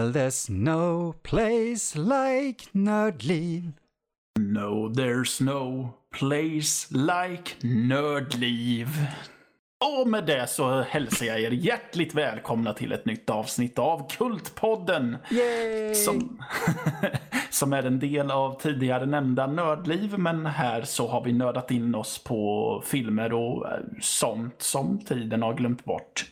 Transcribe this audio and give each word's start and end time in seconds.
Well, 0.00 0.12
there's 0.12 0.48
no 0.48 1.14
place 1.22 1.94
like 1.94 2.72
Nördliv. 2.72 3.72
No, 4.38 4.88
there's 4.88 5.44
no 5.44 5.94
place 6.18 6.86
like 6.90 7.56
nördliv. 7.62 8.88
Och 9.84 10.08
med 10.08 10.26
det 10.26 10.46
så 10.46 10.80
hälsar 10.80 11.26
jag 11.26 11.40
er 11.40 11.50
hjärtligt 11.50 12.14
välkomna 12.14 12.72
till 12.72 12.92
ett 12.92 13.06
nytt 13.06 13.30
avsnitt 13.30 13.78
av 13.78 14.10
Kultpodden. 14.10 15.16
Yay! 15.30 15.94
Som, 15.94 16.42
som 17.50 17.72
är 17.72 17.82
en 17.82 17.98
del 17.98 18.30
av 18.30 18.60
tidigare 18.60 19.06
nämnda 19.06 19.46
Nördliv, 19.46 20.18
men 20.18 20.46
här 20.46 20.82
så 20.82 21.08
har 21.08 21.24
vi 21.24 21.32
nördat 21.32 21.70
in 21.70 21.94
oss 21.94 22.24
på 22.24 22.82
filmer 22.86 23.32
och 23.32 23.72
eh, 23.72 23.78
sånt 24.00 24.62
som 24.62 24.98
tiden 24.98 25.42
har 25.42 25.54
glömt 25.54 25.84
bort. 25.84 26.24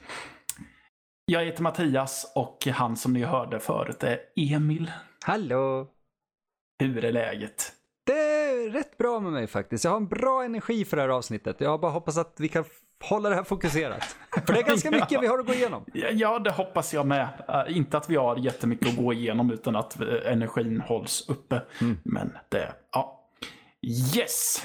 Jag 1.30 1.44
heter 1.44 1.62
Mattias 1.62 2.32
och 2.34 2.66
han 2.66 2.96
som 2.96 3.12
ni 3.12 3.22
hörde 3.24 3.60
förut 3.60 4.02
är 4.04 4.18
Emil. 4.36 4.92
Hallå! 5.24 5.86
Hur 6.78 7.04
är 7.04 7.12
läget? 7.12 7.72
Det 8.06 8.12
är 8.50 8.70
rätt 8.70 8.98
bra 8.98 9.20
med 9.20 9.32
mig 9.32 9.46
faktiskt. 9.46 9.84
Jag 9.84 9.90
har 9.90 9.96
en 9.96 10.08
bra 10.08 10.44
energi 10.44 10.84
för 10.84 10.96
det 10.96 11.02
här 11.02 11.08
avsnittet. 11.08 11.56
Jag 11.60 11.80
bara 11.80 11.92
hoppas 11.92 12.18
att 12.18 12.34
vi 12.40 12.48
kan 12.48 12.64
hålla 13.04 13.28
det 13.28 13.34
här 13.34 13.42
fokuserat. 13.44 14.16
För 14.46 14.52
det 14.52 14.58
är 14.60 14.62
ganska 14.64 14.88
Ja. 14.92 14.96
mycket 15.00 15.22
vi 15.22 15.26
har 15.26 15.38
att 15.38 15.46
gå 15.46 15.54
igenom. 15.54 15.84
Ja, 15.94 16.08
Ja, 16.12 16.38
det 16.38 16.50
hoppas 16.50 16.94
jag 16.94 17.06
med. 17.06 17.28
Eh, 17.48 17.76
inte 17.76 17.96
att 17.96 18.10
vi 18.10 18.16
har 18.16 18.36
jättemycket 18.36 18.88
att 18.88 18.96
gå 18.96 19.12
igenom 19.12 19.50
utan 19.50 19.76
att 19.76 20.00
eh, 20.00 20.06
energin 20.32 20.80
hålls 20.80 21.28
uppe. 21.28 21.62
Men 22.02 22.32
det, 22.48 22.72
ja. 22.92 23.28
Yes! 24.16 24.62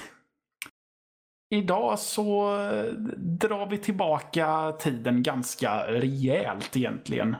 Idag 1.53 1.99
så 1.99 2.55
eh, 2.61 2.91
drar 3.17 3.65
vi 3.69 3.77
tillbaka 3.77 4.71
tiden 4.79 5.23
ganska 5.23 5.87
rejält 5.87 6.77
egentligen. 6.77 7.35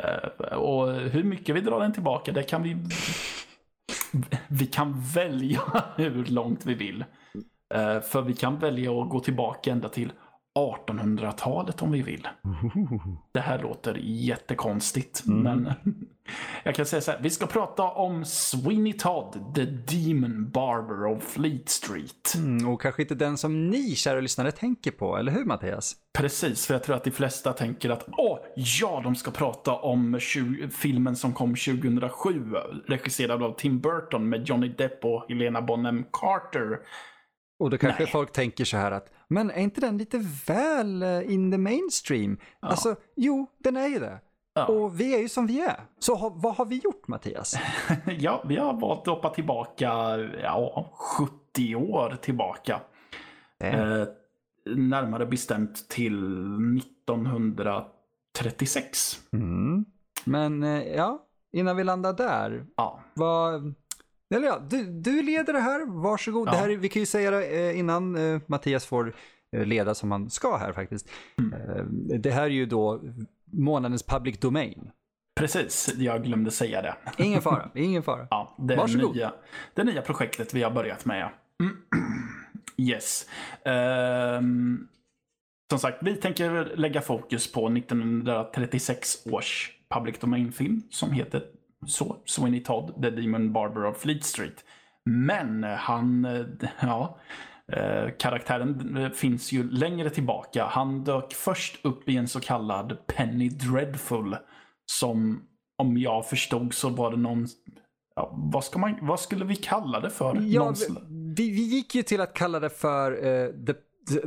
Eh, 0.00 0.56
Och 0.58 0.92
hur 0.94 1.24
mycket 1.24 1.56
vi 1.56 1.60
drar 1.60 1.80
den 1.80 1.92
tillbaka, 1.92 2.32
det 2.32 2.42
kan 2.42 2.62
vi... 2.62 2.76
Vi 4.48 4.66
kan 4.66 5.00
välja 5.14 5.60
hur 5.96 6.24
långt 6.24 6.66
vi 6.66 6.74
vill. 6.74 7.04
Eh, 7.74 8.00
För 8.00 8.22
vi 8.22 8.34
kan 8.34 8.58
välja 8.58 8.92
att 9.02 9.08
gå 9.08 9.20
tillbaka 9.20 9.70
ända 9.72 9.88
till 9.88 10.12
1800-talet 10.58 11.82
om 11.82 11.90
vi 11.92 12.02
vill. 12.02 12.28
Det 13.32 13.40
här 13.40 13.62
låter 13.62 13.98
jättekonstigt, 14.02 15.22
men 15.26 15.72
jag 16.64 16.74
kan 16.74 16.86
säga 16.86 17.00
så 17.00 17.10
här. 17.10 17.18
Vi 17.22 17.30
ska 17.30 17.46
prata 17.46 17.82
om 17.82 18.24
Sweeney 18.24 18.92
Todd, 18.92 19.54
the 19.54 19.64
Demon 19.64 20.50
Barber 20.50 21.06
of 21.06 21.22
Fleet 21.22 21.68
Street. 21.68 22.34
Mm, 22.34 22.68
och 22.68 22.80
kanske 22.80 23.02
inte 23.02 23.14
den 23.14 23.38
som 23.38 23.70
ni, 23.70 23.94
kära 23.94 24.20
lyssnare, 24.20 24.52
tänker 24.52 24.90
på, 24.90 25.16
eller 25.16 25.32
hur 25.32 25.44
Mattias? 25.44 25.96
Precis, 26.12 26.66
för 26.66 26.74
jag 26.74 26.82
tror 26.82 26.96
att 26.96 27.04
de 27.04 27.10
flesta 27.10 27.52
tänker 27.52 27.90
att 27.90 28.08
åh, 28.18 28.38
ja, 28.56 29.00
de 29.04 29.14
ska 29.14 29.30
prata 29.30 29.72
om 29.72 30.18
20, 30.20 30.68
filmen 30.68 31.16
som 31.16 31.32
kom 31.32 31.54
2007, 31.54 32.54
regisserad 32.86 33.42
av 33.42 33.56
Tim 33.58 33.80
Burton 33.80 34.28
med 34.28 34.48
Johnny 34.48 34.68
Depp 34.68 35.04
och 35.04 35.24
Helena 35.28 35.62
Bonham 35.62 36.04
Carter. 36.12 36.78
Och 37.58 37.70
då 37.70 37.78
kanske 37.78 38.02
Nej. 38.02 38.12
folk 38.12 38.32
tänker 38.32 38.64
så 38.64 38.76
här 38.76 38.92
att, 38.92 39.12
men 39.28 39.50
är 39.50 39.60
inte 39.60 39.80
den 39.80 39.98
lite 39.98 40.18
väl 40.46 41.02
eh, 41.02 41.32
in 41.32 41.50
the 41.50 41.58
mainstream? 41.58 42.38
Alltså, 42.60 42.96
jo, 43.16 43.46
den 43.58 43.76
är 43.76 43.88
ju 43.88 43.98
det. 43.98 44.20
Ja. 44.54 44.66
Och 44.66 45.00
vi 45.00 45.14
är 45.14 45.18
ju 45.18 45.28
som 45.28 45.46
vi 45.46 45.60
är. 45.60 45.80
Så 45.98 46.14
ha, 46.14 46.32
vad 46.36 46.54
har 46.54 46.64
vi 46.66 46.80
gjort 46.84 47.08
Mattias? 47.08 47.54
Ja, 48.18 48.44
vi 48.48 48.56
har 48.56 48.80
valt 48.80 49.00
att 49.00 49.06
hoppa 49.14 49.30
tillbaka, 49.30 49.88
ja, 50.42 50.90
70 51.54 51.74
år 51.74 52.16
tillbaka. 52.22 52.80
Eh, 53.64 54.04
närmare 54.66 55.26
bestämt 55.26 55.88
till 55.88 56.16
1936. 56.78 59.20
Mm. 59.32 59.84
Men 60.24 60.62
eh, 60.62 60.82
ja, 60.82 61.26
innan 61.52 61.76
vi 61.76 61.84
landar 61.84 62.12
där, 62.12 62.66
Ja, 62.76 63.00
vad... 63.14 63.74
Eller 64.34 64.46
ja, 64.46 64.58
du, 64.70 64.84
du 65.00 65.22
leder 65.22 65.52
det 65.52 65.60
här, 65.60 66.02
varsågod. 66.02 66.48
Ja. 66.48 66.52
Det 66.52 66.58
här, 66.58 66.70
är- 66.70 66.76
vi 66.76 66.88
kan 66.88 67.00
ju 67.02 67.06
säga 67.06 67.30
det 67.30 67.46
eh, 67.70 67.78
innan 67.78 68.16
eh, 68.34 68.40
Mattias 68.46 68.86
får 68.86 69.14
leda 69.56 69.94
som 69.94 70.10
han 70.10 70.30
ska 70.30 70.56
här 70.56 70.72
faktiskt. 70.72 71.08
Mm. 71.38 72.22
Det 72.22 72.30
här 72.30 72.42
är 72.42 72.48
ju 72.48 72.66
då 72.66 73.00
månadens 73.52 74.02
public 74.02 74.38
domain. 74.40 74.90
precis. 75.40 75.94
Jag 75.98 76.24
glömde 76.24 76.50
säga 76.50 76.82
det. 76.82 76.94
Ingen 77.18 77.42
fara, 77.42 77.70
ingen 77.74 78.02
fara. 78.02 78.26
Ja, 78.30 78.54
det, 78.58 78.76
Varsågod. 78.76 79.16
nya, 79.16 79.32
det 79.74 79.84
nya 79.84 80.02
projektet 80.02 80.54
vi 80.54 80.62
har 80.62 80.70
börjat 80.70 81.04
med. 81.04 81.28
Yes. 82.76 83.26
Ehm, 83.64 84.88
som 85.70 85.78
sagt, 85.78 85.98
vi 86.02 86.14
tänker 86.16 86.76
lägga 86.76 87.00
fokus 87.00 87.52
på 87.52 87.68
1936 87.68 89.26
års 89.26 89.70
public 89.94 90.18
domain-film 90.18 90.82
som 90.90 91.12
heter 91.12 91.42
så, 91.86 92.16
Sweeney 92.24 92.60
Todd, 92.60 93.02
The 93.02 93.10
Demon 93.10 93.52
Barber 93.52 93.84
of 93.84 93.98
Fleet 94.00 94.24
Street. 94.24 94.64
Men 95.04 95.64
han, 95.64 96.24
eh, 96.24 96.44
ja, 96.80 97.02
eh, 97.04 97.16
karaktären 98.18 98.96
eh, 98.96 99.10
finns 99.10 99.52
ju 99.52 99.70
längre 99.70 100.10
tillbaka. 100.10 100.64
Han 100.64 101.04
dök 101.04 101.32
först 101.34 101.84
upp 101.84 102.08
i 102.08 102.16
en 102.16 102.28
så 102.28 102.40
kallad 102.40 103.06
Penny 103.06 103.48
Dreadful 103.48 104.36
som 104.86 105.42
om 105.78 105.98
jag 105.98 106.28
förstod 106.28 106.74
så 106.74 106.88
var 106.88 107.10
det 107.10 107.16
någon 107.16 107.46
Ja, 108.14 108.34
vad, 108.52 108.64
ska 108.64 108.78
man, 108.78 108.98
vad 109.02 109.20
skulle 109.20 109.44
vi 109.44 109.56
kalla 109.56 110.00
det 110.00 110.10
för? 110.10 110.38
Ja, 110.40 110.74
vi, 111.36 111.50
vi, 111.50 111.62
gick 111.62 111.94
ju 111.94 112.02
till 112.02 112.20
att 112.20 112.34
kalla 112.34 112.60
det 112.60 112.70
för 112.70 113.12
eh, 113.12 113.48
the, 113.66 113.74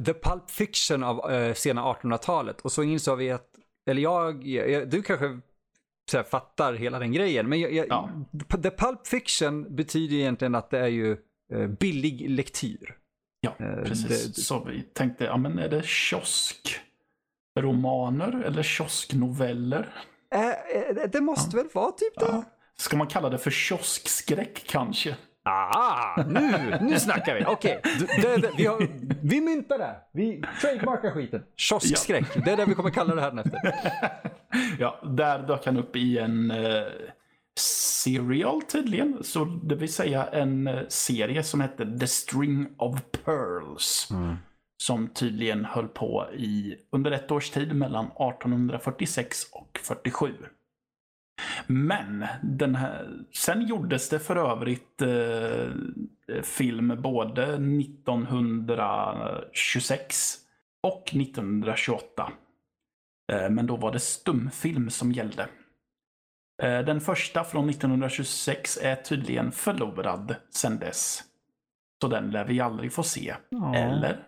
the, 0.02 0.14
pulp 0.14 0.52
fiction 0.52 1.04
av 1.04 1.32
eh, 1.32 1.54
sena 1.54 1.94
1800-talet 1.94 2.62
och 2.62 2.72
så 2.72 2.84
insåg 2.84 3.18
vi 3.18 3.32
att, 3.32 3.50
eller 3.90 4.02
jag, 4.02 4.48
jag 4.48 4.90
du 4.90 5.02
kanske 5.02 5.40
här, 6.14 6.24
fattar 6.24 6.74
hela 6.74 7.00
den 7.00 7.12
grejen, 7.12 7.50
men 7.50 7.60
jag, 7.60 7.74
jag, 7.74 7.86
Ja. 7.90 8.10
the 8.64 8.70
pulp 8.70 9.08
fiction 9.08 9.76
betyder 9.76 10.16
egentligen 10.16 10.56
att 10.56 10.70
det 10.70 10.80
är 10.80 10.88
ju 10.88 11.18
eh, 11.54 11.68
billig 11.68 12.30
lektyr. 12.30 12.96
Ja, 13.60 13.66
eh, 13.66 13.84
precis. 13.84 14.36
det- 14.36 14.42
Så 14.42 14.64
vi 14.64 14.82
tänkte, 14.82 15.24
ja 15.24 15.38
men 15.38 15.60
är 15.60 15.70
det 15.70 15.86
kioskromaner 17.56 18.44
eller 18.46 18.64
kiosknoveller? 18.64 19.90
Eh, 20.36 20.48
eh, 20.50 21.10
det 21.12 21.22
måste 21.22 21.58
väl 21.58 21.68
vara 21.74 21.92
typ 21.92 22.20
det? 22.20 22.26
Ja. 22.26 22.44
Ska 22.78 22.98
man 22.98 23.08
kalla 23.08 23.30
det 23.30 23.38
för 23.38 23.52
kioskskräck 23.52 24.64
kanske? 24.68 25.16
Ah, 25.48 26.24
nu, 26.28 26.78
nu 26.82 27.00
snackar 27.00 27.36
vi. 27.36 27.46
Okej, 27.48 27.82
det- 28.22 28.52
vi, 28.58 28.66
har- 28.66 28.88
vi 29.28 29.42
myntar 29.42 29.78
det. 29.78 29.96
Vi 30.12 30.44
trademarkar 30.62 31.12
skiten. 31.12 31.44
Kioskskräck, 31.56 32.46
det 32.46 32.52
är 32.52 32.58
det 32.58 32.66
vi 32.66 32.74
kommer 32.76 32.90
kalla 32.90 33.16
det 33.16 33.22
här 33.22 33.40
efter. 33.40 33.60
Ja, 34.80 35.00
där 35.04 35.40
dök 35.40 35.66
han 35.66 35.78
upp 35.78 35.96
i 35.96 36.18
en 36.18 36.52
eh, 36.52 36.84
serial 37.60 38.62
tydligen. 38.62 39.24
Så 39.24 39.46
det 39.46 39.76
vill 39.76 39.94
säga 39.94 40.26
en 40.28 40.68
eh, 40.68 40.88
serie 40.88 41.44
som 41.44 41.62
hette 41.62 42.00
The 42.00 42.08
String 42.08 42.68
of 42.78 43.02
Pearls. 43.26 44.08
Som 44.78 45.08
tydligen 45.08 45.66
höll 45.66 45.88
på 45.88 46.28
i 46.34 46.76
under 46.92 47.12
ett 47.12 47.32
års 47.32 47.50
tid 47.50 47.76
mellan 47.76 48.06
1846 48.06 49.44
och 49.52 49.80
47. 49.84 50.34
Men 51.68 52.26
den 52.44 52.76
här, 52.76 53.10
sen 53.34 53.68
gjordes 53.68 54.10
det 54.10 54.20
för 54.20 54.36
övrigt 54.36 55.02
eh, 55.02 55.68
film 56.44 57.02
både 57.02 57.44
1926 57.44 60.36
och 60.84 61.04
1928. 61.16 62.32
Eh, 63.32 63.50
Men 63.50 63.68
då 63.68 63.76
var 63.76 63.92
det 63.92 64.00
stumfilm 64.00 64.90
som 64.90 65.12
gällde. 65.12 65.48
Eh, 66.64 66.80
Den 66.80 67.02
första 67.02 67.44
från 67.44 67.70
1926 67.70 68.78
är 68.82 68.96
tydligen 68.96 69.52
förlorad 69.52 70.36
sedan 70.50 70.80
dess. 70.80 71.24
Så 72.02 72.08
den 72.08 72.32
lär 72.32 72.46
vi 72.46 72.60
aldrig 72.62 72.94
få 72.94 73.04
se. 73.04 73.36
Eller? 73.76 74.20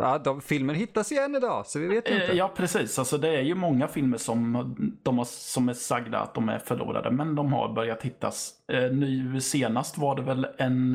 Ja, 0.00 0.18
de, 0.18 0.40
filmer 0.40 0.74
hittas 0.74 1.12
igen 1.12 1.36
idag, 1.36 1.66
så 1.66 1.78
vi 1.78 1.86
vet 1.86 2.08
inte. 2.08 2.26
Eh, 2.26 2.34
Ja, 2.36 2.48
precis. 2.56 2.98
Alltså, 2.98 3.18
det 3.18 3.28
är 3.28 3.42
ju 3.42 3.54
många 3.54 3.88
filmer 3.88 4.18
som, 4.18 4.74
de 5.02 5.18
har, 5.18 5.24
som 5.24 5.68
är 5.68 5.72
sagda 5.72 6.18
att 6.18 6.34
de 6.34 6.48
är 6.48 6.58
förlorade, 6.58 7.10
men 7.10 7.34
de 7.34 7.52
har 7.52 7.72
börjat 7.72 8.02
hittas. 8.02 8.52
Eh, 8.72 8.90
nu 8.92 9.40
senast 9.40 9.98
var 9.98 10.16
det 10.16 10.22
väl 10.22 10.46
en 10.58 10.94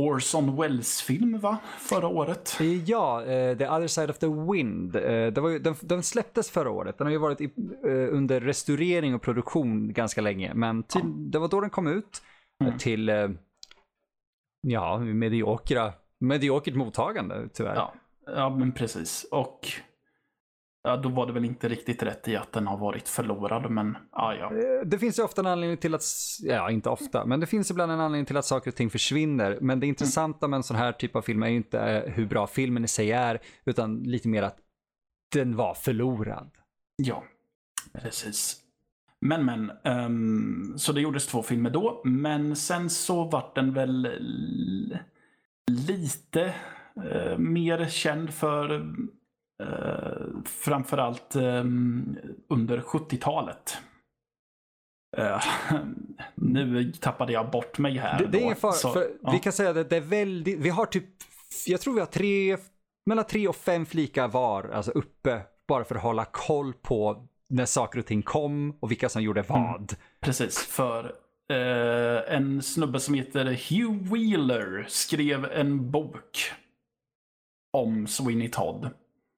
Orson 0.00 0.56
Welles-film, 0.56 1.38
va? 1.40 1.58
Förra 1.78 2.08
året. 2.08 2.58
Ja, 2.86 3.24
eh, 3.24 3.56
The 3.58 3.68
other 3.68 3.86
side 3.86 4.10
of 4.10 4.18
the 4.18 4.26
wind. 4.52 4.96
Eh, 4.96 5.26
det 5.32 5.40
var 5.40 5.48
ju, 5.48 5.58
den, 5.58 5.74
den 5.80 6.02
släpptes 6.02 6.50
förra 6.50 6.70
året. 6.70 6.98
Den 6.98 7.06
har 7.06 7.12
ju 7.12 7.18
varit 7.18 7.40
i, 7.40 7.44
eh, 7.84 8.14
under 8.14 8.40
restaurering 8.40 9.14
och 9.14 9.22
produktion 9.22 9.92
ganska 9.92 10.20
länge. 10.20 10.54
Men 10.54 10.82
till, 10.82 11.30
det 11.30 11.38
var 11.38 11.48
då 11.48 11.60
den 11.60 11.70
kom 11.70 11.86
ut 11.86 12.22
eh, 12.60 12.66
Mm. 12.66 12.78
till, 12.78 13.08
eh, 13.08 13.28
ja, 14.66 14.98
mediokra, 14.98 15.92
mediokert 16.20 16.74
mottagande 16.74 17.48
tyvärr. 17.52 17.74
Ja, 17.74 17.94
ja 18.26 18.50
men 18.50 18.72
precis. 18.72 19.26
Och 19.30 19.68
ja, 20.84 20.96
då 20.96 21.08
var 21.08 21.26
det 21.26 21.32
väl 21.32 21.44
inte 21.44 21.68
riktigt 21.68 22.02
rätt 22.02 22.28
i 22.28 22.36
att 22.36 22.52
den 22.52 22.66
har 22.66 22.76
varit 22.76 23.08
förlorad, 23.08 23.70
men 23.70 23.96
ja, 24.12 24.34
ja. 24.34 24.52
Eh, 24.56 24.86
Det 24.86 24.98
finns 24.98 25.18
ju 25.18 25.22
ofta 25.22 25.40
en 25.40 25.46
anledning 25.46 25.76
till 25.76 25.94
att, 25.94 26.04
ja 26.42 26.70
inte 26.70 26.90
ofta, 26.90 27.26
men 27.26 27.40
det 27.40 27.46
finns 27.46 27.70
ibland 27.70 27.92
en 27.92 28.00
anledning 28.00 28.26
till 28.26 28.36
att 28.36 28.44
saker 28.44 28.70
och 28.70 28.76
ting 28.76 28.90
försvinner. 28.90 29.58
Men 29.60 29.80
det 29.80 29.86
intressanta 29.86 30.48
med 30.48 30.56
en 30.56 30.62
sån 30.62 30.76
här 30.76 30.92
typ 30.92 31.16
av 31.16 31.22
film 31.22 31.42
är 31.42 31.48
ju 31.48 31.56
inte 31.56 31.80
eh, 31.80 32.12
hur 32.12 32.26
bra 32.26 32.46
filmen 32.46 32.84
i 32.84 32.88
sig 32.88 33.12
är, 33.12 33.40
utan 33.64 34.02
lite 34.02 34.28
mer 34.28 34.42
att 34.42 34.58
den 35.32 35.56
var 35.56 35.74
förlorad. 35.74 36.50
Ja, 36.96 37.24
Precis. 37.92 38.60
Men 39.20 39.44
men, 39.44 39.72
um, 39.84 40.74
så 40.78 40.92
det 40.92 41.00
gjordes 41.00 41.26
två 41.26 41.42
filmer 41.42 41.70
då, 41.70 42.02
men 42.04 42.56
sen 42.56 42.90
så 42.90 43.24
vart 43.24 43.54
den 43.54 43.72
väl 43.72 44.08
lite 45.66 46.54
uh, 46.96 47.38
mer 47.38 47.88
känd 47.88 48.34
för 48.34 48.94
uh, 49.62 50.42
framförallt 50.44 51.36
um, 51.36 52.18
under 52.48 52.78
70-talet. 52.78 53.78
Uh, 55.18 55.42
nu 56.34 56.92
tappade 56.92 57.32
jag 57.32 57.50
bort 57.50 57.78
mig 57.78 57.98
här. 57.98 58.18
Det, 58.18 58.26
det 58.26 58.38
är 58.38 58.42
ingen 58.42 58.56
fara, 58.56 58.72
för 58.72 59.10
ja. 59.22 59.30
vi 59.32 59.38
kan 59.38 59.52
säga 59.52 59.70
att 59.70 59.90
det 59.90 59.96
är 59.96 60.00
väldigt, 60.00 60.58
vi 60.58 60.68
har 60.68 60.86
typ, 60.86 61.04
jag 61.66 61.80
tror 61.80 61.94
vi 61.94 62.00
har 62.00 62.06
tre, 62.06 62.56
mellan 63.06 63.24
tre 63.24 63.48
och 63.48 63.56
fem 63.56 63.86
flikar 63.86 64.28
var, 64.28 64.68
alltså 64.68 64.90
uppe, 64.90 65.42
bara 65.68 65.84
för 65.84 65.94
att 65.94 66.02
hålla 66.02 66.24
koll 66.24 66.72
på 66.72 67.28
när 67.48 67.66
saker 67.66 67.98
och 67.98 68.06
ting 68.06 68.22
kom 68.22 68.78
och 68.80 68.90
vilka 68.90 69.08
som 69.08 69.22
gjorde 69.22 69.40
mm. 69.40 69.62
vad. 69.62 69.76
Mm, 69.76 69.86
precis, 70.20 70.58
för 70.58 71.14
eh, 71.50 72.34
en 72.36 72.62
snubbe 72.62 73.00
som 73.00 73.14
heter 73.14 73.44
Hugh 73.44 74.12
Wheeler 74.12 74.84
skrev 74.88 75.44
en 75.44 75.90
bok 75.90 76.52
om 77.72 78.06
Sweeney 78.06 78.48
Todd. 78.48 78.90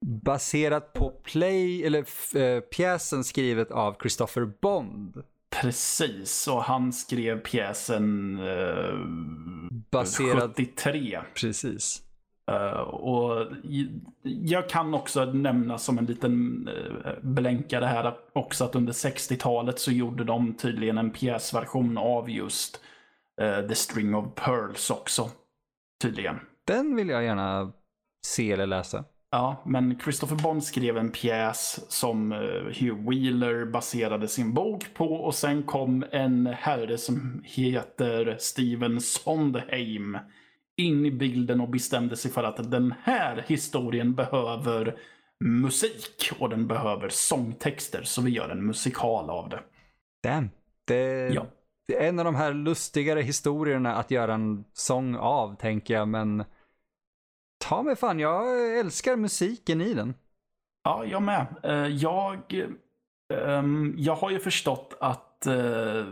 Baserat 0.05 0.93
på 0.93 1.09
play, 1.09 1.83
eller 1.83 2.05
äh, 2.37 2.59
pjäsen 2.59 3.23
skrivet 3.23 3.71
av 3.71 3.95
Christopher 4.01 4.51
Bond. 4.61 5.23
Precis, 5.61 6.47
och 6.47 6.63
han 6.63 6.93
skrev 6.93 7.39
pjäsen 7.39 8.37
äh, 8.39 8.95
Baserad... 9.91 10.55
73. 10.55 11.19
Precis. 11.41 12.03
Uh, 12.51 12.79
och 12.79 13.47
jag 14.23 14.69
kan 14.69 14.93
också 14.93 15.25
nämna 15.25 15.77
som 15.77 15.97
en 15.97 16.05
liten 16.05 16.67
uh, 16.67 17.11
blänkare 17.21 17.85
här 17.85 18.17
också 18.33 18.65
att 18.65 18.75
under 18.75 18.93
60-talet 18.93 19.79
så 19.79 19.91
gjorde 19.91 20.23
de 20.23 20.53
tydligen 20.53 20.97
en 20.97 21.11
pjäsversion 21.11 21.97
av 21.97 22.29
just 22.29 22.81
uh, 23.41 23.67
The 23.67 23.75
String 23.75 24.15
of 24.15 24.25
Pearls 24.35 24.89
också. 24.89 25.29
Tydligen. 26.01 26.39
Den 26.67 26.95
vill 26.95 27.09
jag 27.09 27.23
gärna 27.23 27.71
se 28.25 28.51
eller 28.51 28.65
läsa. 28.65 29.03
Ja, 29.37 29.61
men 29.65 29.99
Christopher 29.99 30.35
Bond 30.35 30.63
skrev 30.63 30.97
en 30.97 31.11
pjäs 31.11 31.79
som 31.91 32.31
Hugh 32.79 33.09
Wheeler 33.09 33.65
baserade 33.65 34.27
sin 34.27 34.53
bok 34.53 34.93
på 34.93 35.13
och 35.13 35.35
sen 35.35 35.63
kom 35.63 36.05
en 36.11 36.47
herre 36.47 36.97
som 36.97 37.41
heter 37.45 38.37
Steven 38.39 39.01
Sondheim 39.01 40.17
in 40.77 41.05
i 41.05 41.11
bilden 41.11 41.61
och 41.61 41.69
bestämde 41.69 42.15
sig 42.15 42.31
för 42.31 42.43
att 42.43 42.71
den 42.71 42.93
här 43.03 43.45
historien 43.47 44.15
behöver 44.15 44.97
musik 45.39 46.31
och 46.39 46.49
den 46.49 46.67
behöver 46.67 47.09
sångtexter. 47.09 48.03
Så 48.03 48.21
vi 48.21 48.31
gör 48.31 48.49
en 48.49 48.65
musikal 48.65 49.29
av 49.29 49.49
det. 49.49 49.59
Damn. 50.23 50.49
Det, 50.85 51.29
ja. 51.33 51.45
det 51.87 51.95
är 51.95 52.09
en 52.09 52.19
av 52.19 52.25
de 52.25 52.35
här 52.35 52.53
lustigare 52.53 53.21
historierna 53.21 53.95
att 53.95 54.11
göra 54.11 54.33
en 54.33 54.63
sång 54.73 55.15
av, 55.15 55.55
tänker 55.55 55.93
jag. 55.93 56.07
Men 56.07 56.43
ta 57.57 57.83
mig 57.83 57.95
fan, 57.95 58.19
jag 58.19 58.77
älskar 58.79 59.15
musiken 59.15 59.81
i 59.81 59.93
den. 59.93 60.13
Ja, 60.83 61.05
jag 61.05 61.21
med. 61.21 61.45
Eh, 61.63 61.87
jag, 61.87 62.65
ehm, 63.33 63.95
jag 63.97 64.15
har 64.15 64.29
ju 64.29 64.39
förstått 64.39 64.97
att 64.99 65.27
att 65.37 65.47
eh, 65.47 66.05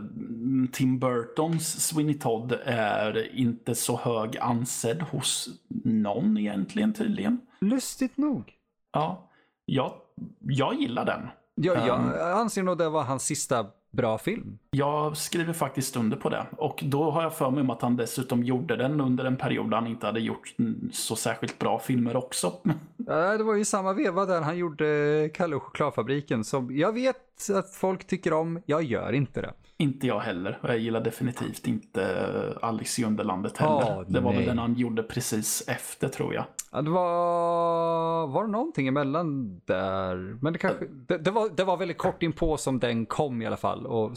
Tim 0.72 0.98
Burtons 0.98 1.86
Sweeney 1.86 2.18
Todd 2.18 2.52
är 2.64 3.36
inte 3.36 3.74
så 3.74 3.96
hög 3.96 4.38
ansedd 4.38 5.02
hos 5.02 5.48
någon 5.84 6.38
egentligen 6.38 6.92
tydligen. 6.92 7.40
Lustigt 7.60 8.16
nog. 8.16 8.52
Ja, 8.92 9.30
jag, 9.64 9.92
jag 10.40 10.74
gillar 10.74 11.04
den. 11.04 11.28
Ja, 11.54 11.86
jag 11.86 11.98
um, 11.98 12.38
anser 12.38 12.62
nog 12.62 12.78
det 12.78 12.88
var 12.88 13.02
hans 13.02 13.22
sista 13.24 13.66
bra 13.96 14.18
film. 14.18 14.58
Jag 14.70 15.16
skriver 15.16 15.52
faktiskt 15.52 15.96
under 15.96 16.16
på 16.16 16.28
det. 16.28 16.46
Och 16.56 16.80
då 16.86 17.10
har 17.10 17.22
jag 17.22 17.34
för 17.34 17.50
mig 17.50 17.60
om 17.60 17.70
att 17.70 17.82
han 17.82 17.96
dessutom 17.96 18.44
gjorde 18.44 18.76
den 18.76 19.00
under 19.00 19.24
en 19.24 19.36
period 19.36 19.70
där 19.70 19.76
han 19.76 19.86
inte 19.86 20.06
hade 20.06 20.20
gjort 20.20 20.54
så 20.92 21.16
särskilt 21.16 21.58
bra 21.58 21.78
filmer 21.78 22.16
också. 22.16 22.52
Ja, 23.08 23.36
det 23.36 23.44
var 23.44 23.54
ju 23.54 23.64
samma 23.64 23.92
veva 23.92 24.26
där 24.26 24.42
han 24.42 24.58
gjorde 24.58 25.30
Kalle 25.34 25.56
och 25.56 25.62
chokladfabriken 25.62 26.44
som 26.44 26.76
jag 26.76 26.92
vet 26.92 27.50
att 27.54 27.74
folk 27.74 28.06
tycker 28.06 28.32
om, 28.32 28.62
jag 28.66 28.82
gör 28.82 29.12
inte 29.12 29.40
det. 29.40 29.52
Inte 29.76 30.06
jag 30.06 30.20
heller. 30.20 30.58
Och 30.62 30.68
jag 30.68 30.78
gillar 30.78 31.00
definitivt 31.00 31.66
inte 31.66 32.26
Alice 32.62 33.02
i 33.02 33.04
Underlandet 33.04 33.56
heller. 33.56 33.72
Oh, 33.72 34.02
det 34.08 34.20
var 34.20 34.30
nej. 34.30 34.38
väl 34.38 34.48
den 34.48 34.58
han 34.58 34.74
gjorde 34.74 35.02
precis 35.02 35.64
efter 35.68 36.08
tror 36.08 36.34
jag. 36.34 36.44
Det 36.82 36.90
var, 36.90 38.26
var 38.26 38.44
det 38.44 38.50
någonting 38.50 38.88
emellan 38.88 39.60
där? 39.64 40.38
Men 40.42 40.52
det 40.52 40.58
kanske, 40.58 40.86
det, 40.86 41.18
det, 41.18 41.30
var, 41.30 41.50
det 41.56 41.64
var 41.64 41.76
väldigt 41.76 41.98
kort 41.98 42.22
inpå 42.22 42.56
som 42.56 42.78
den 42.78 43.06
kom 43.06 43.42
i 43.42 43.46
alla 43.46 43.56
fall 43.56 43.86
och 43.86 44.12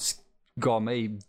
gav 0.55 0.81
mig 0.81 1.19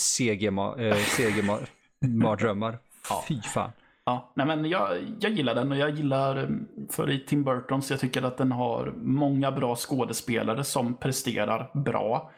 CG-mardrömmar. 0.00 2.78
ja. 3.08 3.24
Fy 3.28 3.42
fan. 3.42 3.70
Ja, 4.04 4.32
nej 4.34 4.46
men 4.46 4.64
jag, 4.64 4.88
jag 5.20 5.32
gillar 5.32 5.54
den 5.54 5.72
och 5.72 5.78
jag 5.78 5.90
gillar, 5.90 6.50
för 6.90 7.10
i 7.10 7.18
Tim 7.18 7.44
Burtons, 7.44 7.90
jag 7.90 8.00
tycker 8.00 8.22
att 8.22 8.36
den 8.36 8.52
har 8.52 8.92
många 8.96 9.52
bra 9.52 9.76
skådespelare 9.76 10.64
som 10.64 10.94
presterar 10.94 11.70
bra. 11.74 12.30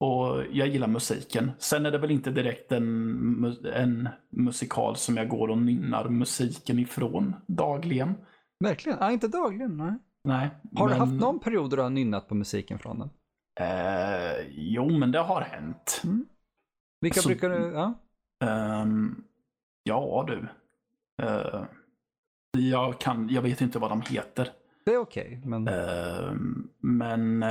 Och 0.00 0.44
jag 0.52 0.68
gillar 0.68 0.88
musiken. 0.88 1.50
Sen 1.58 1.86
är 1.86 1.90
det 1.90 1.98
väl 1.98 2.10
inte 2.10 2.30
direkt 2.30 2.72
en, 2.72 3.56
en 3.74 4.08
musikal 4.30 4.96
som 4.96 5.16
jag 5.16 5.28
går 5.28 5.48
och 5.48 5.58
nynnar 5.58 6.08
musiken 6.08 6.78
ifrån 6.78 7.34
dagligen. 7.46 8.14
Verkligen? 8.64 8.98
Ja, 9.00 9.10
inte 9.10 9.28
dagligen, 9.28 9.76
nej. 9.76 9.92
Nej. 10.24 10.50
Har 10.74 10.88
men... 10.88 10.98
du 10.98 11.04
haft 11.04 11.20
någon 11.20 11.40
period 11.40 11.70
då 11.70 11.76
du 11.76 11.82
har 11.82 11.90
nynnat 11.90 12.28
på 12.28 12.34
musiken 12.34 12.78
från 12.78 12.98
den? 12.98 13.10
Eh, 13.60 14.46
jo, 14.50 14.98
men 14.98 15.12
det 15.12 15.18
har 15.18 15.40
hänt. 15.40 16.00
Mm. 16.04 16.26
Vilka 17.00 17.20
Så, 17.20 17.28
brukar 17.28 17.50
du, 17.50 17.72
ja? 17.72 17.94
Um, 18.82 19.24
ja 19.82 20.24
du. 20.28 20.48
Uh, 21.26 21.64
jag, 22.58 23.00
kan, 23.00 23.28
jag 23.28 23.42
vet 23.42 23.60
inte 23.60 23.78
vad 23.78 23.90
de 23.90 24.00
heter. 24.00 24.50
Det 24.84 24.94
är 24.94 24.98
okej, 24.98 25.26
okay, 25.26 25.50
men... 25.50 25.68
Uh, 25.68 26.32
men 26.80 27.42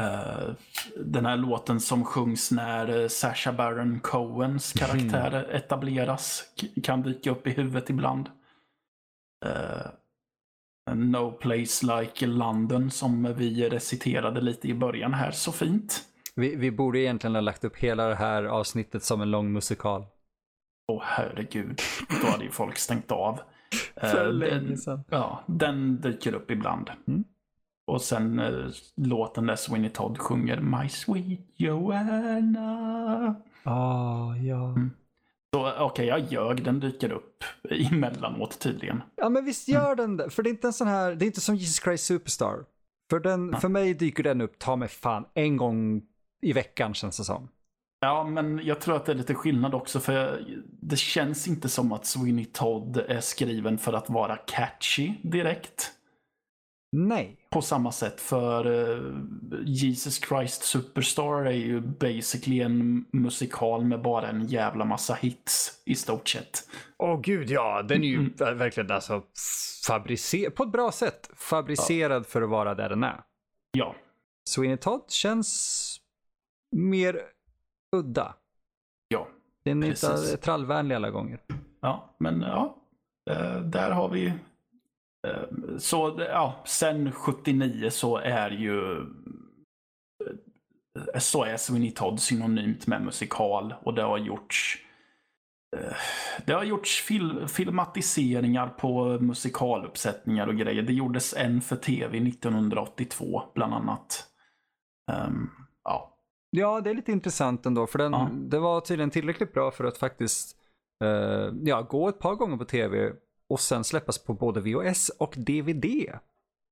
uh, 0.00 0.02
Uh, 0.02 0.54
den 0.96 1.26
här 1.26 1.36
låten 1.36 1.80
som 1.80 2.04
sjungs 2.04 2.50
när 2.50 2.90
uh, 2.90 3.08
Sasha 3.08 3.52
Baron 3.52 4.00
Cohens 4.00 4.72
karaktär 4.72 5.32
mm. 5.34 5.56
etableras 5.56 6.44
kan 6.82 7.02
dyka 7.02 7.30
upp 7.30 7.46
i 7.46 7.50
huvudet 7.50 7.90
ibland. 7.90 8.28
Uh, 9.44 9.86
no 10.94 11.30
place 11.32 11.86
like 11.86 12.26
London 12.26 12.90
som 12.90 13.34
vi 13.34 13.68
reciterade 13.68 14.40
lite 14.40 14.68
i 14.68 14.74
början 14.74 15.14
här 15.14 15.30
så 15.30 15.52
fint. 15.52 16.02
Vi, 16.34 16.56
vi 16.56 16.70
borde 16.70 16.98
egentligen 16.98 17.34
ha 17.34 17.40
lagt 17.40 17.64
upp 17.64 17.76
hela 17.76 18.08
det 18.08 18.14
här 18.14 18.44
avsnittet 18.44 19.02
som 19.02 19.20
en 19.20 19.30
lång 19.30 19.52
musikal. 19.52 20.06
Åh 20.88 20.98
oh, 20.98 21.02
herregud, 21.04 21.80
då 22.22 22.26
hade 22.26 22.44
ju 22.44 22.50
folk 22.50 22.78
stängt 22.78 23.12
av. 23.12 23.40
För 24.00 24.32
länge 24.32 24.76
sedan. 24.76 25.04
Ja, 25.08 25.44
den 25.46 26.00
dyker 26.00 26.34
upp 26.34 26.50
ibland. 26.50 26.90
Mm. 27.08 27.24
Och 27.92 28.02
sen 28.02 28.38
eh, 28.38 28.70
låten 28.96 29.46
där 29.46 29.56
Sweeney 29.56 29.90
Todd 29.90 30.18
sjunger 30.18 30.60
My 30.60 30.88
Sweet 30.88 31.40
Joanna. 31.56 33.34
Ah, 33.62 34.36
ja. 34.36 34.68
Mm. 34.68 34.90
Så 35.54 35.72
okej, 35.72 35.84
okay, 35.84 36.06
jag 36.06 36.32
ljög. 36.32 36.64
Den 36.64 36.80
dyker 36.80 37.12
upp 37.12 37.44
emellanåt 37.70 38.58
tydligen. 38.60 39.02
Ja, 39.16 39.28
men 39.28 39.44
visst 39.44 39.68
gör 39.68 39.92
mm. 39.92 39.96
den 39.96 40.16
det. 40.16 40.30
För 40.30 40.42
det 40.42 40.48
är 40.48 40.50
inte 40.50 40.66
en 40.66 40.72
sån 40.72 40.88
här, 40.88 41.14
det 41.14 41.24
är 41.24 41.26
inte 41.26 41.40
som 41.40 41.56
Jesus 41.56 41.82
Christ 41.82 42.04
Superstar. 42.04 42.64
För, 43.10 43.20
den, 43.20 43.60
för 43.60 43.68
mig 43.68 43.94
dyker 43.94 44.22
den 44.22 44.40
upp, 44.40 44.58
ta 44.58 44.76
mig 44.76 44.88
fan, 44.88 45.24
en 45.34 45.56
gång 45.56 46.02
i 46.42 46.52
veckan 46.52 46.94
känns 46.94 47.16
det 47.16 47.24
som. 47.24 47.48
Ja, 48.00 48.24
men 48.24 48.60
jag 48.64 48.80
tror 48.80 48.96
att 48.96 49.04
det 49.04 49.12
är 49.12 49.16
lite 49.16 49.34
skillnad 49.34 49.74
också 49.74 50.00
för 50.00 50.44
det 50.80 50.96
känns 50.96 51.48
inte 51.48 51.68
som 51.68 51.92
att 51.92 52.06
Sweeney 52.06 52.44
Todd 52.44 52.96
är 53.08 53.20
skriven 53.20 53.78
för 53.78 53.92
att 53.92 54.10
vara 54.10 54.36
catchy 54.36 55.12
direkt. 55.22 55.92
Nej. 56.94 57.36
På 57.50 57.62
samma 57.62 57.92
sätt 57.92 58.20
för 58.20 58.66
uh, 58.66 59.14
Jesus 59.64 60.20
Christ 60.20 60.62
Superstar 60.62 61.44
är 61.44 61.50
ju 61.50 61.80
basically 61.80 62.60
en 62.60 63.04
musikal 63.12 63.84
med 63.84 64.02
bara 64.02 64.28
en 64.28 64.46
jävla 64.46 64.84
massa 64.84 65.14
hits 65.14 65.82
i 65.84 65.94
stort 65.94 66.28
sett. 66.28 66.68
Åh 66.98 67.14
oh, 67.14 67.20
gud 67.20 67.50
ja, 67.50 67.82
den 67.82 68.04
är 68.04 68.08
ju 68.08 68.16
mm. 68.16 68.58
verkligen 68.58 68.90
alltså 68.90 69.22
fabricerad, 69.86 70.54
på 70.54 70.62
ett 70.62 70.72
bra 70.72 70.92
sätt, 70.92 71.30
fabricerad 71.36 72.22
ja. 72.22 72.26
för 72.28 72.42
att 72.42 72.50
vara 72.50 72.74
där 72.74 72.88
den 72.88 73.04
är. 73.04 73.20
Ja. 73.72 73.94
Sweeney 74.48 74.76
Todd 74.76 75.10
känns 75.10 76.00
mer 76.76 77.20
udda. 77.96 78.34
Ja, 79.08 79.28
Den 79.64 79.82
är 79.82 79.88
precis. 79.88 80.10
inte 80.10 80.36
trallvänlig 80.36 80.94
alla 80.94 81.10
gånger. 81.10 81.40
Ja, 81.80 82.14
men 82.18 82.40
ja. 82.40 82.76
Uh, 83.30 83.60
där 83.60 83.90
har 83.90 84.08
vi 84.08 84.26
Eh, 84.26 84.34
så 85.78 86.16
ja, 86.18 86.62
sen 86.64 87.12
79 87.12 87.90
så 87.90 88.16
är 88.16 88.50
ju 88.50 89.00
eh, 91.14 91.18
så 91.18 91.44
är 91.44 91.56
Sweeney 91.56 91.90
Todd 91.90 92.20
synonymt 92.20 92.86
med 92.86 93.02
musikal 93.02 93.74
och 93.82 93.94
det 93.94 94.02
har 94.02 94.18
gjorts 94.18 94.78
eh, 95.76 95.96
det 96.46 96.52
har 96.52 96.64
gjorts 96.64 97.02
fil 97.02 97.46
filmatiseringar 97.48 98.68
på 98.68 99.18
musikaluppsättningar 99.20 100.46
och 100.46 100.56
grejer. 100.56 100.82
Det 100.82 100.92
gjordes 100.92 101.34
en 101.34 101.60
för 101.60 101.76
tv 101.76 102.18
1982 102.18 103.42
bland 103.54 103.74
annat. 103.74 104.28
Um, 105.12 105.50
ja. 105.84 106.18
ja, 106.50 106.80
det 106.80 106.90
är 106.90 106.94
lite 106.94 107.12
intressant 107.12 107.66
ändå, 107.66 107.86
för 107.86 107.98
den, 107.98 108.12
Ja. 108.12 108.30
det 108.32 108.58
var 108.58 108.80
tydligen 108.80 109.10
tillräckligt 109.10 109.52
bra 109.52 109.70
för 109.70 109.84
att 109.84 109.98
faktiskt 109.98 110.56
eh, 111.04 111.50
ja, 111.62 111.82
gå 111.82 112.08
ett 112.08 112.18
par 112.18 112.34
gånger 112.34 112.56
på 112.56 112.64
tv 112.64 113.12
och 113.52 113.60
sen 113.60 113.84
släppas 113.84 114.18
på 114.18 114.34
både 114.34 114.60
VHS 114.60 115.08
och 115.08 115.34
DVD. 115.36 115.86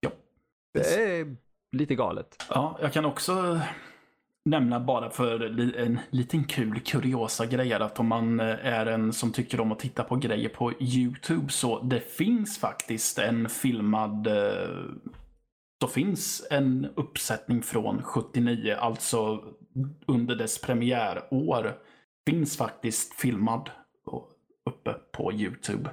Ja. 0.01 0.11
Det 0.75 0.95
är 0.95 1.37
lite 1.73 1.95
galet. 1.95 2.45
ja, 2.49 2.79
jag 2.81 2.93
kan 2.93 3.05
också 3.05 3.61
nämna 4.45 4.81
bara 4.81 5.11
för 5.11 5.61
en 5.79 5.99
liten 6.11 6.45
kul 6.45 6.81
kuriosa 6.81 7.47
grej 7.47 7.73
att 7.73 8.01
om 8.01 8.07
man 8.07 8.41
eh, 8.41 8.67
är 8.67 8.87
en 8.87 9.13
som 9.13 9.33
tycker 9.33 9.61
om 9.61 9.73
att 9.73 9.79
titta 9.79 10.05
på 10.05 10.17
grejer 10.17 10.49
på 10.49 10.73
YouTube 10.73 11.49
så 11.49 11.81
det 11.81 12.01
finns 12.01 12.59
faktiskt 12.59 13.19
en 13.19 13.49
filmad 13.49 14.27
eh, 14.27 14.79
så 15.81 15.89
finns 15.89 16.47
en 16.51 16.87
uppsättning 16.95 17.63
från 17.63 18.03
79, 18.03 18.77
alltså 18.81 19.45
under 20.07 20.37
dess 20.37 20.61
premiärår, 20.61 21.79
finns 22.27 22.57
faktiskt 22.57 23.15
filmad 23.15 23.71
uppe 24.65 24.95
på 25.13 25.33
YouTube. 25.33 25.91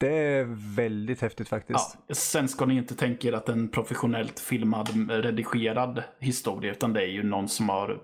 Det 0.00 0.12
är 0.12 0.44
väldigt 0.76 1.20
häftigt 1.20 1.48
faktiskt. 1.48 1.98
Ja, 2.06 2.14
sen 2.14 2.48
ska 2.48 2.66
ni 2.66 2.76
inte 2.76 2.94
tänka 2.94 3.28
er 3.28 3.32
att 3.32 3.48
en 3.48 3.68
professionellt 3.68 4.40
filmad, 4.40 5.10
redigerad 5.10 6.02
historia, 6.20 6.72
utan 6.72 6.92
det 6.92 7.02
är 7.02 7.06
ju 7.06 7.22
någon 7.22 7.48
som 7.48 7.68
har 7.68 8.00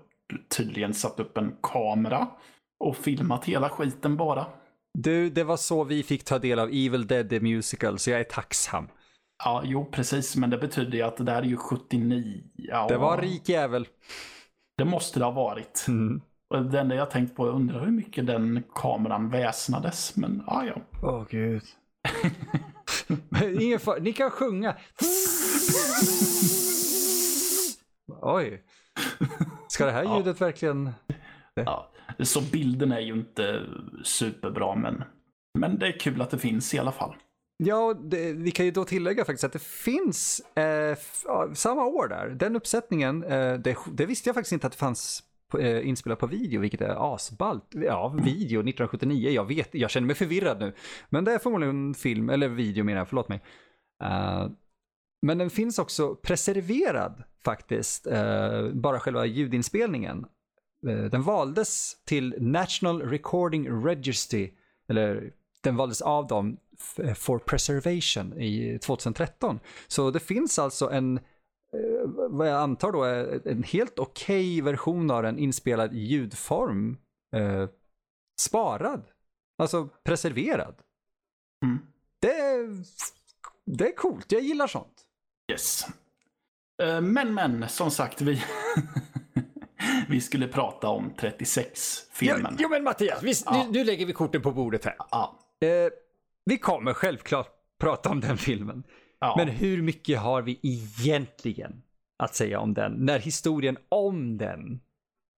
tydligen 0.57 0.93
satt 0.93 1.19
upp 1.19 1.37
en 1.37 1.55
kamera 1.61 2.27
och 2.79 2.97
filmat 2.97 3.45
hela 3.45 3.69
skiten 3.69 4.17
bara. 4.17 4.45
Du, 4.93 5.29
det 5.29 5.43
var 5.43 5.57
så 5.57 5.83
vi 5.83 6.03
fick 6.03 6.23
ta 6.23 6.39
del 6.39 6.59
av 6.59 6.67
Evil 6.67 7.07
Dead 7.07 7.29
the 7.29 7.39
Musical, 7.39 7.99
så 7.99 8.09
jag 8.09 8.19
är 8.19 8.23
tacksam. 8.23 8.87
Ja, 9.43 9.61
jo, 9.65 9.85
precis, 9.91 10.35
men 10.35 10.49
det 10.49 10.57
betyder 10.57 10.97
ju 10.97 11.01
att 11.01 11.17
det 11.17 11.23
där 11.23 11.41
är 11.41 11.43
ju 11.43 11.57
79. 11.57 12.43
Ja, 12.55 12.87
Det 12.87 12.97
var 12.97 13.13
en 13.17 13.21
rik 13.21 13.49
jävel. 13.49 13.87
Det 14.77 14.85
måste 14.85 15.19
det 15.19 15.25
ha 15.25 15.31
varit. 15.31 15.85
Mm. 15.87 16.21
Och 16.49 16.65
det 16.65 16.79
enda 16.79 16.95
jag 16.95 17.11
tänkt 17.11 17.35
på, 17.35 17.47
jag 17.47 17.55
undrar 17.55 17.79
hur 17.85 17.91
mycket 17.91 18.27
den 18.27 18.63
kameran 18.75 19.29
väsnades, 19.29 20.15
men 20.15 20.43
ja, 20.47 20.65
ja. 20.65 20.81
Åh 21.01 21.23
gud. 21.29 21.63
Ingen 23.61 23.79
far- 23.79 23.99
Ni 23.99 24.13
kan 24.13 24.31
sjunga. 24.31 24.75
Oj. 28.21 28.63
Ska 29.67 29.85
det 29.85 29.91
här 29.91 30.03
Ja. 30.03 30.17
ljudet 30.17 30.41
verkligen... 30.41 30.89
ja. 31.53 31.91
Så 32.19 32.41
bilden 32.41 32.91
är 32.91 32.99
ju 32.99 33.13
inte 33.13 33.61
superbra, 34.03 34.75
men, 34.75 35.03
men 35.59 35.79
det 35.79 35.87
är 35.87 35.99
kul 35.99 36.21
att 36.21 36.29
det 36.29 36.37
finns 36.39 36.73
i 36.73 36.79
alla 36.79 36.91
fall. 36.91 37.15
Ja, 37.57 37.93
det, 37.93 38.33
vi 38.33 38.51
kan 38.51 38.65
ju 38.65 38.71
då 38.71 38.85
tillägga 38.85 39.25
faktiskt 39.25 39.43
att 39.43 39.53
det 39.53 39.61
finns 39.63 40.39
eh, 40.39 40.97
samma 41.53 41.85
år 41.85 42.07
där. 42.07 42.29
Den 42.29 42.55
uppsättningen, 42.55 43.23
eh, 43.23 43.53
det, 43.53 43.77
det 43.93 44.05
visste 44.05 44.29
jag 44.29 44.35
faktiskt 44.35 44.51
inte 44.53 44.67
att 44.67 44.73
det 44.73 44.79
fanns 44.79 45.23
på, 45.51 45.59
eh, 45.59 45.87
inspelad 45.87 46.19
på 46.19 46.27
video, 46.27 46.61
vilket 46.61 46.81
är 46.81 47.15
asballt. 47.15 47.65
Ja, 47.71 48.07
video 48.07 48.59
1979, 48.59 49.29
jag 49.29 49.45
vet, 49.45 49.75
jag 49.75 49.89
känner 49.89 50.07
mig 50.07 50.15
förvirrad 50.15 50.59
nu. 50.59 50.73
Men 51.09 51.23
det 51.23 51.33
är 51.33 51.39
förmodligen 51.39 51.93
film, 51.93 52.29
eller 52.29 52.47
video 52.47 52.83
menar 52.83 52.97
jag, 52.99 53.07
förlåt 53.07 53.29
mig. 53.29 53.41
Uh, 54.03 54.49
men 55.21 55.37
den 55.37 55.49
finns 55.49 55.79
också 55.79 56.15
preserverad 56.15 57.23
faktiskt, 57.45 58.07
uh, 58.07 58.69
bara 58.73 58.99
själva 58.99 59.25
ljudinspelningen. 59.25 60.25
Uh, 60.87 61.05
den 61.05 61.23
valdes 61.23 62.03
till 62.05 62.35
National 62.39 63.01
Recording 63.01 63.85
Registry, 63.85 64.51
eller 64.89 65.31
den 65.63 65.75
valdes 65.75 66.01
av 66.01 66.27
dem 66.27 66.57
for 67.15 67.39
preservation 67.39 68.41
i 68.41 68.79
2013. 68.79 69.59
Så 69.87 70.11
det 70.11 70.19
finns 70.19 70.59
alltså 70.59 70.89
en, 70.89 71.19
vad 72.29 72.47
jag 72.47 72.61
antar 72.61 72.91
då 72.91 73.03
är 73.03 73.47
en 73.47 73.63
helt 73.63 73.99
okej 73.99 74.61
version 74.61 75.11
av 75.11 75.23
den 75.23 75.37
inspelad 75.39 75.93
i 75.93 75.97
ljudform, 75.99 76.97
eh, 77.35 77.69
sparad, 78.41 79.07
alltså 79.57 79.89
preserverad. 80.03 80.75
Mm. 81.65 81.79
Det 82.21 82.35
är, 82.35 82.83
det 83.65 83.87
är 83.87 83.95
coolt, 83.95 84.31
jag 84.31 84.41
gillar 84.41 84.67
sånt. 84.67 85.01
Yes. 85.51 85.85
Eh, 86.83 87.01
Men, 87.01 87.33
men, 87.33 87.69
som 87.69 87.91
sagt, 87.91 88.21
vi, 88.21 88.41
vi 90.09 90.21
skulle 90.21 90.47
prata 90.47 90.87
om 90.89 91.13
36-filmen. 91.17 92.55
Jo 92.59 92.69
men 92.69 92.83
Mattias, 92.83 93.23
vi, 93.23 93.33
Ja. 93.45 93.63
nu, 93.65 93.71
nu 93.79 93.83
lägger 93.83 94.05
vi 94.05 94.13
korten 94.13 94.41
på 94.41 94.51
bordet 94.51 94.85
här. 94.85 94.95
Ja, 95.11 95.39
Eh, 95.59 95.89
vi 96.45 96.57
kommer 96.57 96.93
självklart 96.93 97.47
prata 97.79 98.09
om 98.09 98.19
den 98.19 98.37
filmen. 98.37 98.83
Ja. 99.27 99.33
Men 99.37 99.47
hur 99.47 99.81
mycket 99.81 100.19
har 100.19 100.41
vi 100.41 100.59
egentligen 100.63 101.81
att 102.23 102.35
säga 102.35 102.59
om 102.59 102.73
den? 102.73 102.91
När 102.93 103.19
historien 103.19 103.77
om 103.89 104.37
den 104.37 104.79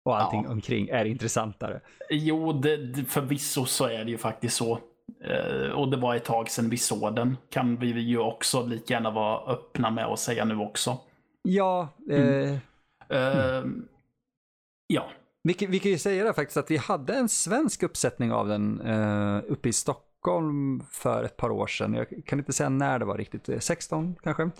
och 0.04 0.16
allting 0.20 0.42
Ja. 0.44 0.50
omkring 0.50 0.88
är 0.88 1.04
intressantare. 1.04 1.80
Jo, 2.10 2.52
det, 2.52 3.04
förvisso 3.08 3.64
så 3.66 3.84
är 3.86 4.04
det 4.04 4.10
ju 4.10 4.18
faktiskt 4.18 4.56
så. 4.56 4.78
Eh, 5.24 5.70
och 5.70 5.88
det 5.90 5.96
var 5.96 6.14
ett 6.14 6.24
tag 6.24 6.50
sedan 6.50 6.70
vi 6.70 6.76
såg 6.76 7.14
den. 7.16 7.36
Kan 7.50 7.76
vi 7.76 8.00
ju 8.00 8.18
också 8.18 8.66
lika 8.66 8.94
gärna 8.94 9.10
vara 9.10 9.52
öppna 9.52 9.90
med 9.90 10.04
att 10.06 10.18
säga 10.18 10.44
nu 10.44 10.56
också. 10.58 10.98
Ja, 11.42 11.88
eh, 12.10 12.56
Eh, 13.08 13.64
Ja, 14.88 15.10
vi, 15.42 15.54
kan- 15.54 15.70
vi 15.70 15.78
kan 15.78 15.90
ju 15.92 15.98
säga 15.98 16.24
det 16.24 16.34
faktiskt 16.34 16.56
att 16.56 16.70
vi 16.70 16.76
hade 16.76 17.14
en 17.14 17.28
svensk 17.28 17.82
uppsättning 17.82 18.32
av 18.32 18.48
den 18.48 18.80
eh, 18.80 19.40
uppe 19.48 19.68
i 19.68 19.72
Stockholm 19.72 20.05
för 20.90 21.24
ett 21.24 21.36
par 21.36 21.50
år 21.50 21.66
sedan. 21.66 21.94
Jag 21.94 22.06
kan 22.26 22.38
inte 22.38 22.52
säga 22.52 22.68
när 22.68 22.98
det 22.98 23.04
var 23.04 23.18
riktigt, 23.18 23.48
eh, 23.48 23.58
16 23.58 24.16
kanske. 24.22 24.50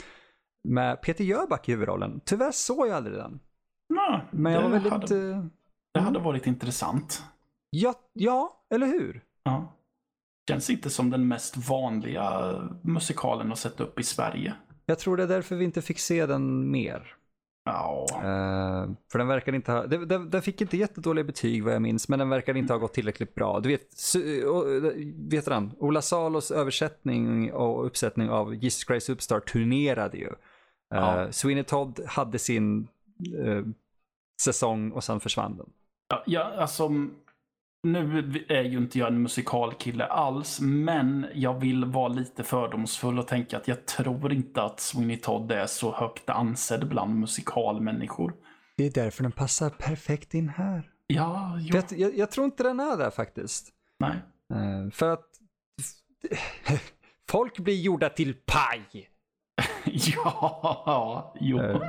Med 0.69 1.03
Peter 1.03 1.25
Jöback 1.25 1.69
i 1.69 1.73
huvudrollen. 1.73 2.21
Tyvärr 2.25 2.51
såg 2.51 2.87
jag 2.89 2.95
aldrig 2.97 3.17
den. 3.17 3.41
ja 3.89 4.21
Men 4.31 4.53
jag 4.53 4.63
var 4.63 4.69
väldigt... 4.71 4.93
hade, 4.93 5.31
eh, 5.31 5.45
det 5.95 6.01
hade 6.01 6.19
varit 6.19 6.47
intressant. 6.47 7.25
ja, 7.71 7.95
ja, 8.13 8.61
eller 8.71 8.87
hur? 8.87 9.23
Ja. 9.43 9.73
Känns 10.49 10.71
inte 10.71 10.91
som 10.91 11.11
den 11.11 11.29
mest 11.29 11.57
vanliga 11.57 12.55
musikalen 12.83 13.53
att 13.53 13.59
sätta 13.59 13.85
upp 13.85 14.01
i 14.01 14.03
Sverige. 14.03 14.55
Jag 14.87 14.99
tror 14.99 15.17
det 15.17 15.23
är 15.23 15.27
därför 15.29 15.57
vi 15.57 15.65
inte 15.65 15.83
fick 15.83 15.99
se 15.99 16.27
den 16.27 16.71
mer. 16.71 17.15
Eh, 18.15 18.91
för 19.13 19.19
den 19.19 19.27
verkar 19.29 19.55
inte 19.55 19.73
ha, 19.73 19.87
den, 19.87 20.09
den, 20.09 20.31
den 20.31 20.43
fick 20.43 20.61
inte 20.61 20.77
jättedåliga 20.77 21.25
betyg 21.25 21.65
vad 21.65 21.75
jag 21.75 21.83
minns, 21.83 22.09
men 22.09 22.19
den 22.19 22.29
verkar 22.29 22.57
inte 22.57 22.73
ha 22.73 22.79
gått 22.79 22.95
tillräckligt 22.95 23.35
bra. 23.35 23.61
Du 23.61 23.69
vet, 23.69 23.93
su, 23.99 24.41
eh, 24.41 24.93
vet 25.31 25.49
han, 25.49 25.73
Ola 25.79 26.03
Salos 26.03 26.51
översättning 26.51 27.53
och 27.53 27.87
uppsättning 27.87 28.31
av 28.31 28.55
Jesus 28.55 28.87
Christ 28.87 29.07
Superstar 29.07 29.41
turnerade 29.41 30.17
ju. 30.19 30.27
Eh, 30.27 30.33
Ja. 30.89 31.33
Sweeney 31.33 31.65
Todd 31.65 32.01
hade 32.07 32.39
sin 32.39 32.89
säsong 34.43 34.93
och 34.93 35.05
sen 35.05 35.21
försvann 35.21 35.57
den. 35.57 35.67
Ja, 36.09 36.23
ja, 36.27 36.43
alltså, 36.59 36.91
nu 37.93 38.35
är 38.49 38.63
ju 38.63 38.79
inte 38.79 38.99
jag 38.99 39.09
en 39.09 39.23
musikalkille 39.23 40.07
alls, 40.07 40.61
men 40.61 41.27
jag 41.35 41.61
vill 41.61 41.85
vara 41.85 42.09
lite 42.09 42.45
fördomsfull 42.45 43.19
och 43.19 43.27
tänka 43.29 43.57
att 43.57 43.69
jag 43.69 43.87
tror 43.87 44.33
inte 44.33 44.63
att 44.63 44.81
Sweeney 44.81 45.17
Todd 45.17 45.53
är 45.53 45.67
så 45.67 45.93
högt 45.93 46.31
ansedd 46.31 46.89
bland 46.89 47.15
musikalmänniskor. 47.21 48.35
Det 48.77 48.85
är 48.87 48.91
därför 48.91 49.23
den 49.23 49.33
passar 49.33 49.71
perfekt 49.71 50.35
in 50.35 50.49
här. 50.49 50.91
Ja, 51.07 51.59
Jag, 51.61 51.85
jag, 51.91 52.17
jag 52.19 52.31
tror 52.31 52.45
inte 52.45 52.63
den 52.63 52.81
är 52.81 52.97
där 52.99 53.11
faktiskt. 53.11 53.69
nej. 53.99 54.17
Eh, 54.53 54.91
för 54.91 55.11
att 55.13 55.27
folk 57.31 57.59
blir 57.59 57.81
gjorda 57.81 58.09
till 58.09 58.35
paj. 58.35 59.09
Ja, 60.25 61.35
jo. 61.41 61.59
Eh. 61.61 61.81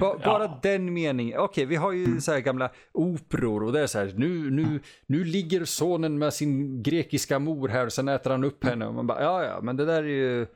Ba, 0.00 0.18
bara 0.24 0.58
den 0.62 0.92
meningen. 0.94 1.38
Okej, 1.38 1.64
vi 1.64 1.76
har 1.76 1.92
ju 1.92 2.20
så 2.20 2.32
här 2.32 2.40
gamla 2.40 2.70
operor 2.92 3.62
och 3.64 3.72
det 3.72 3.80
är 3.80 3.86
så 3.86 3.98
här, 3.98 4.12
nu, 4.16 4.50
nu, 4.50 4.80
nu 5.06 5.24
ligger 5.24 5.64
sonen 5.64 6.18
med 6.18 6.34
sin 6.34 6.82
grekiska 6.82 7.38
mor 7.38 7.68
här 7.68 7.86
och 7.86 7.92
sen 7.92 8.08
äter 8.08 8.30
han 8.30 8.44
upp 8.44 8.64
henne. 8.64 8.86
Och 8.86 8.94
man 8.94 9.06
bara, 9.06 9.22
ja, 9.22 9.44
ja, 9.44 9.60
men 9.62 9.76
det 9.76 9.84
där 9.84 10.02
är 10.02 10.08
ju, 10.08 10.46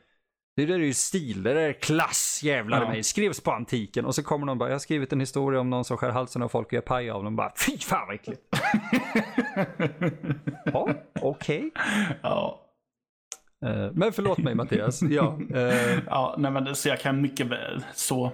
det 0.57 0.67
där 0.67 0.75
är 0.75 0.79
ju 0.79 0.95
stil, 0.95 1.43
det 1.43 1.55
där 1.55 1.61
är 1.61 1.73
klass, 1.73 2.41
jävlar 2.43 2.83
Ja. 2.83 2.89
mig. 2.89 3.03
Skrevs 3.03 3.41
på 3.41 3.51
antiken 3.53 4.05
och 4.05 4.15
så 4.15 4.23
kommer 4.23 4.47
någon 4.47 4.59
bara, 4.59 4.69
jag 4.69 4.75
har 4.75 4.79
skrivit 4.79 5.13
en 5.13 5.21
historia 5.21 5.61
om 5.61 5.71
någon 5.71 5.85
som 5.85 5.97
skär 5.97 6.11
halsen 6.11 6.43
av 6.43 6.49
folk 6.49 6.67
och 6.67 6.73
gör 6.73 6.81
paj 6.81 7.11
av 7.11 7.25
dem. 7.25 7.37
Bara, 7.37 7.53
fy 7.67 7.79
fan 7.79 8.07
vad 8.07 8.15
äckligt. 8.15 8.43
ja, 10.65 10.91
okej. 11.21 11.71
Ja. 12.23 12.63
Eh, 13.67 13.91
Men 13.93 14.13
förlåt 14.13 14.39
mig 14.39 14.55
Mattias. 14.55 15.03
Ja, 15.03 15.39
eh, 15.55 15.99
Ja, 16.07 16.35
nej 16.39 16.51
men 16.51 16.77
så 16.77 16.89
jag 16.89 17.01
kan 17.01 17.21
mycket 17.21 17.47
väl, 17.47 17.85
så 17.95 18.33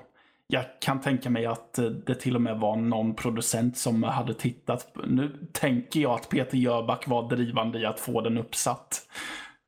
jag 0.52 0.64
kan 0.80 1.00
tänka 1.00 1.30
mig 1.30 1.46
att 1.46 1.78
eh, 1.78 1.84
det 1.84 2.14
till 2.14 2.34
och 2.36 2.42
med 2.42 2.58
var 2.60 2.76
någon 2.76 3.14
producent 3.14 3.76
som 3.76 4.02
hade 4.02 4.34
tittat. 4.34 4.94
Nu 5.06 5.48
tänker 5.52 6.00
jag 6.00 6.12
att 6.12 6.28
Peter 6.28 6.56
Jöback 6.58 7.08
var 7.08 7.28
drivande 7.28 7.78
i 7.78 7.86
att 7.86 8.00
få 8.00 8.20
den 8.20 8.38
uppsatt. 8.38 9.00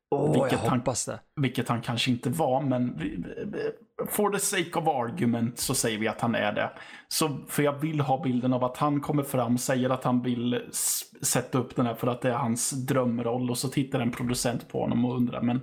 jag 0.09 0.33
Vilket 0.33 0.59
han- 0.59 0.79
hoppas 0.79 1.05
det. 1.05 1.19
Vilket 1.41 1.69
han 1.69 1.81
kanske 1.81 2.11
inte 2.11 2.29
var, 2.29 2.61
men 2.61 2.99
for 4.09 4.29
the 4.29 4.39
sake 4.39 4.79
of 4.79 4.87
argument 4.87 5.59
så 5.59 5.75
säger 5.75 5.97
vi 5.99 6.07
att 6.07 6.21
han 6.21 6.35
är 6.35 6.51
det. 6.51 6.71
Så, 7.07 7.37
för 7.47 7.63
jag 7.63 7.73
vill 7.79 7.99
ha 7.99 8.23
bilden 8.23 8.53
av 8.53 8.63
att 8.63 8.77
han 8.77 9.01
kommer 9.01 9.23
fram, 9.23 9.57
säger 9.57 9.89
att 9.89 10.03
han 10.03 10.21
vill 10.21 10.61
sätta 11.21 11.57
upp 11.57 11.75
den 11.75 11.85
här 11.85 11.95
för 11.95 12.07
att 12.07 12.21
det 12.21 12.29
är 12.29 12.33
hans 12.37 12.71
drömroll 12.71 13.49
och 13.49 13.57
så 13.57 13.67
tittar 13.69 13.99
en 13.99 14.11
producent 14.11 14.69
på 14.69 14.81
honom 14.81 15.05
och 15.05 15.15
undrar, 15.15 15.41
men 15.41 15.61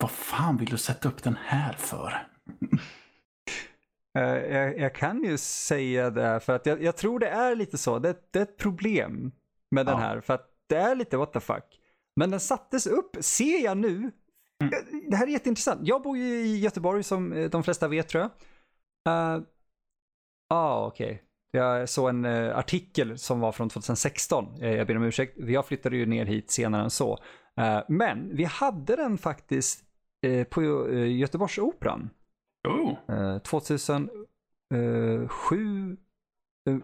vad 0.00 0.10
fan 0.10 0.56
vill 0.56 0.68
du 0.70 0.76
sätta 0.78 1.08
upp 1.08 1.22
den 1.22 1.36
här 1.44 1.72
för? 1.72 2.26
Uh, 4.16 4.22
jag, 4.22 4.78
jag, 4.78 4.94
kan 4.94 5.24
ju 5.24 5.38
säga 5.38 6.10
det, 6.10 6.40
för 6.40 6.52
att 6.52 6.66
jag, 6.66 6.82
jag 6.82 6.96
tror 6.96 7.18
det 7.18 7.28
är 7.28 7.54
lite 7.54 7.78
så. 7.78 7.98
Det, 7.98 8.16
det, 8.30 8.38
är 8.38 8.42
ett 8.42 8.56
problem 8.56 9.32
med 9.70 9.86
den 9.86 9.98
här, 9.98 10.20
för 10.20 10.34
att 10.34 10.50
det 10.66 10.76
är 10.76 10.94
lite 10.94 11.16
what 11.16 11.32
the 11.32 11.40
fuck. 11.40 11.80
Men 12.16 12.30
den 12.30 12.40
sattes 12.40 12.86
upp, 12.86 13.16
ser 13.20 13.64
jag 13.64 13.78
nu. 13.78 14.10
Mm. 14.62 14.74
Det 15.10 15.16
här 15.16 15.26
är 15.26 15.30
jätteintressant. 15.30 15.80
Jag 15.82 16.02
bor 16.02 16.18
ju 16.18 16.24
i 16.24 16.58
Göteborg 16.58 17.02
som 17.02 17.48
de 17.50 17.62
flesta 17.62 17.88
vet 17.88 18.08
tror 18.08 18.22
jag. 18.22 18.30
Ja, 19.04 19.36
uh, 19.36 19.42
ah, 20.48 20.86
okej. 20.86 21.06
Okay. 21.06 21.18
Jag 21.50 21.88
såg 21.88 22.08
en 22.08 22.24
uh, 22.24 22.58
artikel 22.58 23.18
som 23.18 23.40
var 23.40 23.52
från 23.52 23.68
2016. 23.68 24.62
Uh, 24.62 24.72
jag 24.72 24.86
ber 24.86 24.96
om 24.96 25.02
ursäkt. 25.02 25.38
Jag 25.38 25.66
flyttade 25.66 25.96
ju 25.96 26.06
ner 26.06 26.24
hit 26.24 26.50
senare 26.50 26.82
än 26.82 26.90
så. 26.90 27.18
Uh, 27.60 27.80
men 27.88 28.36
vi 28.36 28.44
hade 28.44 28.96
den 28.96 29.18
faktiskt 29.18 29.82
på 30.50 30.62
Göteborgsoperan. 31.06 32.10
Oh. 32.66 33.38
2007. 33.38 35.96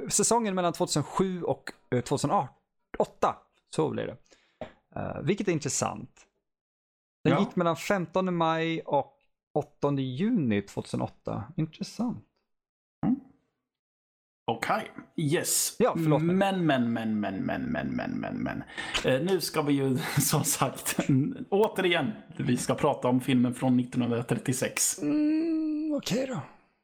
säsongen 0.08 0.54
mellan 0.54 0.72
2007 0.72 1.42
och 1.42 1.72
2008. 2.04 2.48
Så 3.74 3.90
blev 3.90 4.06
det. 4.06 4.16
vilket 5.22 5.48
är 5.48 5.52
intressant. 5.52 6.26
Den 7.24 7.32
ja. 7.32 7.40
gick 7.40 7.56
mellan 7.56 7.76
15 7.76 8.36
maj 8.36 8.80
och 8.80 9.18
8 9.54 9.92
juni 9.92 10.62
2008. 10.62 11.44
Intressant. 11.56 12.24
Okej, 14.44 14.76
okay. 14.76 15.24
yes. 15.24 15.76
Ja, 15.78 15.92
förlåt 15.94 16.22
mig. 16.22 16.36
Men, 16.36 16.66
men, 16.66 16.92
men, 16.92 17.20
men, 17.20 17.36
men, 17.36 17.62
men, 17.62 17.88
men, 17.88 18.10
men, 18.10 18.36
men. 18.36 18.62
Eh, 19.04 19.22
nu 19.22 19.40
ska 19.40 19.62
vi 19.62 19.72
ju 19.72 19.98
som 20.20 20.44
sagt, 20.44 20.96
återigen, 21.50 22.12
vi 22.36 22.56
ska 22.56 22.74
prata 22.74 23.08
om 23.08 23.20
filmen 23.20 23.54
från 23.54 23.80
1936. 23.80 25.02
Mm, 25.02 25.71
Okej 25.96 26.22
okay 26.22 26.34
då. 26.34 26.40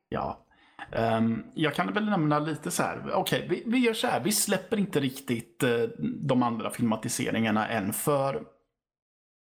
Ja. 0.09 0.45
Um, 0.93 1.45
jag 1.55 1.75
kan 1.75 1.93
väl 1.93 2.05
nämna 2.05 2.38
lite 2.38 2.71
så 2.71 2.83
här, 2.83 2.99
okej, 3.15 3.45
okay, 3.45 3.49
vi, 3.49 3.62
vi, 3.67 3.79
gör 3.79 3.93
så 3.93 4.07
här, 4.07 4.21
vi 4.21 4.33
släpper 4.33 4.77
inte 4.77 5.00
riktigt 5.00 5.62
uh, 5.65 5.88
de 6.00 6.43
andra 6.43 6.71
filmatiseringarna 6.71 7.69
än 7.69 7.93
för 7.93 8.43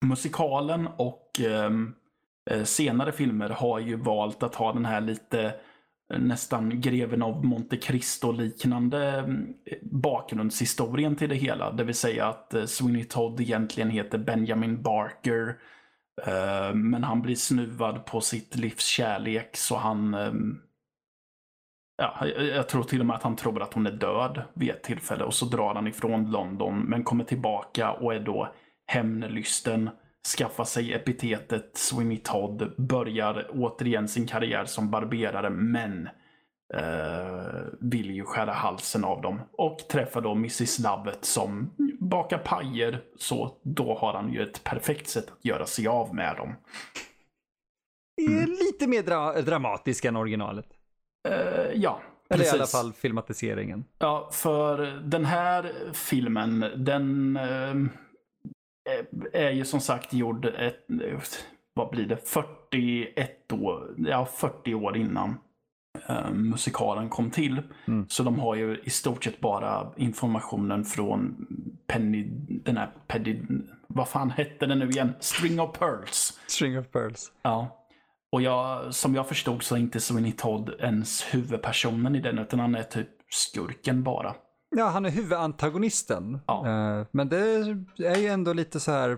musikalen 0.06 0.88
och 0.98 1.42
um, 1.48 1.96
senare 2.64 3.12
filmer 3.12 3.50
har 3.50 3.80
ju 3.80 3.96
valt 3.96 4.44
att 4.44 4.56
ha 4.56 4.74
den 4.74 4.86
här 4.86 5.02
lite 5.02 5.56
eh, 6.14 6.20
nästan 6.20 6.82
greven 6.82 7.22
av 7.22 7.46
Monte 7.46 7.78
Cristo-liknande 7.78 9.26
bakgrundshistorien 9.82 11.16
till 11.16 11.30
det 11.30 11.36
hela. 11.36 11.72
Det 11.72 11.84
vill 11.84 11.96
säga 11.96 12.28
att 12.28 12.56
Sweeney 12.66 13.04
Todd 13.04 13.42
egentligen 13.42 13.90
heter 13.90 14.18
Benjamin 14.18 14.82
Barker. 14.82 15.58
Eh, 16.22 16.74
men 16.74 17.04
han 17.04 17.22
blir 17.22 17.36
snuvad 17.36 18.06
på 18.06 18.22
sitt 18.22 18.56
livs 18.56 18.86
kärlek 18.86 19.58
så 19.58 19.78
han... 19.78 20.14
Ehm, 20.14 20.62
ja, 21.98 22.28
jag 22.28 22.70
tror 22.70 22.84
till 22.84 23.00
och 23.00 23.06
med 23.06 23.16
att 23.16 23.24
han 23.24 23.36
tror 23.36 23.62
att 23.62 23.74
hon 23.74 23.88
är 23.88 23.92
död 23.92 24.42
vid 24.54 24.70
ett 24.70 24.84
tillfälle 24.84 25.24
och 25.24 25.34
så 25.34 25.46
drar 25.46 25.76
han 25.76 25.88
ifrån 25.88 26.32
London 26.32 26.80
men 26.80 27.04
kommer 27.04 27.24
tillbaka 27.24 27.92
och 27.92 28.14
är 28.14 28.20
då 28.20 28.54
hämndlysten 28.88 29.90
skaffar 30.38 30.64
sig 30.64 30.94
epitetet 30.94 31.78
Sweeney 31.78 32.18
Todd, 32.18 32.74
börjar 32.78 33.48
återigen 33.50 34.08
sin 34.08 34.28
karriär 34.28 34.66
som 34.66 34.92
barberare, 34.92 35.50
men 35.50 36.10
vill 37.80 38.12
ju 38.12 38.24
skära 38.24 38.52
halsen 38.52 39.04
av 39.04 39.22
dem. 39.22 39.42
Och 39.52 39.78
träffar 39.78 40.22
då 40.22 40.32
Mrs 40.32 40.80
Lovett 40.80 41.26
som 41.26 41.72
bakar 42.00 42.38
pajer, 42.38 43.02
så 43.18 43.58
då 43.62 43.98
har 43.98 44.14
han 44.14 44.34
ju 44.34 44.42
ett 44.42 44.64
perfekt 44.64 45.08
sätt 45.08 45.32
att 45.32 45.46
göra 45.46 45.66
sig 45.66 45.88
av 45.88 46.16
med 46.16 46.36
dem. 46.36 46.56
Mm. 48.22 48.50
Lite 48.50 48.88
mer 48.88 49.04
dra 49.04 49.42
dramatisk 49.42 50.06
än 50.06 50.16
originalet. 50.16 50.68
Uh, 51.30 51.36
ja, 51.74 52.02
Eller 52.30 52.44
precis. 52.44 52.54
i 52.54 52.58
alla 52.58 52.68
fall 52.68 52.94
filmatiseringen. 52.94 53.86
Ja, 54.00 54.30
för 54.34 54.78
den 55.04 55.26
här 55.26 55.74
filmen, 55.94 56.66
den 56.76 57.38
uh, 57.38 57.88
är 59.34 59.52
ju 59.52 59.66
som 59.66 59.80
sagt 59.80 60.14
gjord 60.14 60.46
ett, 60.46 60.86
vad 61.74 61.90
blir 61.90 62.06
det, 62.06 62.18
41 62.18 63.52
år, 63.52 63.96
ja 63.98 64.26
40 64.26 64.74
år 64.74 64.98
innan 64.98 65.38
uh, 66.10 66.32
musikalen 66.32 67.10
kom 67.10 67.32
till. 67.32 67.62
Mm. 67.88 68.06
Så 68.10 68.24
de 68.24 68.40
har 68.40 68.56
ju 68.56 68.82
i 68.84 68.90
stort 68.90 69.24
sett 69.24 69.40
bara 69.40 69.88
informationen 69.98 70.84
från 70.84 71.48
Penny, 71.88 72.24
den 72.48 72.78
här 72.78 72.92
Penny, 73.08 73.42
vad 73.88 74.08
fan 74.08 74.30
hette 74.32 74.66
den 74.66 74.80
nu 74.80 74.90
igen? 74.90 75.14
String 75.20 75.60
of 75.60 75.80
Pearls. 75.80 76.40
String 76.48 76.80
of 76.80 76.88
Pearls. 76.92 77.32
Ja. 77.42 77.80
Och 78.32 78.42
jag, 78.42 78.94
som 78.94 79.16
jag 79.16 79.28
förstod 79.28 79.64
så 79.64 79.76
är 79.76 79.80
inte 79.80 80.00
Sweeney 80.00 80.32
Todd 80.32 80.76
ens 80.80 81.24
huvudpersonen 81.34 82.16
i 82.16 82.20
den, 82.20 82.40
utan 82.40 82.60
han 82.60 82.76
är 82.76 82.84
typ 82.84 83.10
skurken 83.30 84.04
bara. 84.04 84.36
Ja, 84.76 84.86
han 84.86 85.06
är 85.06 85.10
huvudantagonisten. 85.10 86.40
Ja. 86.48 86.64
Uh, 86.68 87.08
men 87.12 87.30
det 87.30 87.38
är 87.98 88.18
ju 88.18 88.28
ändå 88.28 88.54
lite 88.54 88.80
så 88.80 88.92
här, 88.92 89.18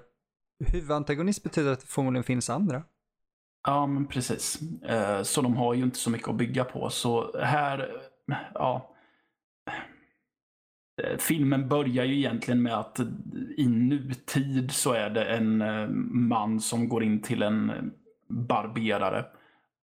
huvudantagonist 0.66 1.44
betyder 1.44 1.72
att 1.72 1.80
det 1.80 1.88
förmodligen 1.88 2.24
finns 2.24 2.50
andra. 2.50 2.84
Ja, 3.66 3.88
men 3.88 4.06
precis. 4.06 4.60
Eh, 4.82 5.24
så 5.24 5.42
de 5.42 5.58
har 5.58 5.74
ju 5.74 5.84
inte 5.84 5.98
så 5.98 6.10
mycket 6.10 6.28
att 6.28 6.36
bygga 6.36 6.64
på. 6.64 6.90
Så 6.90 7.40
här, 7.40 7.92
ja. 8.54 8.96
Eh, 11.04 11.18
filmen 11.18 11.70
börjar 11.70 12.06
ju 12.06 12.16
egentligen 12.18 12.64
med 12.64 12.80
att 12.80 13.00
i 13.58 13.68
nutid 13.68 14.72
så 14.72 14.94
är 14.94 15.10
det 15.10 15.26
en 15.26 15.62
eh, 15.62 15.88
man 16.30 16.60
som 16.60 16.90
går 16.90 17.04
in 17.04 17.22
till 17.22 17.42
en 17.42 17.92
barberare 18.28 19.26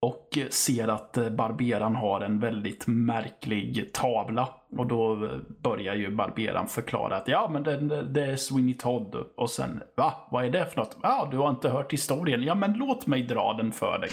och 0.00 0.38
ser 0.50 0.88
att 0.88 1.12
barberaren 1.12 1.94
har 1.94 2.20
en 2.20 2.40
väldigt 2.40 2.86
märklig 2.86 3.92
tavla. 3.92 4.48
Och 4.76 4.86
då 4.86 5.24
eh, 5.24 5.38
börjar 5.62 5.94
ju 5.94 6.10
barberaren 6.10 6.66
förklara 6.66 7.16
att 7.16 7.28
ja, 7.28 7.48
men 7.52 7.62
det, 7.62 8.02
det 8.02 8.24
är 8.24 8.36
Sweeney 8.36 8.74
Todd. 8.74 9.14
Och 9.36 9.50
sen, 9.50 9.82
va? 9.96 10.28
Vad 10.30 10.44
är 10.44 10.50
det 10.50 10.66
för 10.66 10.76
något? 10.76 10.96
Ja, 11.02 11.28
du 11.30 11.36
har 11.36 11.50
inte 11.50 11.68
hört 11.68 11.92
historien. 11.92 12.42
Ja, 12.42 12.54
men 12.54 12.72
låt 12.72 13.06
mig 13.06 13.22
dra 13.22 13.52
den 13.52 13.72
för 13.72 13.98
dig. 13.98 14.10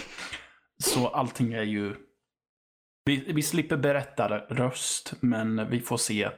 Så 0.82 1.08
allting 1.08 1.52
är 1.52 1.62
ju... 1.62 1.94
Vi, 3.04 3.32
vi 3.32 3.42
slipper 3.42 3.76
berätta 3.76 4.28
röst, 4.38 5.12
men 5.20 5.70
vi 5.70 5.80
får 5.80 5.96
se 5.96 6.30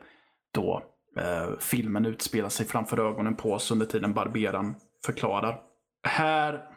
då 0.54 0.82
eh, 1.16 1.58
filmen 1.61 2.06
utspelar 2.06 2.48
sig 2.48 2.66
framför 2.66 3.11
ögonen 3.11 3.37
på 3.37 3.52
oss 3.52 3.70
under 3.70 3.87
tiden 3.87 4.12
barberaren 4.12 4.74
förklarar. 5.06 5.61
Här 6.08 6.71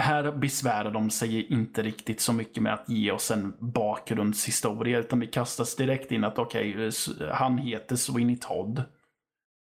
här 0.00 0.32
besvärar 0.32 0.90
de 0.90 1.10
sig 1.10 1.46
inte 1.46 1.82
riktigt 1.82 2.20
så 2.20 2.32
mycket 2.32 2.62
med 2.62 2.74
att 2.74 2.88
ge 2.88 3.10
oss 3.10 3.30
en 3.30 3.54
bakgrundshistoria, 3.58 4.98
utan 4.98 5.20
vi 5.20 5.26
kastas 5.26 5.76
direkt 5.76 6.12
in 6.12 6.24
att 6.24 6.38
okej, 6.38 6.70
okay, 6.70 6.92
han 7.32 7.58
heter 7.58 7.96
Sweeney 7.96 8.36
Todd. 8.36 8.84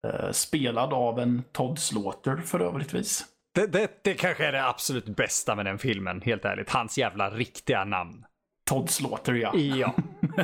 Uh, 0.07 0.31
spelad 0.31 0.93
av 0.93 1.19
en 1.19 1.43
Todd 1.51 1.79
Slaughter 1.79 2.37
för 2.37 2.59
övrigtvis. 2.59 3.25
Det, 3.55 3.67
det, 3.67 4.03
det 4.03 4.13
kanske 4.13 4.45
är 4.45 4.51
det 4.51 4.65
absolut 4.65 5.05
bästa 5.05 5.55
med 5.55 5.65
den 5.65 5.77
filmen, 5.77 6.21
helt 6.21 6.45
ärligt. 6.45 6.69
Hans 6.69 6.97
jävla 6.97 7.29
riktiga 7.29 7.85
namn. 7.85 8.25
Todd 8.69 8.89
Slaughter, 8.89 9.33
ja. 9.33 9.55
Ja. 9.55 9.95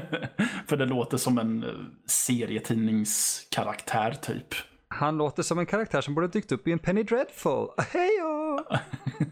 för 0.68 0.78
det 0.78 0.86
låter 0.86 1.18
som 1.18 1.38
en 1.38 1.64
eh, 1.64 1.70
serietidningskaraktär, 2.08 4.12
typ. 4.12 4.56
Han 4.94 5.18
låter 5.18 5.44
som 5.44 5.60
en 5.60 5.66
karaktär 5.66 6.02
som 6.02 6.16
borde 6.16 6.28
dykt 6.28 6.52
upp 6.52 6.68
i 6.68 6.72
en 6.72 6.80
Penny 6.80 7.04
Dreadful. 7.04 7.68
Hejo! 7.78 8.60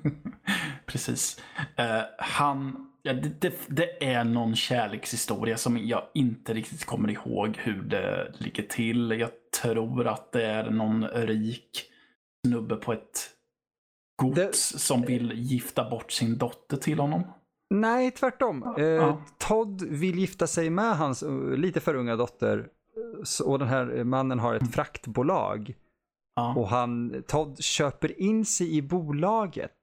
Precis. 0.86 1.42
Uh, 1.80 2.02
han, 2.18 2.92
ja, 3.02 3.14
det, 3.14 3.42
det, 3.42 3.54
det, 3.68 4.06
är 4.06 4.24
någon 4.24 4.56
kärlekshistoria 4.56 5.58
som 5.58 5.78
jag 5.78 6.04
inte 6.14 6.54
riktigt 6.54 6.86
kommer 6.86 7.10
ihåg 7.10 7.58
hur 7.58 7.82
det 7.82 8.34
ligger 8.38 8.64
till. 8.64 9.12
Jag 9.12 9.30
tror 9.62 10.08
att 10.08 10.32
det 10.32 10.46
är 10.46 10.70
någon 10.70 11.08
rik 11.08 11.84
snubbe 12.48 12.76
på 12.76 12.94
ett 12.94 13.30
gods 14.22 14.72
det... 14.72 14.80
som 14.80 15.02
vill 15.02 15.32
gifta 15.36 15.90
bort 15.90 16.12
sin 16.12 16.38
dotter 16.38 16.78
till 16.78 17.00
honom. 17.00 17.24
Nej, 17.70 18.12
tvärtom. 18.12 18.76
Uh, 18.80 18.86
ja. 18.86 19.24
Todd 19.38 19.82
vill 19.82 20.20
gifta 20.20 20.48
sig 20.48 20.70
med 20.70 20.98
hans 20.98 21.24
uh, 21.24 21.58
lite 21.58 21.80
för 21.80 21.96
unga 21.96 22.16
dotter 22.16 22.68
och 23.46 23.60
den 23.60 23.68
här 23.68 24.04
mannen 24.04 24.40
har 24.40 24.56
ett 24.56 24.74
fraktbolag. 24.74 25.76
Ja. 26.36 26.54
Och 26.56 26.68
han, 26.68 27.24
Todd 27.28 27.64
köper 27.64 28.22
in 28.22 28.46
sig 28.46 28.78
i 28.78 28.82
bolaget. 28.82 29.78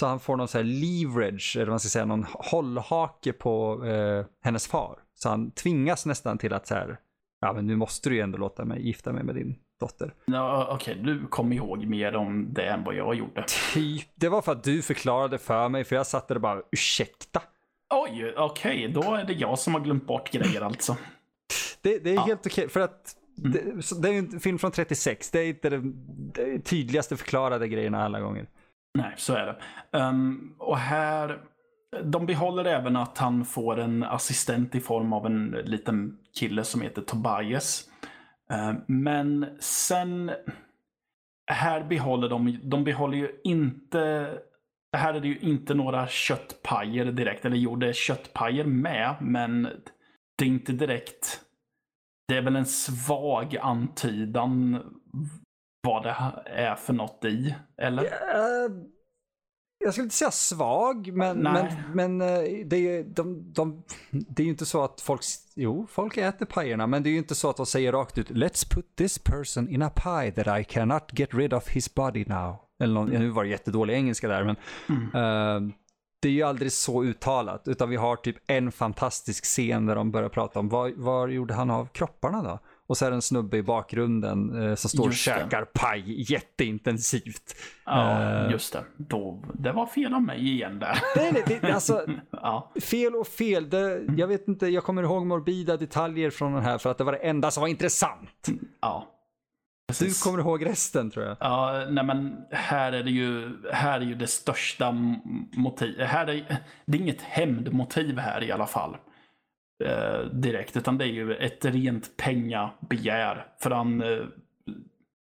Så 0.00 0.06
han 0.06 0.20
får 0.20 0.36
någon 0.36 0.48
så 0.48 0.58
här 0.58 0.64
leverage, 0.64 1.56
eller 1.56 1.70
man 1.70 1.80
ska 1.80 1.88
säga 1.88 2.04
någon 2.04 2.26
hållhake 2.28 3.32
på 3.32 3.84
eh, 3.84 4.26
hennes 4.44 4.66
far. 4.66 4.98
Så 5.14 5.28
han 5.28 5.50
tvingas 5.50 6.06
nästan 6.06 6.38
till 6.38 6.52
att 6.52 6.66
så 6.66 6.74
här, 6.74 6.98
ja 7.40 7.52
men 7.52 7.66
nu 7.66 7.76
måste 7.76 8.08
du 8.08 8.14
ju 8.14 8.20
ändå 8.20 8.38
låta 8.38 8.64
mig 8.64 8.86
gifta 8.86 9.12
mig 9.12 9.24
med 9.24 9.34
din 9.34 9.58
dotter. 9.80 10.14
Ja, 10.24 10.68
Okej, 10.70 11.00
okay. 11.00 11.04
du 11.04 11.26
kommer 11.26 11.56
ihåg 11.56 11.86
mer 11.86 12.16
om 12.16 12.52
det 12.52 12.66
än 12.66 12.84
vad 12.84 12.94
jag 12.94 13.14
gjorde. 13.14 13.44
Typ, 13.74 14.08
det 14.14 14.28
var 14.28 14.42
för 14.42 14.52
att 14.52 14.64
du 14.64 14.82
förklarade 14.82 15.38
för 15.38 15.68
mig, 15.68 15.84
för 15.84 15.96
jag 15.96 16.06
satt 16.06 16.28
där 16.28 16.34
och 16.34 16.40
bara 16.40 16.62
ursäkta. 16.72 17.42
Oj, 17.94 18.34
okej, 18.36 18.88
okay. 18.88 19.02
då 19.02 19.14
är 19.14 19.24
det 19.24 19.32
jag 19.32 19.58
som 19.58 19.74
har 19.74 19.80
glömt 19.80 20.06
bort 20.06 20.30
grejer 20.30 20.60
alltså. 20.60 20.96
Det, 21.86 21.98
det 21.98 22.10
är 22.10 22.14
ja. 22.14 22.24
helt 22.24 22.46
okej, 22.46 22.68
för 22.68 22.80
att 22.80 23.16
mm. 23.38 23.52
det, 23.52 24.02
det, 24.02 24.08
är 24.08 24.18
en 24.18 24.40
film 24.40 24.58
från 24.58 24.70
36. 24.70 25.30
Det 25.30 25.38
är 25.40 25.46
inte 25.46 25.70
det, 25.70 25.82
det 26.34 26.58
tydligaste 26.58 27.16
förklarade 27.16 27.68
grejerna 27.68 28.04
alla 28.04 28.20
gånger. 28.20 28.46
Nej, 28.98 29.14
så 29.16 29.34
är 29.34 29.46
det. 29.46 29.58
Um, 29.98 30.54
och 30.58 30.78
här 30.78 31.40
de 32.02 32.26
behåller 32.26 32.64
även 32.64 32.96
att 32.96 33.18
han 33.18 33.44
får 33.44 33.80
en 33.80 34.02
assistent 34.02 34.74
i 34.74 34.80
form 34.80 35.12
av 35.12 35.26
en 35.26 35.50
liten 35.50 36.18
kille 36.38 36.64
som 36.64 36.80
heter 36.80 37.02
Tobias. 37.02 37.84
Eh, 38.50 38.72
men 38.86 39.46
sen... 39.60 40.32
Här 41.50 41.84
behåller 41.84 42.28
de, 42.28 42.58
de 42.62 42.84
behåller 42.84 43.18
ju 43.18 43.30
inte... 43.44 44.30
Här 44.96 45.14
är 45.14 45.20
det 45.20 45.28
ju 45.28 45.38
inte 45.38 45.74
några 45.74 46.08
köttpajer 46.08 47.04
direkt. 47.04 47.44
Eller 47.44 47.56
jo, 47.56 47.76
det 47.76 47.88
är 47.88 47.92
köttpajer 47.92 48.64
med, 48.64 49.14
men 49.20 49.62
det 50.38 50.44
är 50.44 50.48
inte 50.48 50.72
direkt... 50.72 51.40
Det 52.28 52.36
är 52.36 52.42
väl 52.42 52.56
en 52.56 52.66
svag 52.66 53.56
antydan 53.56 54.82
vad 55.82 56.02
det 56.02 56.16
är 56.46 56.74
för 56.74 56.92
något 56.92 57.24
i, 57.24 57.54
eller? 57.76 58.02
Uh, 58.04 58.86
jag 59.78 59.92
skulle 59.92 60.04
inte 60.04 60.16
säga 60.16 60.30
svag, 60.30 61.12
men, 61.12 61.38
men, 61.38 61.66
men 61.94 62.20
eh, 62.20 62.66
det, 62.66 62.76
är, 62.76 63.04
de, 63.04 63.52
de, 63.52 63.82
det 64.10 64.42
är 64.42 64.44
ju 64.44 64.50
inte 64.50 64.66
så 64.66 64.84
att 64.84 65.00
folk, 65.00 65.20
jo, 65.54 65.86
folk 65.90 66.16
äter 66.16 66.46
pajerna, 66.46 66.86
men 66.86 67.02
det 67.02 67.08
är 67.08 67.12
ju 67.12 67.18
inte 67.18 67.34
så 67.34 67.50
att 67.50 67.56
de 67.56 67.66
säger 67.66 67.92
rakt 67.92 68.18
ut 68.18 68.30
Let's 68.30 68.74
put 68.74 68.96
this 68.96 69.18
person 69.18 69.68
in 69.68 69.82
a 69.82 69.90
pie 69.90 70.32
that 70.32 70.60
I 70.60 70.64
cannot 70.64 71.18
get 71.18 71.34
rid 71.34 71.52
of 71.52 71.68
his 71.68 71.94
body 71.94 72.24
now. 72.24 72.56
Eller 72.82 72.94
någon, 72.94 73.08
mm. 73.08 73.22
nu 73.22 73.28
var 73.28 73.44
det 73.44 73.50
jättedålig 73.50 73.94
engelska 73.94 74.28
där, 74.28 74.44
men 74.44 74.56
mm. 74.88 75.66
uh, 75.66 75.72
det 76.20 76.28
är 76.28 76.32
ju 76.32 76.42
aldrig 76.42 76.72
så 76.72 77.04
uttalat, 77.04 77.68
utan 77.68 77.90
vi 77.90 77.96
har 77.96 78.16
typ 78.16 78.36
en 78.46 78.72
fantastisk 78.72 79.44
scen 79.44 79.86
där 79.86 79.94
de 79.94 80.10
börjar 80.10 80.28
prata 80.28 80.58
om 80.58 80.68
vad, 80.68 80.92
vad 80.96 81.30
gjorde 81.30 81.54
han 81.54 81.70
av 81.70 81.86
kropparna 81.86 82.42
då? 82.42 82.58
Och 82.88 82.96
så 82.96 83.06
är 83.06 83.10
det 83.10 83.16
en 83.16 83.22
snubbe 83.22 83.56
i 83.56 83.62
bakgrunden 83.62 84.62
eh, 84.62 84.74
som 84.74 84.90
står 84.90 85.06
och 85.06 85.14
käkar 85.14 85.64
paj 85.64 86.32
jätteintensivt. 86.32 87.56
Ja, 87.84 88.44
uh, 88.44 88.52
just 88.52 88.72
det. 88.72 88.84
Då, 88.96 89.42
det 89.54 89.72
var 89.72 89.86
fel 89.86 90.14
av 90.14 90.22
mig 90.22 90.48
igen 90.48 90.78
där. 90.78 90.98
Nej, 91.16 91.32
nej, 91.32 91.58
det, 91.62 91.72
alltså, 91.72 92.06
ja. 92.30 92.72
fel 92.82 93.14
och 93.14 93.26
fel. 93.26 93.70
Det, 93.70 94.02
jag 94.16 94.26
vet 94.26 94.48
inte, 94.48 94.66
jag 94.66 94.84
kommer 94.84 95.02
ihåg 95.02 95.26
morbida 95.26 95.76
detaljer 95.76 96.30
från 96.30 96.52
den 96.52 96.62
här 96.62 96.78
för 96.78 96.90
att 96.90 96.98
det 96.98 97.04
var 97.04 97.12
det 97.12 97.18
enda 97.18 97.50
som 97.50 97.60
var 97.60 97.68
intressant. 97.68 98.46
Ja. 98.80 99.15
Du 99.88 100.14
kommer 100.14 100.38
ihåg 100.38 100.66
resten 100.66 101.10
tror 101.10 101.24
jag. 101.24 101.36
Ja, 101.40 101.86
nej 101.90 102.04
men 102.04 102.46
här 102.50 102.92
är 102.92 103.02
det 103.02 103.10
ju, 103.10 103.56
här 103.72 104.00
är 104.00 104.04
ju 104.04 104.14
det 104.14 104.26
största 104.26 104.92
motivet. 105.52 106.08
Här 106.08 106.26
är, 106.26 106.56
det 106.84 106.98
är 106.98 107.02
inget 107.02 107.22
hämndmotiv 107.22 108.18
här 108.18 108.44
i 108.44 108.52
alla 108.52 108.66
fall 108.66 108.96
eh, 109.84 110.20
direkt, 110.20 110.76
utan 110.76 110.98
det 110.98 111.04
är 111.04 111.12
ju 111.12 111.34
ett 111.34 111.64
rent 111.64 112.16
pengabegär. 112.16 113.46
För 113.58 113.70
han, 113.70 114.02
eh, 114.02 114.24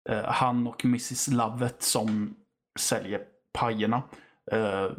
eh 0.09 0.25
han 0.25 0.67
och 0.67 0.85
Mrs 0.85 1.29
Lovett 1.29 1.83
som 1.83 2.37
säljer 2.79 3.21
pajerna. 3.53 4.03
Eh, 4.53 4.91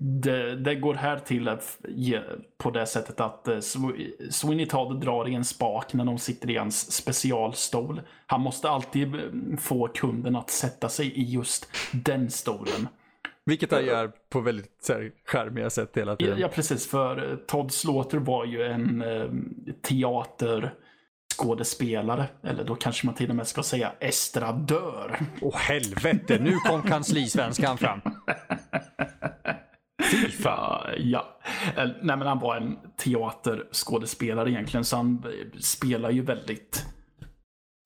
det, 0.00 0.56
det, 0.56 0.74
går 0.74 0.94
här 0.94 1.18
till 1.18 1.56
på 2.58 2.70
det 2.70 2.86
sättet 2.86 3.20
att 3.20 3.48
eh, 3.48 3.58
Sweeney 4.30 4.66
Todd 4.66 5.00
drar 5.00 5.28
i 5.28 5.34
en 5.34 5.44
spak 5.44 5.92
när 5.92 6.04
de 6.04 6.18
sitter 6.18 6.50
i 6.50 6.56
hans 6.56 6.92
specialstol. 6.92 8.00
Han 8.26 8.40
måste 8.40 8.70
alltid 8.70 9.16
få 9.58 9.88
kunden 9.88 10.36
att 10.36 10.50
sätta 10.50 10.88
sig 10.88 11.06
i 11.06 11.22
just 11.22 11.68
den 11.92 12.30
stolen. 12.30 12.88
Vilket 13.46 13.72
han 13.72 13.84
gör 13.84 14.12
på 14.28 14.40
väldigt 14.40 14.86
här, 14.88 15.10
charmiga 15.24 15.70
sätt 15.70 15.90
hela 15.94 16.16
tiden. 16.16 16.38
Ja, 16.38 16.48
precis. 16.48 16.90
För 16.90 17.30
eh, 17.30 17.36
Todd 17.36 17.72
Slaughter 17.72 18.18
var 18.18 18.44
ju 18.44 18.62
en 18.62 19.02
eh, 19.02 19.26
teaterskådespelare. 19.82 22.26
Eller 22.42 22.64
då 22.64 22.74
kanske 22.74 23.06
man 23.06 23.14
till 23.14 23.30
och 23.30 23.36
med 23.36 23.46
ska 23.46 23.62
säga 23.62 23.92
estradör. 24.00 25.20
Åh 25.40 25.48
oh, 25.48 25.56
helvete, 25.56 26.38
nu 26.40 26.56
kom 26.56 26.82
kanslisvenskan 26.82 27.78
fram. 27.78 28.00
Fy 30.22 30.30
fan. 30.30 30.94
Ja. 30.98 31.38
Nej, 31.76 32.16
men 32.16 32.20
han 32.20 32.38
var 32.38 32.56
en 32.56 32.78
teaterskådespelare 32.96 34.50
egentligen. 34.50 34.84
Så 34.84 34.96
han 34.96 35.24
spelar 35.60 36.10
ju 36.10 36.22
väldigt 36.22 36.86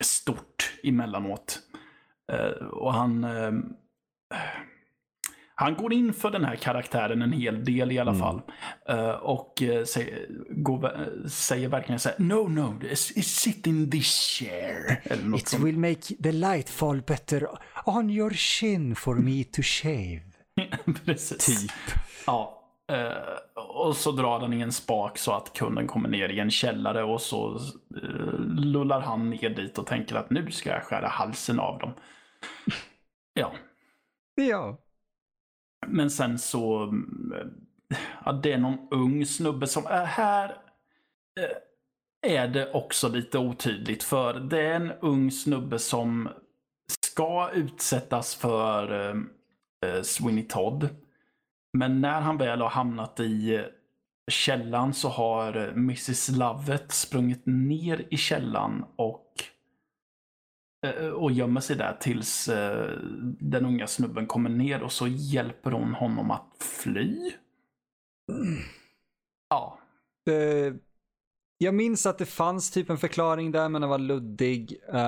stort 0.05 0.73
emellanåt. 0.83 1.59
Eh, 2.33 2.67
och 2.67 2.95
han 2.95 3.27
han 5.61 5.75
går 5.75 5.93
in 5.93 6.13
för 6.13 6.31
den 6.31 6.45
här 6.45 6.57
karaktären 6.57 7.23
en 7.23 7.33
hel 7.33 7.65
del 7.65 7.93
i 7.93 7.99
alla 7.99 8.11
mm. 8.11 8.21
fall. 8.21 8.41
Och 9.21 9.63
säger, 9.87 10.27
går, 10.51 11.29
säger 11.29 11.69
verkligen 11.69 11.99
så 11.99 12.09
här, 12.09 12.19
No, 12.19 12.49
no, 12.49 12.95
sit 12.95 13.67
in 13.67 13.91
this 13.91 14.07
chair. 14.07 15.03
It 15.37 15.49
som... 15.49 15.65
will 15.65 15.79
make 15.79 16.15
the 16.23 16.33
light 16.33 16.71
fall 16.71 17.03
better 17.03 17.47
on 17.87 18.11
your 18.11 18.31
chin 18.31 18.97
for 18.97 19.15
me 19.15 19.45
to 19.45 19.63
shave. 19.63 20.23
Precis. 21.05 21.61
Typ. 21.61 21.71
Ja. 22.27 22.55
Uh, 22.93 23.59
och 23.59 23.97
så 23.97 24.13
drar 24.13 24.41
han 24.41 24.53
i 24.53 24.61
en 24.61 24.73
spak 24.73 25.19
så 25.19 25.33
att 25.33 25.53
kunden 25.53 25.87
kommer 25.87 26.09
ner 26.09 26.29
i 26.29 26.39
en 26.39 26.51
källare 26.51 27.05
och 27.05 27.21
så 27.21 27.61
lullar 28.39 29.01
han 29.01 29.31
ner 29.31 29.51
dit 29.51 29.79
och 29.79 29.87
tänker 29.87 30.17
att 30.17 30.31
nu 30.31 30.51
ska 30.51 30.71
jag 30.71 30.83
skära 30.83 31.09
halsen 31.09 31.61
av 31.61 31.79
dem. 31.79 31.95
Ja. 33.35 33.53
Ja. 34.35 34.79
Men 35.87 36.11
sen 36.11 36.39
så, 36.39 36.93
ja, 38.25 38.33
det 38.33 38.53
är 38.53 38.59
någon 38.59 38.89
ung 38.91 39.27
snubbe 39.27 39.67
som 39.67 39.87
är 39.87 40.05
här. 40.05 40.57
Är 42.27 42.49
det 42.49 42.73
också 42.73 43.09
lite 43.09 43.39
otydligt 43.39 44.03
för 44.03 44.35
det 44.35 44.61
är 44.61 44.75
en 44.75 44.93
ung 45.01 45.31
snubbe 45.31 45.79
som 45.79 46.29
ska 47.03 47.51
utsättas 47.51 48.35
för 48.35 49.15
uh, 49.87 50.03
Sweeney 50.03 50.45
Todd. 50.49 50.89
Men 51.73 52.01
när 52.01 52.21
han 52.21 52.39
väl 52.39 52.61
har 52.61 52.69
hamnat 52.69 53.21
i 53.21 53.65
källan 54.31 54.95
så 54.95 55.09
har 55.09 55.53
Mrs 55.57 56.29
Lovett 56.29 56.93
sprungit 56.93 57.43
ner 57.47 58.07
i 58.11 58.17
källan 58.17 58.85
och 58.97 59.29
Eh, 60.87 61.09
och 61.09 61.33
gömmer 61.33 61.61
sig 61.61 61.77
där 61.77 61.97
tills 62.01 62.49
eh, 62.49 62.99
den 63.41 63.67
unga 63.67 63.87
snubben 63.87 64.27
kommer 64.27 64.51
ner 64.51 64.83
och 64.83 64.93
så 64.93 65.07
hjälper 65.07 65.71
hon 65.71 65.95
honom 65.95 66.31
att 66.31 66.57
fly. 66.61 67.33
Mm. 68.33 68.59
Ja. 69.51 69.79
Uh, 70.31 70.75
jag 71.59 71.75
minns 71.75 72.07
att 72.07 72.19
det 72.19 72.27
fanns 72.27 72.71
typ 72.71 72.91
en 72.91 72.99
förklaring 72.99 73.53
där 73.53 73.69
men 73.69 73.81
den 73.81 73.91
var 73.91 73.99
luddig. 73.99 74.77
Uh... 74.95 75.01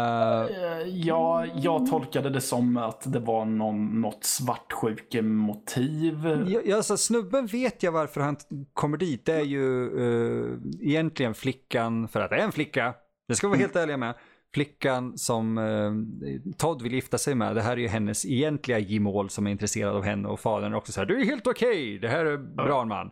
Ja, 0.88 1.46
jag 1.46 1.86
tolkade 1.86 2.30
det 2.30 2.40
som 2.40 2.76
att 2.76 3.12
det 3.12 3.20
var 3.20 3.44
någon, 3.44 4.00
något 4.00 4.24
svartsjukemotiv. 4.24 6.26
Ja, 6.64 6.76
alltså, 6.76 6.96
snubben 6.96 7.46
vet 7.46 7.82
jag 7.82 7.92
varför 7.92 8.20
han 8.20 8.36
kommer 8.72 8.96
dit. 8.96 9.26
Det 9.26 9.34
är 9.34 9.44
ju 9.44 9.90
uh, 9.90 10.58
egentligen 10.80 11.34
flickan, 11.34 12.08
för 12.08 12.20
att 12.20 12.30
det 12.30 12.36
är 12.36 12.44
en 12.44 12.52
flicka, 12.52 12.94
det 13.28 13.36
ska 13.36 13.46
vi 13.46 13.50
vara 13.50 13.60
helt 13.60 13.76
ärliga 13.76 13.96
med 13.96 14.14
flickan 14.54 15.18
som 15.18 15.58
eh, 15.58 15.92
Todd 16.56 16.82
vill 16.82 16.94
gifta 16.94 17.18
sig 17.18 17.34
med, 17.34 17.54
det 17.54 17.62
här 17.62 17.72
är 17.72 17.76
ju 17.76 17.88
hennes 17.88 18.26
egentliga 18.26 18.78
gemål 18.78 19.30
som 19.30 19.46
är 19.46 19.50
intresserad 19.50 19.96
av 19.96 20.02
henne 20.02 20.28
och 20.28 20.40
fadern 20.40 20.72
är 20.72 20.76
också 20.76 20.92
så 20.92 21.00
här, 21.00 21.06
du 21.06 21.20
är 21.20 21.24
helt 21.24 21.46
okej, 21.46 21.68
okay. 21.68 21.98
det 21.98 22.08
här 22.08 22.24
är 22.24 22.36
bra 22.36 22.84
man. 22.84 23.10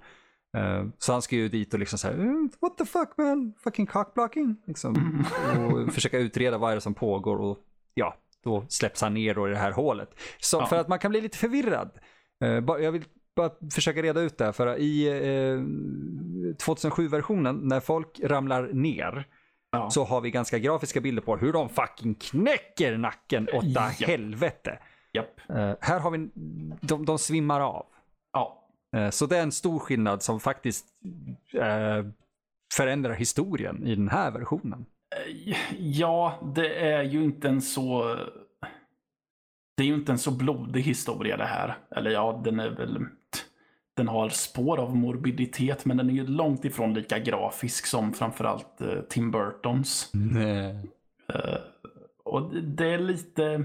Uh, 0.59 0.89
så 0.99 1.13
han 1.13 1.23
ska 1.23 1.37
ju 1.37 1.49
dit 1.49 1.75
och 1.75 1.81
liksom 1.81 1.99
såhär, 1.99 2.19
eh, 2.19 2.61
what 2.61 2.79
the 2.79 2.85
fuck 2.85 3.09
man, 3.17 3.55
fucking 3.65 3.87
cockblocking. 3.87 4.57
Liksom, 4.67 5.25
och 5.57 5.95
försöka 5.95 6.19
utreda 6.19 6.59
vad 6.59 6.71
är 6.71 6.75
det 6.75 6.81
som 6.81 6.95
pågår 6.95 7.37
och 7.37 7.59
ja, 7.95 8.17
då 8.45 8.67
släpps 8.69 9.03
han 9.03 9.15
ner 9.15 9.35
då 9.35 9.49
i 9.49 9.51
det 9.51 9.59
här 9.59 9.73
hålet. 9.73 10.11
Så 10.41 10.57
ja. 10.57 10.67
för 10.67 10.77
att 10.77 10.89
man 10.89 10.99
kan 10.99 11.11
bli 11.11 11.21
lite 11.21 11.39
förvirrad. 11.39 11.91
Uh, 12.45 12.83
jag 12.83 12.93
vill 12.93 13.05
bara 13.37 13.51
försöka 13.71 14.03
reda 14.03 14.21
ut 14.21 14.39
det, 14.39 14.53
för 14.53 14.77
i 14.77 15.11
uh, 15.11 15.61
2007-versionen 16.55 17.61
när 17.63 17.81
folk 17.81 18.21
ramlar 18.23 18.69
ner 18.73 19.27
ja. 19.73 19.91
så 19.91 20.05
har 20.05 20.21
vi 20.21 20.31
ganska 20.31 20.59
grafiska 20.59 21.01
bilder 21.01 21.23
på 21.23 21.37
hur 21.37 21.53
de 21.53 21.69
fucking 21.69 22.15
knäcker 22.15 22.97
nacken 22.97 23.49
åtta 23.53 23.67
yep. 23.67 24.09
helvete. 24.09 24.79
Yep. 25.13 25.41
Här 25.81 26.01
har 26.01 26.11
vi, 26.11 26.31
de, 26.81 27.05
de 27.05 27.19
svimmar 27.19 27.61
av. 27.61 27.87
Ja. 28.33 28.58
Uh, 28.97 29.11
så 29.11 29.27
det 29.27 29.39
är 29.39 29.43
en 29.43 29.53
stor 29.53 29.79
skillnad 29.79 30.23
som 30.23 30.41
faktiskt 30.41 30.87
uh, 31.55 32.11
förändrar 32.75 33.15
historien 33.15 33.87
i 33.87 33.95
den 33.95 34.09
här 34.09 34.31
versionen. 34.31 34.87
Ja, 35.79 36.53
det 36.55 36.75
är 36.75 37.03
ju 37.03 37.25
inte 37.25 37.49
en 37.49 37.63
så... 37.63 38.17
Det 39.77 39.83
är 39.83 39.87
ju 39.87 39.95
inte 39.95 40.13
en 40.13 40.19
så 40.19 40.31
blodig 40.31 40.83
historia 40.83 41.37
det 41.37 41.45
här. 41.45 41.79
Eller 41.91 42.11
ja, 42.11 42.41
den 42.45 42.61
är 42.61 42.71
väl 42.71 43.07
den 43.97 44.09
har 44.09 44.29
spår 44.29 44.79
av 44.79 44.97
morbiditet, 44.97 45.85
men 45.85 45.97
den 45.97 46.11
är 46.11 46.15
ju 46.15 46.27
långt 46.27 46.65
ifrån 46.65 46.95
lika 46.95 47.19
grafisk 47.19 47.87
som 47.87 48.13
framförallt 48.13 48.81
Tim 49.09 49.31
Burtons. 49.31 50.11
Nej. 50.13 50.91
Och 52.25 52.55
det 52.55 52.87
är 52.87 52.99
lite... 52.99 53.65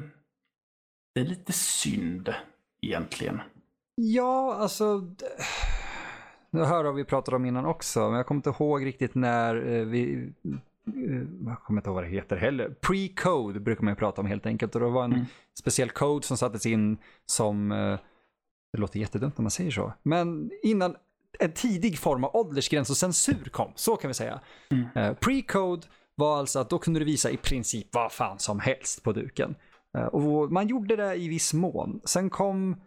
Det 1.16 1.22
är 1.22 1.26
lite 1.26 1.54
synd, 1.54 2.34
egentligen. 2.82 3.42
Ja, 3.96 4.56
alltså... 4.56 5.02
Det 6.52 6.66
här 6.66 6.84
har 6.84 6.94
vi 6.94 7.04
pratat 7.04 7.34
om 7.34 7.46
innan 7.46 7.66
också, 7.66 8.00
men 8.00 8.14
jag 8.14 8.26
kommer 8.26 8.40
inte 8.40 8.50
ihåg 8.50 8.86
riktigt 8.86 9.16
när 9.16 9.56
uh, 9.56 9.86
vi... 9.88 10.34
Jag 11.46 11.60
kommer 11.64 11.80
inte 11.80 11.90
ihåg 11.90 11.96
vad 11.96 12.04
det 12.04 12.10
heter 12.10 12.36
heller. 12.36 12.76
Pre-code 12.82 13.60
brukar 13.60 13.84
man 13.84 13.92
ju 13.92 13.96
prata 13.96 14.22
om 14.22 14.28
helt 14.28 14.46
enkelt. 14.46 14.76
Och 14.76 14.82
det 14.82 14.90
var 14.90 15.04
en 15.04 15.14
mm. 15.14 15.26
speciell 15.60 15.90
code 15.90 16.26
som 16.26 16.38
sattes 16.38 16.66
in 16.66 16.98
som 17.26 17.70
det 18.74 18.80
låter 18.80 19.00
jättedumt 19.00 19.38
när 19.38 19.44
man 19.44 19.52
säger 19.52 19.72
så, 19.72 19.94
men 20.04 20.52
innan 20.64 20.96
en 21.40 21.52
tidig 21.52 22.00
form 22.00 22.24
av 22.24 22.36
åldersgräns 22.36 22.90
och 22.90 22.98
censur 22.98 23.50
kom, 23.52 23.72
så 23.76 23.96
kan 23.96 24.08
vi 24.08 24.14
säga. 24.14 24.40
Mm. 24.70 24.86
Eh, 24.96 25.16
Pre-code 25.16 25.84
var 26.16 26.38
alltså 26.38 26.60
att 26.60 26.70
då 26.70 26.80
kunde 26.80 27.00
du 27.00 27.06
visa 27.06 27.30
i 27.30 27.38
princip 27.38 27.88
vad 27.92 28.12
fan 28.12 28.40
som 28.40 28.60
helst 28.60 29.04
på 29.04 29.12
duken. 29.12 29.56
Eh, 29.98 30.06
och 30.06 30.52
man 30.52 30.68
gjorde 30.68 30.96
det 30.96 31.16
i 31.16 31.28
viss 31.28 31.54
mån. 31.54 32.02
Sen 32.04 32.30
kom 32.30 32.72
eh, 32.72 32.78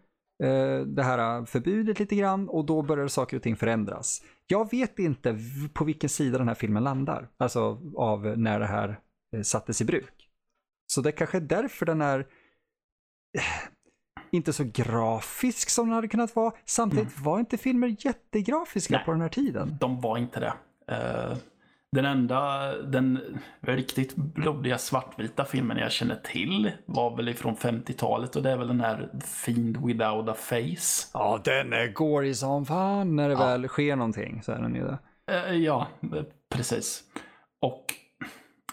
det 0.87 1.03
här 1.03 1.45
förbudet 1.45 1.99
lite 1.99 2.17
grann 2.17 2.49
och 2.49 2.65
då 2.65 2.83
började 2.83 3.09
saker 3.09 3.37
och 3.37 3.43
ting 3.43 3.57
förändras. 3.57 4.23
Jag 4.47 4.71
vet 4.71 4.99
inte 4.99 5.39
på 5.73 5.85
vilken 5.85 6.11
sida 6.11 6.39
den 6.39 6.49
här 6.49 6.55
filmen 6.55 6.85
landar, 6.85 7.29
alltså 7.37 7.81
av 7.97 8.39
när 8.39 8.61
det 8.61 8.67
här 8.67 9.01
eh, 9.37 9.43
sattes 9.43 9.81
i 9.81 9.85
bruk. 9.85 10.29
Så 10.87 11.01
det 11.01 11.09
är 11.09 11.13
kanske 11.13 11.39
är 11.39 11.41
därför 11.41 11.87
den 11.87 12.01
är 12.01 12.19
eh, 12.19 13.43
inte 14.31 14.53
så 14.53 14.65
grafisk 14.65 15.71
som 15.71 15.87
den 15.87 15.95
hade 15.95 16.09
kunnat 16.09 16.37
vara. 16.37 16.53
Samtidigt 16.65 17.21
var 17.21 17.39
inte 17.39 17.57
filmer 17.57 17.97
jättegrafiska 17.99 18.97
Nej. 18.97 19.05
på 19.05 19.13
den 19.13 19.21
här 19.21 19.29
tiden. 19.29 19.77
De 19.81 20.01
var 20.01 20.19
inte 20.19 20.41
det. 20.41 20.55
Eh, 20.95 21.37
den 21.97 22.05
enda, 22.05 22.73
den 22.83 23.21
riktigt 23.61 24.17
blodiga 24.17 24.79
svartvita 24.79 25.45
filmen 25.45 25.77
jag 25.77 25.93
känner 25.93 26.17
till 26.17 26.71
var 26.87 27.17
väl 27.17 27.29
ifrån 27.29 27.57
50-talet 27.57 28.37
och 28.37 28.43
det 28.43 28.51
är 28.51 28.57
väl 28.57 28.69
den 28.69 28.81
här 28.81 29.09
Fiend 29.25 29.77
Without 29.87 30.29
a 30.29 30.35
Face. 30.35 31.09
Ja, 31.13 31.41
den 31.45 31.73
är 31.73 31.93
gory 31.93 32.35
som 32.35 32.67
fan 32.67 33.17
när 33.17 33.29
det 33.29 33.35
väl 33.35 33.69
sker 33.69 33.97
någonting. 33.97 34.43
Så 34.43 34.53
är 34.53 34.59
den 34.59 34.75
ju 34.75 34.85
det. 34.85 34.99
Eh, 35.33 35.55
ja, 35.55 35.89
precis. 36.51 37.03
Och 37.61 37.95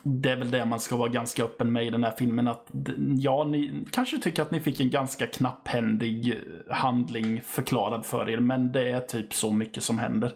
det 0.04 0.32
är 0.32 0.36
väl 0.36 0.52
det 0.52 0.66
man 0.66 0.80
ska 0.80 0.96
vara 0.96 1.10
ganska 1.10 1.44
öppen 1.44 1.72
med 1.72 1.86
i 1.86 1.90
den 1.90 2.04
här 2.04 2.14
filmen. 2.18 2.48
Att 2.48 2.68
ja, 3.18 3.44
ni 3.44 3.86
kanske 3.92 4.18
tycker 4.18 4.42
att 4.42 4.52
ni 4.52 4.60
fick 4.60 4.80
en 4.80 4.90
ganska 4.90 5.28
knapphändig 5.28 6.40
handling 6.70 7.42
förklarad 7.42 8.06
för 8.06 8.30
er, 8.30 8.40
men 8.40 8.72
det 8.72 8.90
är 8.90 9.00
typ 9.00 9.34
så 9.34 9.52
mycket 9.52 9.84
som 9.84 10.00
händer. 10.00 10.32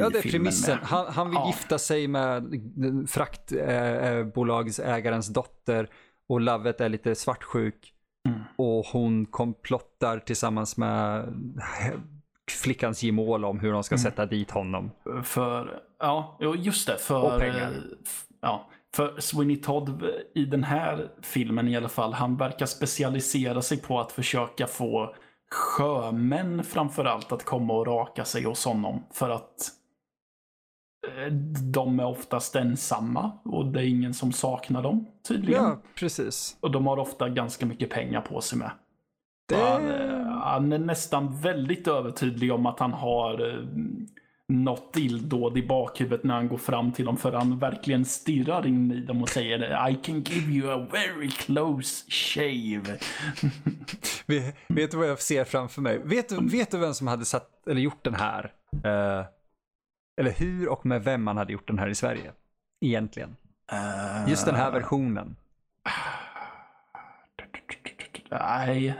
Ja, 0.00 0.08
det 0.10 0.18
är 0.18 0.22
premissen. 0.30 0.78
Han, 0.82 1.06
han 1.06 1.26
vill 1.30 1.34
Ja. 1.36 1.46
gifta 1.46 1.78
sig 1.78 2.08
med 2.08 2.60
fraktbolagsägarens 3.08 5.28
dotter 5.28 5.88
och 6.28 6.40
Lovet 6.40 6.80
är 6.80 6.88
lite 6.88 7.14
svartsjuk. 7.14 7.92
Mm. 8.28 8.40
Och 8.56 8.86
hon 8.86 9.26
komplottar 9.26 10.18
tillsammans 10.18 10.76
med 10.76 11.34
flickans 12.62 13.02
gemål 13.02 13.44
om 13.44 13.60
hur 13.60 13.72
de 13.72 13.82
ska 13.82 13.94
Mm. 13.94 14.02
sätta 14.02 14.26
dit 14.26 14.50
honom. 14.50 14.90
För, 15.24 15.80
ja, 15.98 16.38
just 16.58 16.86
det. 16.86 16.98
För, 16.98 17.34
Och 17.34 17.40
pengar. 17.40 17.70
eh, 17.70 17.76
Ja, 18.42 18.68
för 18.94 19.20
Sweeney 19.20 19.56
Todd 19.56 20.02
i 20.34 20.44
den 20.44 20.64
här 20.64 21.08
filmen 21.22 21.68
i 21.68 21.76
alla 21.76 21.88
fall, 21.88 22.12
han 22.12 22.36
verkar 22.36 22.66
specialisera 22.66 23.62
sig 23.62 23.82
på 23.82 24.00
att 24.00 24.12
försöka 24.12 24.66
få 24.66 25.14
sjömän 25.52 26.64
framförallt 26.64 27.32
att 27.32 27.44
komma 27.44 27.74
och 27.74 27.86
raka 27.86 28.24
sig 28.24 28.44
hos 28.44 28.64
honom. 28.64 29.04
För 29.12 29.30
att 29.30 29.40
eh, 29.40 29.46
de 31.72 32.00
är 32.00 32.06
oftast 32.06 32.56
ensamma 32.56 33.32
och 33.44 33.66
det 33.66 33.80
är 33.80 33.84
ingen 33.84 34.14
som 34.14 34.32
saknar 34.32 34.82
dem 34.82 35.06
tydligen. 35.28 35.62
Ja, 35.64 35.78
precis. 35.94 36.56
Och 36.60 36.70
de 36.70 36.86
har 36.86 36.96
ofta 36.96 37.28
ganska 37.28 37.66
mycket 37.66 37.90
pengar 37.90 38.20
på 38.20 38.40
sig 38.40 38.58
med. 38.58 38.70
Det... 39.48 39.56
Han, 39.56 39.90
eh, 39.90 40.26
han 40.42 40.72
är 40.72 40.78
nästan 40.78 41.40
väldigt 41.40 41.88
övertydlig 41.88 42.52
om 42.52 42.66
att 42.66 42.80
han 42.80 42.92
har 42.92 43.48
eh, 43.48 43.64
något 44.48 44.96
illdåd 44.96 45.58
i 45.58 45.66
bakhuvudet 45.66 46.24
när 46.24 46.34
han 46.34 46.48
går 46.48 46.56
fram 46.58 46.92
till 46.92 47.04
dem. 47.04 47.16
För 47.16 47.32
han 47.32 47.58
verkligen 47.58 48.04
stirrar 48.04 48.66
in 48.66 48.92
i 48.92 49.00
dem 49.00 49.22
och 49.22 49.28
säger 49.28 49.88
I 49.90 49.94
can 49.94 50.20
give 50.22 50.52
you 50.52 50.70
a 50.82 50.86
very 50.92 51.28
close 51.30 52.04
shave. 52.10 52.98
Vi- 54.26 54.52
Vet 54.68 54.90
du 54.90 54.96
vad 54.96 55.08
jag 55.08 55.20
ser 55.20 55.44
framför 55.44 55.82
mig? 55.82 55.98
Vet 56.04 56.32
vet 56.32 56.70
du 56.70 56.78
vem 56.78 56.94
som 56.94 57.06
hade 57.06 57.24
satt, 57.24 57.68
eller 57.68 57.80
gjort 57.80 58.04
den 58.04 58.14
här? 58.14 58.52
Eh, 58.84 59.24
eller 60.16 60.30
hur 60.30 60.68
och 60.68 60.86
med 60.86 61.04
vem 61.04 61.22
man 61.22 61.36
hade 61.36 61.52
gjort 61.52 61.66
den 61.66 61.78
här 61.78 61.88
i 61.88 61.94
Sverige? 61.94 62.32
Egentligen. 62.80 63.36
Just 64.28 64.46
den 64.46 64.54
här 64.54 64.70
versionen. 64.70 65.36
Nej. 68.30 68.98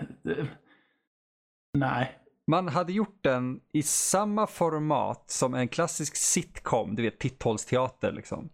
Nej. 1.78 2.18
Man 2.46 2.68
hade 2.68 2.92
gjort 2.92 3.18
den 3.20 3.60
i 3.72 3.82
samma 3.82 4.46
format 4.46 5.30
som 5.30 5.54
en 5.54 5.68
klassisk 5.68 6.16
sitcom, 6.16 6.94
du 6.94 7.02
vet 7.02 7.18
titthållsteater 7.18 8.12
liksom. 8.12 8.48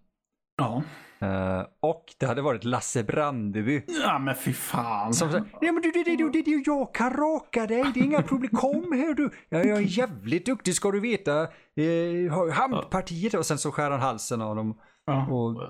Ja. 0.57 0.83
Eh, 1.19 1.63
och 1.81 2.05
det 2.19 2.27
hade 2.27 2.43
varit 2.43 2.65
Lasse 2.65 3.05
Brandeby. 3.05 3.83
Ja 4.03 4.19
men 4.19 4.35
fy 4.35 4.53
fan. 4.53 5.15
Som 5.15 5.33
sa, 5.33 5.39
nej 5.39 5.73
men 5.73 5.83
du, 5.83 5.91
du, 5.91 6.17
du, 6.17 6.31
du, 6.31 6.43
du, 6.43 6.63
jag 6.67 6.95
kan 6.95 7.11
raka 7.11 7.67
dig, 7.67 7.85
det 7.95 8.01
är 8.01 8.05
inga 8.05 8.23
problem, 8.23 8.51
kom 8.51 8.93
här 8.93 9.15
du. 9.15 9.31
Ja, 9.49 9.59
jag 9.59 9.79
är 9.79 9.99
jävligt 9.99 10.47
duktig 10.47 10.75
ska 10.75 10.91
du 10.91 11.01
veta. 11.01 11.43
Eh, 11.43 12.33
har 12.33 12.51
handpartiet 12.51 13.35
och 13.35 13.47
sen 13.47 13.59
så 13.59 13.73
skär 13.73 13.91
han 13.91 14.01
halsen 14.01 14.43
av 14.43 14.57
dem. 14.57 14.79
Ja. 15.05 15.27
Och 15.27 15.63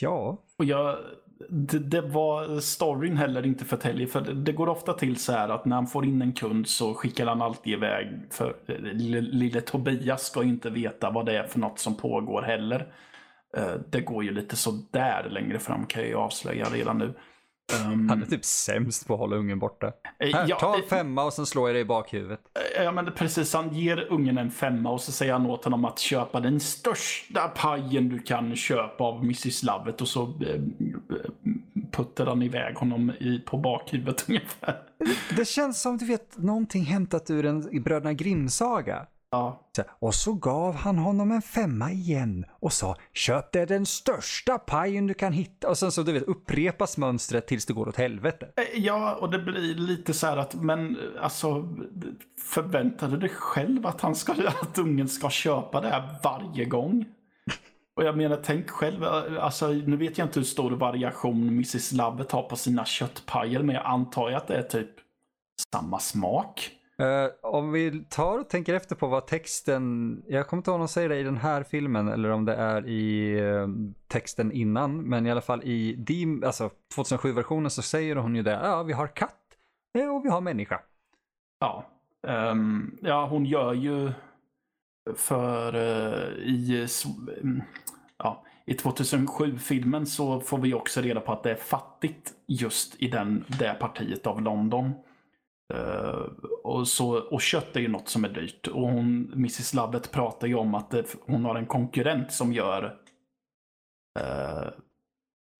ja, 0.00 0.44
Och 0.58 0.64
jag, 0.64 0.98
det, 1.48 1.78
det 1.78 2.00
var 2.00 2.60
storyn 2.60 3.16
heller 3.16 3.46
inte 3.46 3.64
förtäljer. 3.64 4.06
För 4.06 4.20
det, 4.20 4.34
det 4.34 4.52
går 4.52 4.68
ofta 4.68 4.92
till 4.92 5.16
så 5.16 5.32
här 5.32 5.48
att 5.48 5.64
när 5.64 5.76
han 5.76 5.86
får 5.86 6.04
in 6.04 6.22
en 6.22 6.32
kund 6.32 6.68
så 6.68 6.94
skickar 6.94 7.26
han 7.26 7.42
alltid 7.42 7.72
iväg. 7.72 8.08
För 8.30 8.56
eh, 8.66 8.74
lille, 8.78 9.20
lille 9.20 9.60
Tobias 9.60 10.22
ska 10.22 10.42
inte 10.42 10.70
veta 10.70 11.10
vad 11.10 11.26
det 11.26 11.38
är 11.38 11.46
för 11.46 11.58
något 11.58 11.78
som 11.78 11.94
pågår 11.94 12.42
heller. 12.42 12.92
Eh, 13.56 13.74
Det 13.90 14.00
går 14.00 14.24
ju 14.24 14.30
lite 14.30 14.56
så 14.56 14.70
där 14.90 15.28
längre 15.30 15.58
fram 15.58 15.86
kan 15.86 16.02
jag 16.02 16.08
ju 16.08 16.16
avslöja 16.16 16.64
redan 16.64 16.98
nu. 16.98 17.14
Um, 17.92 18.08
han 18.08 18.22
är 18.22 18.26
typ 18.26 18.44
sämst 18.44 19.06
på 19.06 19.14
att 19.14 19.20
hålla 19.20 19.36
ungen 19.36 19.58
borta. 19.58 19.92
Här, 20.18 20.46
ja, 20.48 20.58
ta 20.58 20.74
en 20.74 20.80
eh, 20.82 20.86
femma 20.86 21.24
och 21.24 21.32
sen 21.32 21.46
slår 21.46 21.68
jag 21.68 21.74
dig 21.74 21.80
i 21.82 21.84
bakhuvudet. 21.84 22.40
Ja 22.76 22.92
men 22.92 23.12
precis, 23.12 23.54
han 23.54 23.74
ger 23.74 24.12
ungen 24.12 24.38
en 24.38 24.50
femma 24.50 24.90
och 24.90 25.00
så 25.00 25.12
säger 25.12 25.32
han 25.32 25.46
åt 25.46 25.64
honom 25.64 25.84
att 25.84 25.98
köpa 25.98 26.40
den 26.40 26.60
största 26.60 27.48
pajen 27.48 28.08
du 28.08 28.18
kan 28.18 28.56
köpa 28.56 29.04
av 29.04 29.18
Mrs. 29.22 29.62
Lovett 29.62 30.00
och 30.00 30.08
så 30.08 30.22
eh, 30.22 30.60
puttar 31.92 32.26
han 32.26 32.42
iväg 32.42 32.74
honom 32.74 33.10
i, 33.20 33.38
på 33.46 33.56
bakhuvudet 33.56 34.24
ungefär. 34.28 34.82
Det 35.36 35.44
känns 35.48 35.82
som 35.82 35.98
du 35.98 36.06
vet 36.06 36.38
någonting 36.38 36.84
hämtat 36.84 37.30
ur 37.30 37.46
en 37.46 37.82
Bröderna 37.82 38.12
Grimm-saga. 38.12 39.06
Ja, 39.34 39.84
Och 39.98 40.14
så 40.14 40.32
gav 40.32 40.74
han 40.74 40.98
honom 40.98 41.30
en 41.30 41.42
femma 41.42 41.90
igen 41.90 42.44
och 42.60 42.72
sa 42.72 42.96
köp 43.12 43.52
det 43.52 43.66
den 43.66 43.86
största 43.86 44.58
pajen 44.58 45.06
du 45.06 45.14
kan 45.14 45.32
hitta. 45.32 45.68
Och 45.68 45.78
sen 45.78 45.92
så 45.92 46.02
du 46.02 46.12
vet 46.12 46.22
upprepas 46.22 46.98
mönstret 46.98 47.46
tills 47.46 47.66
det 47.66 47.72
går 47.72 47.88
åt 47.88 47.96
helvete. 47.96 48.48
Eh, 48.56 48.80
ja 48.84 49.14
och 49.14 49.30
det 49.30 49.38
blir 49.38 49.74
lite 49.74 50.14
så 50.14 50.26
här 50.26 50.36
att, 50.36 50.54
men 50.54 50.96
eh, 50.96 51.24
alltså 51.24 51.68
förväntade 52.40 53.12
du 53.12 53.18
dig 53.18 53.28
själv 53.28 53.86
att, 53.86 54.00
han 54.00 54.14
ska, 54.14 54.32
att 54.62 54.78
ungen 54.78 55.08
ska 55.08 55.30
köpa 55.30 55.80
det 55.80 55.88
här 55.88 56.18
varje 56.22 56.64
gång? 56.64 57.04
Och 57.96 58.04
jag 58.04 58.16
menar, 58.16 58.40
tänk 58.44 58.70
själv, 58.70 59.04
eh, 59.04 59.44
alltså 59.44 59.68
nu 59.68 59.96
vet 59.96 60.18
jag 60.18 60.26
inte 60.26 60.40
hur 60.40 60.46
stor 60.46 60.70
variation 60.70 61.48
Mrs. 61.48 61.92
Lovett 61.92 62.32
har 62.32 62.42
på 62.42 62.56
sina 62.56 62.84
köttpajer, 62.84 63.62
men 63.62 63.74
jag 63.74 63.86
antar 63.86 64.30
att 64.30 64.46
det 64.46 64.54
är 64.56 64.62
typ 64.62 64.90
samma 65.72 65.98
smak. 65.98 66.70
Uh, 67.02 67.30
om 67.42 67.72
vi 67.72 68.04
tar 68.04 68.38
och 68.38 68.48
tänker 68.48 68.74
efter 68.74 68.96
på 68.96 69.06
vad 69.06 69.26
texten, 69.26 70.22
jag 70.28 70.46
kommer 70.46 70.60
inte 70.60 70.70
ihåg 70.70 70.74
om 70.74 70.80
de 70.80 70.88
säger 70.88 71.08
det 71.08 71.18
i 71.18 71.22
den 71.22 71.36
här 71.36 71.62
filmen 71.62 72.08
eller 72.08 72.30
om 72.30 72.44
det 72.44 72.54
är 72.54 72.88
i 72.88 73.40
uh, 73.40 73.68
texten 74.08 74.52
innan, 74.52 75.02
men 75.02 75.26
i 75.26 75.30
alla 75.30 75.40
fall 75.40 75.62
i 75.62 75.94
de, 75.98 76.42
alltså 76.46 76.70
2007-versionen 76.96 77.70
så 77.70 77.82
säger 77.82 78.16
hon 78.16 78.36
ju 78.36 78.42
det, 78.42 78.60
ja 78.62 78.82
vi 78.82 78.92
har 78.92 79.06
katt 79.06 79.40
eh, 79.98 80.16
och 80.16 80.24
vi 80.24 80.28
har 80.28 80.40
människa. 80.40 80.80
Ja, 81.60 81.86
um, 82.22 82.98
ja 83.02 83.26
hon 83.26 83.44
gör 83.44 83.72
ju 83.72 84.12
för 85.16 85.74
uh, 85.74 86.38
i, 86.38 86.86
mm, 87.42 87.62
ja, 88.18 88.44
i 88.66 88.74
2007-filmen 88.74 90.06
så 90.06 90.40
får 90.40 90.58
vi 90.58 90.74
också 90.74 91.00
reda 91.00 91.20
på 91.20 91.32
att 91.32 91.42
det 91.42 91.50
är 91.50 91.54
fattigt 91.54 92.32
just 92.46 93.02
i 93.02 93.08
den, 93.08 93.44
det 93.58 93.76
partiet 93.80 94.26
av 94.26 94.42
London. 94.42 94.92
Eh, 95.74 96.20
och, 96.64 96.88
så, 96.88 97.14
och 97.18 97.40
kött 97.40 97.76
är 97.76 97.80
ju 97.80 97.88
något 97.88 98.08
som 98.08 98.24
är 98.24 98.28
dyrt. 98.28 98.66
Och 98.66 98.88
hon, 98.88 99.32
Mrs. 99.32 99.74
Lovett 99.74 100.10
pratar 100.12 100.46
ju 100.46 100.54
om 100.54 100.74
att 100.74 100.90
det, 100.90 101.16
hon 101.26 101.44
har 101.44 101.54
en 101.56 101.66
konkurrent 101.66 102.32
som 102.32 102.52
gör 102.52 102.96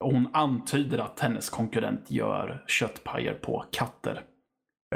och 0.05 0.13
hon 0.13 0.29
antyder 0.33 0.99
att 0.99 1.21
hennes 1.21 1.51
konkurrent 1.51 2.11
gör 2.11 2.65
köttpajer 2.67 3.35
på 3.35 3.65
katter. 3.71 4.23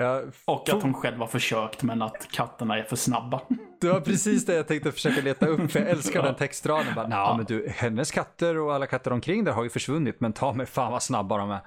Ja, 0.01 0.23
Och 0.47 0.69
att 0.69 0.83
hon 0.83 0.95
själv 0.95 1.19
har 1.19 1.27
försökt 1.27 1.83
men 1.83 2.03
att 2.03 2.29
katterna 2.33 2.79
är 2.79 2.83
för 2.83 2.97
snabba. 2.97 3.41
Det 3.81 3.89
var 3.89 4.01
precis 4.01 4.47
det 4.47 4.55
jag 4.55 4.69
tänkte 4.69 4.93
försöka 4.93 5.21
leta 5.21 5.47
upp, 5.47 5.71
för 5.71 5.81
jag 5.81 5.89
älskar 5.91 6.23
den 6.23 6.35
textraden. 6.35 6.95
Bara, 6.95 7.09
"Nja, 7.09 7.35
men 7.37 7.47
du, 7.47 7.69
hennes 7.69 8.11
katter 8.11 8.59
och 8.59 8.75
alla 8.75 8.87
katter 8.87 9.13
omkring 9.13 9.45
där 9.45 9.53
har 9.53 9.65
ju 9.65 9.71
försvunnit, 9.71 10.21
men 10.21 10.33
ta 10.33 10.53
mig 10.53 10.67
fan 10.67 10.93
vad 10.93 11.03
snabba 11.03 11.37
de 11.39 11.51
är. 11.51 11.61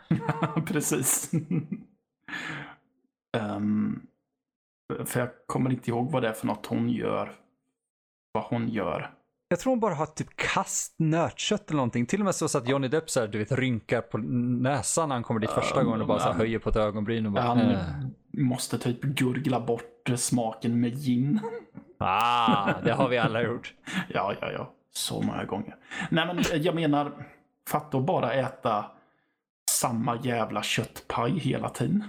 Precis. 0.65 1.31
Ehm, 3.37 4.01
för 5.05 5.19
jag 5.19 5.29
kommer 5.47 5.69
inte 5.69 5.89
ihåg 5.89 6.11
vad 6.11 6.23
det 6.23 6.29
är 6.29 6.33
för 6.33 6.47
något 6.47 6.65
hon 6.65 6.89
gör. 6.89 7.31
Vad 8.31 8.43
hon 8.43 8.69
gör. 8.69 9.13
Jag 9.47 9.59
tror 9.59 9.71
hon 9.71 9.79
bara 9.79 9.95
har 9.95 10.05
typ 10.05 10.35
kast 10.35 10.95
nötkött 10.99 11.69
eller 11.69 11.77
någonting. 11.77 12.05
Till 12.05 12.19
och 12.19 12.25
med 12.25 12.35
så 12.35 12.57
att 12.57 12.67
Johnny 12.67 12.87
Depp 12.87 13.09
så 13.09 13.19
här, 13.19 13.27
du 13.27 13.37
vet, 13.37 13.51
rynkar 13.51 14.01
på 14.01 14.17
näsan 14.17 15.09
när 15.09 15.15
han 15.15 15.23
kommer 15.23 15.39
dit 15.39 15.49
första 15.49 15.83
gången 15.83 16.01
och 16.01 16.07
bara 16.07 16.19
så 16.19 16.25
här, 16.25 16.33
höjer 16.33 16.59
på 16.59 16.69
ett 16.69 16.75
ögonbryn 16.75 17.25
och 17.25 17.31
bara... 17.31 17.43
Han 17.43 17.59
eh. 17.59 17.79
måste 18.33 18.79
typ 18.79 19.01
gurgla 19.01 19.59
bort 19.59 20.09
smaken 20.15 20.79
med 20.79 20.93
gin. 20.93 21.39
Ah, 21.97 22.81
det 22.83 22.91
har 22.91 23.09
vi 23.09 23.17
alla 23.17 23.41
gjort. 23.43 23.73
Ja, 24.07 24.33
ja, 24.41 24.51
ja. 24.51 24.73
Så 24.93 25.21
många 25.21 25.45
gånger. 25.45 25.75
Nej, 26.09 26.25
men 26.25 26.63
jag 26.63 26.75
menar, 26.75 27.11
fatta 27.69 27.97
att 27.97 28.05
bara 28.05 28.33
äta 28.33 28.85
samma 29.71 30.19
jävla 30.23 30.63
köttpaj 30.63 31.39
hela 31.39 31.69
tiden. 31.69 32.03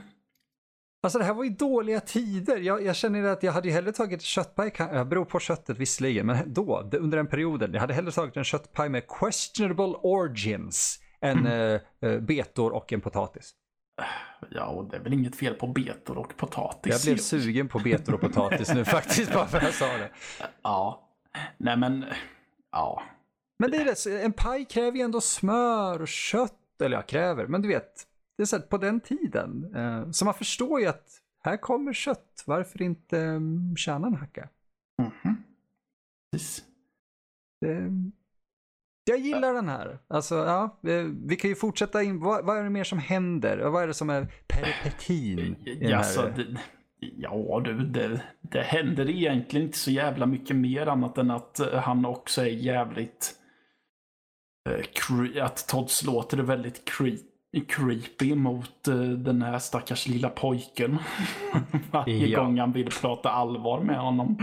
Alltså 1.04 1.18
det 1.18 1.24
här 1.24 1.34
var 1.34 1.44
ju 1.44 1.50
dåliga 1.50 2.00
tider. 2.00 2.56
Jag, 2.56 2.84
jag 2.84 2.96
känner 2.96 3.24
att 3.24 3.42
jag 3.42 3.52
hade 3.52 3.68
ju 3.68 3.74
hellre 3.74 3.92
tagit 3.92 4.22
köttpaj, 4.22 4.72
jag 4.78 5.08
beror 5.08 5.24
på 5.24 5.40
köttet 5.40 5.78
visserligen, 5.78 6.26
men 6.26 6.54
då, 6.54 6.90
under 6.92 7.16
den 7.16 7.26
perioden, 7.26 7.72
jag 7.72 7.80
hade 7.80 7.94
hellre 7.94 8.12
tagit 8.12 8.36
en 8.36 8.44
köttpaj 8.44 8.88
med 8.88 9.02
questionable 9.08 9.94
origins 10.02 10.98
än 11.20 11.46
eh, 11.46 11.80
eh, 12.00 12.20
betor 12.20 12.72
och 12.72 12.92
en 12.92 13.00
potatis. 13.00 13.54
Ja, 14.50 14.66
och 14.66 14.90
det 14.90 14.96
är 14.96 15.00
väl 15.00 15.12
inget 15.12 15.36
fel 15.36 15.54
på 15.54 15.66
betor 15.66 16.18
och 16.18 16.36
potatis. 16.36 16.92
Jag 16.92 17.14
blev 17.14 17.22
sugen 17.22 17.68
på 17.68 17.78
betor 17.78 18.14
och 18.14 18.20
potatis 18.20 18.74
nu 18.74 18.84
faktiskt, 18.98 19.32
bara 19.32 19.46
för 19.46 19.58
att 19.58 19.64
jag 19.64 19.74
sa 19.74 19.86
det. 19.86 20.10
Ja. 20.62 21.08
Nej, 21.56 21.76
men... 21.76 22.04
Ja. 22.72 23.02
Men 23.58 23.70
det 23.70 23.76
är 23.76 23.84
det, 23.84 24.24
en 24.24 24.32
paj 24.32 24.64
kräver 24.64 24.98
ju 24.98 25.02
ändå 25.02 25.20
smör 25.20 26.02
och 26.02 26.08
kött, 26.08 26.82
eller 26.82 26.96
jag 26.96 27.06
kräver, 27.06 27.46
men 27.46 27.62
du 27.62 27.68
vet, 27.68 28.06
det 28.42 28.44
är 28.44 28.46
så 28.46 28.56
här, 28.56 28.62
på 28.62 28.78
den 28.78 29.00
tiden. 29.00 29.74
Eh, 29.74 30.10
så 30.10 30.24
man 30.24 30.34
förstår 30.34 30.80
ju 30.80 30.86
att 30.86 31.08
här 31.44 31.56
kommer 31.56 31.92
kött, 31.92 32.42
varför 32.46 32.82
inte 32.82 33.18
um, 33.18 33.76
kärnan 33.76 34.14
hacka? 34.14 34.48
Mhm. 35.02 35.36
Precis. 36.32 36.64
Det, 37.60 37.90
jag 39.04 39.18
gillar 39.18 39.54
den 39.54 39.68
här. 39.68 39.98
Alltså, 40.08 40.34
ja, 40.34 40.78
vi 41.26 41.36
kan 41.36 41.50
ju 41.50 41.54
fortsätta 41.56 42.02
in. 42.02 42.20
Vad, 42.20 42.44
vad 42.44 42.58
är 42.58 42.64
det 42.64 42.70
mer 42.70 42.84
som 42.84 42.98
händer? 42.98 43.58
Vad 43.58 43.82
är 43.82 43.86
det 43.86 43.94
som 43.94 44.10
är 44.10 44.26
peripetin? 44.46 45.56
Ja, 45.80 45.96
här? 45.96 46.02
så 46.02 46.22
det, 46.28 46.56
ja 46.98 47.62
du, 47.64 47.86
det, 47.86 48.22
det 48.40 48.62
händer 48.62 49.10
egentligen 49.10 49.66
inte 49.66 49.78
så 49.78 49.90
jävla 49.90 50.26
mycket 50.26 50.56
mer 50.56 50.86
annat 50.86 51.18
än 51.18 51.30
att 51.30 51.60
eh, 51.60 51.74
han 51.74 52.04
också 52.04 52.42
är 52.42 52.46
jävligt... 52.46 53.34
eh, 54.68 55.44
att 55.44 55.68
Todd 55.68 55.90
Slaughter 55.90 56.38
är 56.38 56.42
väldigt 56.42 56.90
cre- 56.90 57.31
creepy 57.60 58.34
mot 58.34 58.88
eh, 58.88 58.94
den 59.00 59.42
här 59.42 59.58
stackars 59.58 60.08
lilla 60.08 60.28
pojken. 60.28 60.98
Varje 61.90 62.26
Ja. 62.26 62.40
gång 62.44 62.58
han 62.58 62.72
vill 62.72 62.90
prata 63.00 63.30
allvar 63.30 63.80
med 63.80 63.98
honom. 63.98 64.38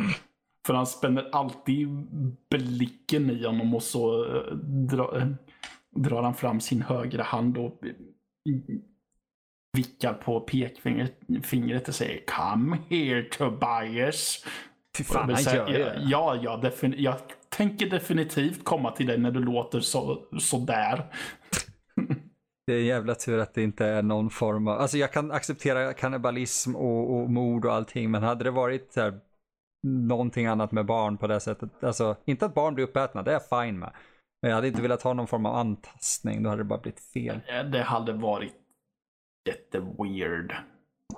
För 0.68 0.74
han 0.74 0.88
spänner 0.88 1.30
alltid 1.32 1.88
blicken 2.50 3.30
i 3.30 3.46
honom 3.46 3.74
och 3.76 3.84
så 3.84 4.26
eh, 4.36 4.54
dra, 4.92 5.18
eh, 5.18 5.28
drar 5.96 6.24
han 6.24 6.34
fram 6.34 6.60
sin 6.60 6.82
högra 6.82 7.24
hand 7.24 7.58
och 7.58 7.82
vickar 9.78 10.14
på 10.14 10.40
pekfingret 10.40 11.20
fingret 11.44 11.88
och 11.88 11.96
säger 11.96 12.22
Come 12.26 12.78
here 12.90 13.24
Tobias. 13.24 14.46
Fy 14.98 15.04
fan, 15.04 15.30
han 15.30 15.56
gör 15.56 15.66
det. 15.66 16.02
Ja, 16.06 16.40
ja, 16.44 16.72
jag 16.98 17.20
tänker 17.50 17.90
definitivt 17.90 18.64
komma 18.64 18.92
till 18.92 19.06
dig 19.08 19.18
när 19.18 19.32
du 19.32 19.40
låter 19.40 19.80
så, 19.80 20.24
så 20.40 20.58
där. 20.58 21.04
Det 22.70 22.76
är 22.76 22.80
en 22.80 22.86
jävla 22.86 23.16
tur 23.16 23.40
att 23.40 23.54
det 23.54 23.64
inte 23.64 23.86
är 23.86 24.02
någon 24.02 24.30
form 24.30 24.68
av... 24.68 24.80
Alltså 24.80 24.98
jag 24.98 25.14
kan 25.14 25.32
acceptera 25.32 25.94
kannibalism 25.94 26.76
och, 26.76 27.14
och 27.14 27.30
mord 27.30 27.66
och 27.66 27.74
allting, 27.74 28.12
men 28.12 28.24
hade 28.24 28.44
det 28.44 28.52
varit 28.52 28.94
så 28.94 29.02
här, 29.02 29.20
någonting 29.88 30.46
annat 30.46 30.72
med 30.72 30.86
barn 30.86 31.18
på 31.18 31.28
det 31.28 31.40
sättet. 31.40 31.84
Alltså, 31.84 32.16
inte 32.26 32.46
att 32.46 32.54
barn 32.54 32.76
blir 32.76 32.86
uppätna, 32.86 33.24
det 33.24 33.32
är 33.32 33.40
jag 33.50 33.66
fine 33.66 33.80
med. 33.80 33.92
Men 34.42 34.50
jag 34.50 34.56
hade 34.56 34.68
inte 34.68 34.82
velat 34.82 35.02
ha 35.02 35.14
någon 35.14 35.28
form 35.28 35.46
av 35.46 35.56
antastning, 35.56 36.44
då 36.44 36.50
hade 36.50 36.62
det 36.62 36.66
bara 36.66 36.80
blivit 36.80 37.00
fel. 37.00 37.42
Det 37.72 37.82
hade 37.82 38.14
varit 38.14 38.54
jätteweird. 39.50 40.56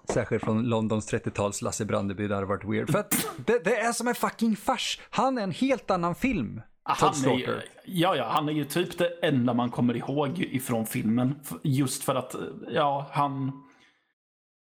Särskilt 0.09 0.43
från 0.43 0.63
Londons 0.63 1.13
30-tals 1.13 1.61
Lasse 1.61 1.85
Brandeby, 1.85 2.27
det 2.27 2.35
hade 2.35 2.47
varit 2.47 2.65
weird. 2.65 2.89
För 2.89 2.99
att 2.99 3.27
det, 3.45 3.63
det 3.63 3.75
är 3.75 3.91
som 3.91 4.07
en 4.07 4.15
fucking 4.15 4.55
fars. 4.55 5.01
Han 5.09 5.37
är 5.37 5.43
en 5.43 5.51
helt 5.51 5.91
annan 5.91 6.15
film. 6.15 6.61
Todd 6.99 7.15
Han 7.25 7.33
är, 7.33 7.63
ja, 7.85 8.15
ja, 8.15 8.29
han 8.29 8.49
är 8.49 8.53
ju 8.53 8.65
typ 8.65 8.97
det 8.97 9.07
enda 9.21 9.53
man 9.53 9.69
kommer 9.71 9.97
ihåg 9.97 10.39
ifrån 10.39 10.85
filmen. 10.85 11.35
Just 11.63 12.03
för 12.03 12.15
att, 12.15 12.35
ja, 12.71 13.09
han... 13.11 13.63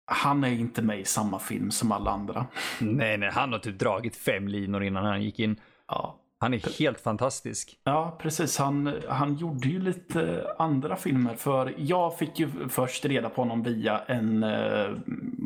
Han 0.05 0.43
är 0.43 0.51
inte 0.51 0.81
med 0.81 0.99
i 0.99 1.05
samma 1.05 1.39
film 1.39 1.71
som 1.71 1.91
alla 1.91 2.11
andra. 2.11 2.45
Nej, 2.79 3.17
nej, 3.17 3.29
han 3.33 3.51
har 3.51 3.59
typ 3.59 3.79
dragit 3.79 4.15
fem 4.15 4.47
linor 4.47 4.83
innan 4.83 5.05
han 5.05 5.23
gick 5.23 5.39
in. 5.39 5.59
Ja, 5.87 6.19
Han 6.39 6.53
är 6.53 6.79
helt 6.79 7.01
fantastisk. 7.01 7.77
Ja, 7.83 8.17
precis. 8.21 8.57
Han, 8.57 8.93
han 9.09 9.35
gjorde 9.35 9.67
ju 9.67 9.79
lite 9.79 10.45
andra 10.59 10.95
filmer. 10.95 11.35
För 11.35 11.73
jag 11.77 12.17
fick 12.17 12.39
ju 12.39 12.49
först 12.69 13.05
reda 13.05 13.29
på 13.29 13.41
honom 13.41 13.63
via 13.63 13.99
en 13.99 14.43
eh, 14.43 14.89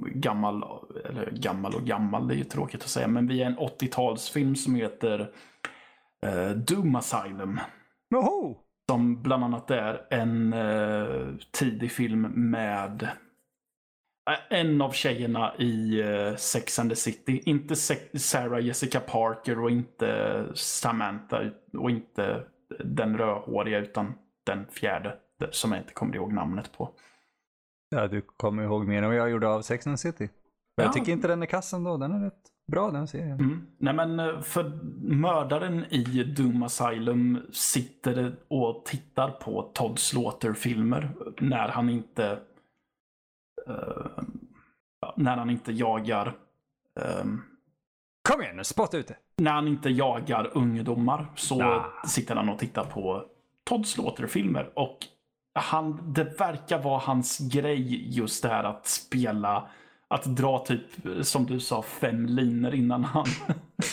gammal, 0.06 0.64
eller 1.10 1.32
gammal 1.32 1.76
och 1.76 1.84
gammal, 1.84 2.28
det 2.28 2.34
är 2.34 2.38
ju 2.38 2.44
tråkigt 2.44 2.84
att 2.84 2.90
säga, 2.90 3.08
men 3.08 3.28
via 3.28 3.46
en 3.46 3.58
80-talsfilm 3.58 4.56
som 4.56 4.76
heter 4.76 5.32
eh, 6.26 6.50
Doom 6.50 6.96
Asylum. 6.96 7.60
Joho! 8.12 8.56
Som 8.90 9.22
bland 9.22 9.44
annat 9.44 9.72
är 9.72 10.08
en 10.14 10.54
eh, 10.54 11.36
tidig 11.52 11.92
film 11.92 12.22
med 12.52 13.04
eh, 13.04 14.60
en 14.60 14.82
av 14.82 14.92
tjejerna 14.92 15.56
i 15.58 16.02
eh, 16.02 16.36
Sex 16.36 16.80
and 16.80 16.90
the 16.90 16.96
City. 16.96 17.42
Inte 17.46 17.76
Sarah 18.20 18.60
Jessica 18.66 19.00
Parker 19.00 19.60
och 19.64 19.70
inte 19.72 20.46
Samantha 20.56 21.42
och 21.78 21.90
inte 21.92 22.44
den 22.80 23.18
rödhåriga 23.18 23.80
utan 23.80 24.14
den 24.46 24.68
fjärde 24.68 25.18
som 25.52 25.72
jag 25.72 25.82
inte 25.82 25.94
kommer 25.94 26.16
ihåg 26.16 26.34
namnet 26.34 26.72
på. 26.78 26.90
Ja, 27.90 28.08
du 28.08 28.22
kommer 28.22 28.64
ihåg 28.64 28.88
mer 28.88 28.98
än 29.04 29.10
vad 29.10 29.16
jag 29.18 29.30
gjorde 29.30 29.48
av 29.48 29.62
Sex 29.62 29.88
and 29.88 29.98
the 29.98 30.02
City. 30.02 30.30
Men 30.78 30.84
jag 30.84 30.90
Ja. 30.90 30.94
tycker 30.94 31.12
inte 31.12 31.28
den 31.28 31.42
är 31.42 31.46
kassen 31.46 31.84
då. 31.84 31.98
Den 31.98 32.12
är 32.12 32.20
rätt 32.20 32.42
bra 32.67 32.91
den 32.91 33.08
serien. 33.08 33.39
Mm. 33.39 33.67
Nej 33.78 33.93
men 33.93 34.19
eh, 34.19 34.41
för 34.41 34.80
mördaren 35.01 35.86
i 35.89 36.23
Doom 36.23 36.63
Asylum 36.63 37.41
sitter 37.51 38.36
och 38.47 38.86
tittar 38.86 39.30
på 39.32 39.62
Todd 39.73 39.99
Slaughter-filmer 39.99 41.10
när 41.39 41.67
han 41.69 41.89
inte 41.89 42.39
ja, 45.01 45.13
när 45.17 45.38
han 45.38 45.49
inte 45.49 45.71
jagar 45.71 46.34
ehm, 46.99 47.41
Kom 48.30 48.41
igen 48.41 48.56
nu, 48.56 48.63
spotta 48.63 48.97
ut 48.97 49.08
det. 49.08 49.15
när 49.38 49.51
han 49.51 49.67
inte 49.67 49.89
jagar 49.89 50.51
ungdomar 50.54 51.25
så 51.36 51.62
Ah. 51.63 51.86
sitter 52.08 52.36
han 52.36 52.49
och 52.49 52.60
tittar 52.60 52.84
på 52.84 53.25
Todd 53.63 53.88
Slaughter-filmer. 53.88 54.69
Och 54.80 54.97
han, 55.56 56.13
det 56.13 56.39
verkar 56.39 56.80
vara 56.84 56.99
hans 56.99 57.39
grej 57.39 58.10
just 58.17 58.43
det 58.43 58.49
här 58.49 58.63
att 58.63 58.88
spela, 58.88 59.67
att 60.08 60.24
dra 60.24 60.60
typ, 60.60 60.82
som 61.22 61.46
du 61.46 61.60
sa, 61.60 61.82
fem 61.82 62.26
linor 62.26 62.74
innan 62.74 63.04
han 63.04 63.26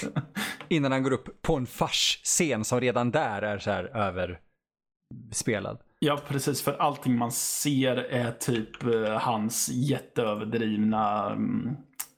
Innan 0.68 0.92
han 0.92 1.02
går 1.02 1.12
upp 1.12 1.42
på 1.42 1.56
en 1.56 1.66
farsscen 1.66 2.64
som 2.64 2.80
redan 2.80 3.10
där 3.10 3.42
är 3.42 3.58
så 3.58 3.70
här 3.70 3.84
överspelad. 3.84 5.78
Ja, 5.98 6.20
precis. 6.28 6.62
För 6.62 6.72
allting 6.72 7.18
man 7.18 7.32
ser 7.32 7.96
är 7.96 8.32
typ 8.32 8.84
eh, 8.84 9.18
hans 9.18 9.68
jätteöverdrivna 9.68 11.30
mm, 11.30 11.76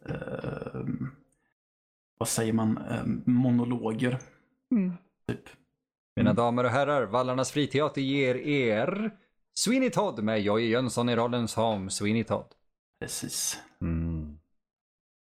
eh, 0.09 0.81
vad 2.19 2.29
säger 2.29 2.53
man, 2.53 2.79
eh, 2.91 3.33
monologer. 3.33 4.19
Typ. 5.29 5.49
Mina 6.17 6.33
damer 6.33 6.65
och 6.65 6.71
herrar, 6.71 7.07
Vallarnas 7.07 7.53
friteater 7.53 8.01
ger 8.01 8.35
er 8.35 9.11
Sweeney 9.55 9.91
Todd 9.91 10.23
med 10.23 10.43
Jojje 10.43 10.69
Jönsson 10.69 11.09
i 11.09 11.17
rollen 11.17 11.49
som 11.49 11.91
Sweeney 11.91 12.25
Todd. 12.25 12.47
Precis. 13.05 13.61
Mm. 13.81 14.39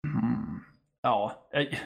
Mm. 0.06 0.60
Ja, 1.02 1.48
eh, 1.52 1.78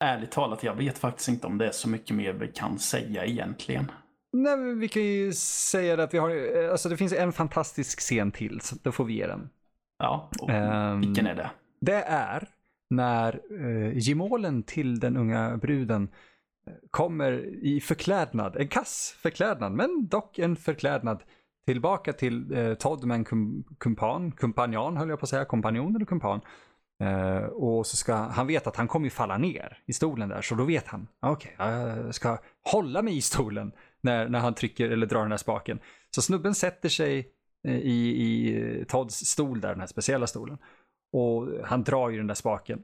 ärligt 0.00 0.30
talat, 0.30 0.62
jag 0.62 0.74
vet 0.74 0.98
faktiskt 0.98 1.28
inte 1.28 1.46
om 1.46 1.58
det 1.58 1.66
är 1.66 1.70
så 1.70 1.88
mycket 1.88 2.16
mer 2.16 2.32
vi 2.32 2.48
kan 2.48 2.78
säga 2.78 3.24
egentligen. 3.24 3.90
Nej, 4.32 4.74
vi 4.74 4.88
kan 4.88 5.02
ju 5.02 5.32
säga 5.32 5.96
det 5.96 6.04
att 6.04 6.14
vi 6.14 6.18
har, 6.18 6.30
eh, 6.64 6.70
alltså 6.70 6.88
det 6.88 6.96
finns 6.96 7.12
en 7.12 7.32
fantastisk 7.32 8.00
scen 8.00 8.32
till, 8.32 8.60
så 8.60 8.76
då 8.82 8.92
får 8.92 9.04
vi 9.04 9.14
ge 9.14 9.26
den. 9.26 9.50
Ja, 9.98 10.30
och 10.40 10.50
Ehm, 10.50 11.00
vilken 11.00 11.26
är 11.26 11.34
det? 11.34 11.50
Det 11.80 12.02
är 12.02 12.48
när 12.90 13.40
eh, 13.50 13.98
gemålen 13.98 14.62
till 14.62 15.00
den 15.00 15.16
unga 15.16 15.56
bruden 15.56 16.08
eh, 16.66 16.72
kommer 16.90 17.32
i 17.64 17.80
förklädnad, 17.80 18.56
en 18.56 18.68
kass 18.68 19.16
förklädnad, 19.18 19.72
men 19.72 20.06
dock 20.06 20.38
en 20.38 20.56
förklädnad 20.56 21.22
tillbaka 21.66 22.12
till 22.12 22.52
eh, 22.54 22.74
Todd 22.74 23.04
med 23.04 23.14
en 23.14 23.24
kum, 23.24 23.64
kumpan, 23.78 24.32
kumpanjan 24.32 24.96
höll 24.96 25.08
jag 25.08 25.18
på 25.18 25.24
att 25.24 25.30
säga, 25.30 25.44
kompanjon 25.44 25.96
eller 25.96 26.06
kumpan. 26.06 26.40
Eh, 27.02 27.44
och 27.44 27.86
så 27.86 27.96
ska 27.96 28.14
han 28.14 28.46
vet 28.46 28.66
att 28.66 28.76
han 28.76 28.88
kommer 28.88 29.06
ju 29.06 29.10
falla 29.10 29.38
ner 29.38 29.78
i 29.86 29.92
stolen 29.92 30.28
där, 30.28 30.42
så 30.42 30.54
då 30.54 30.64
vet 30.64 30.86
han, 30.86 31.08
okej, 31.20 31.54
jag 31.58 32.14
ska 32.14 32.38
hålla 32.72 33.02
mig 33.02 33.16
i 33.16 33.20
stolen 33.20 33.72
när, 34.00 34.28
när 34.28 34.38
han 34.38 34.54
trycker 34.54 34.90
eller 34.90 35.06
drar 35.06 35.22
den 35.22 35.30
här 35.30 35.38
spaken. 35.38 35.78
Så 36.10 36.22
snubben 36.22 36.54
sätter 36.54 36.88
sig 36.88 37.28
eh, 37.68 37.76
i, 37.76 38.08
i 38.08 38.84
Todds 38.88 39.16
stol 39.16 39.60
där, 39.60 39.68
den 39.68 39.80
här 39.80 39.86
speciella 39.86 40.26
stolen. 40.26 40.58
Och 41.12 41.48
han 41.64 41.82
drar 41.84 42.10
ju 42.10 42.16
den 42.16 42.26
där 42.26 42.34
spaken. 42.34 42.82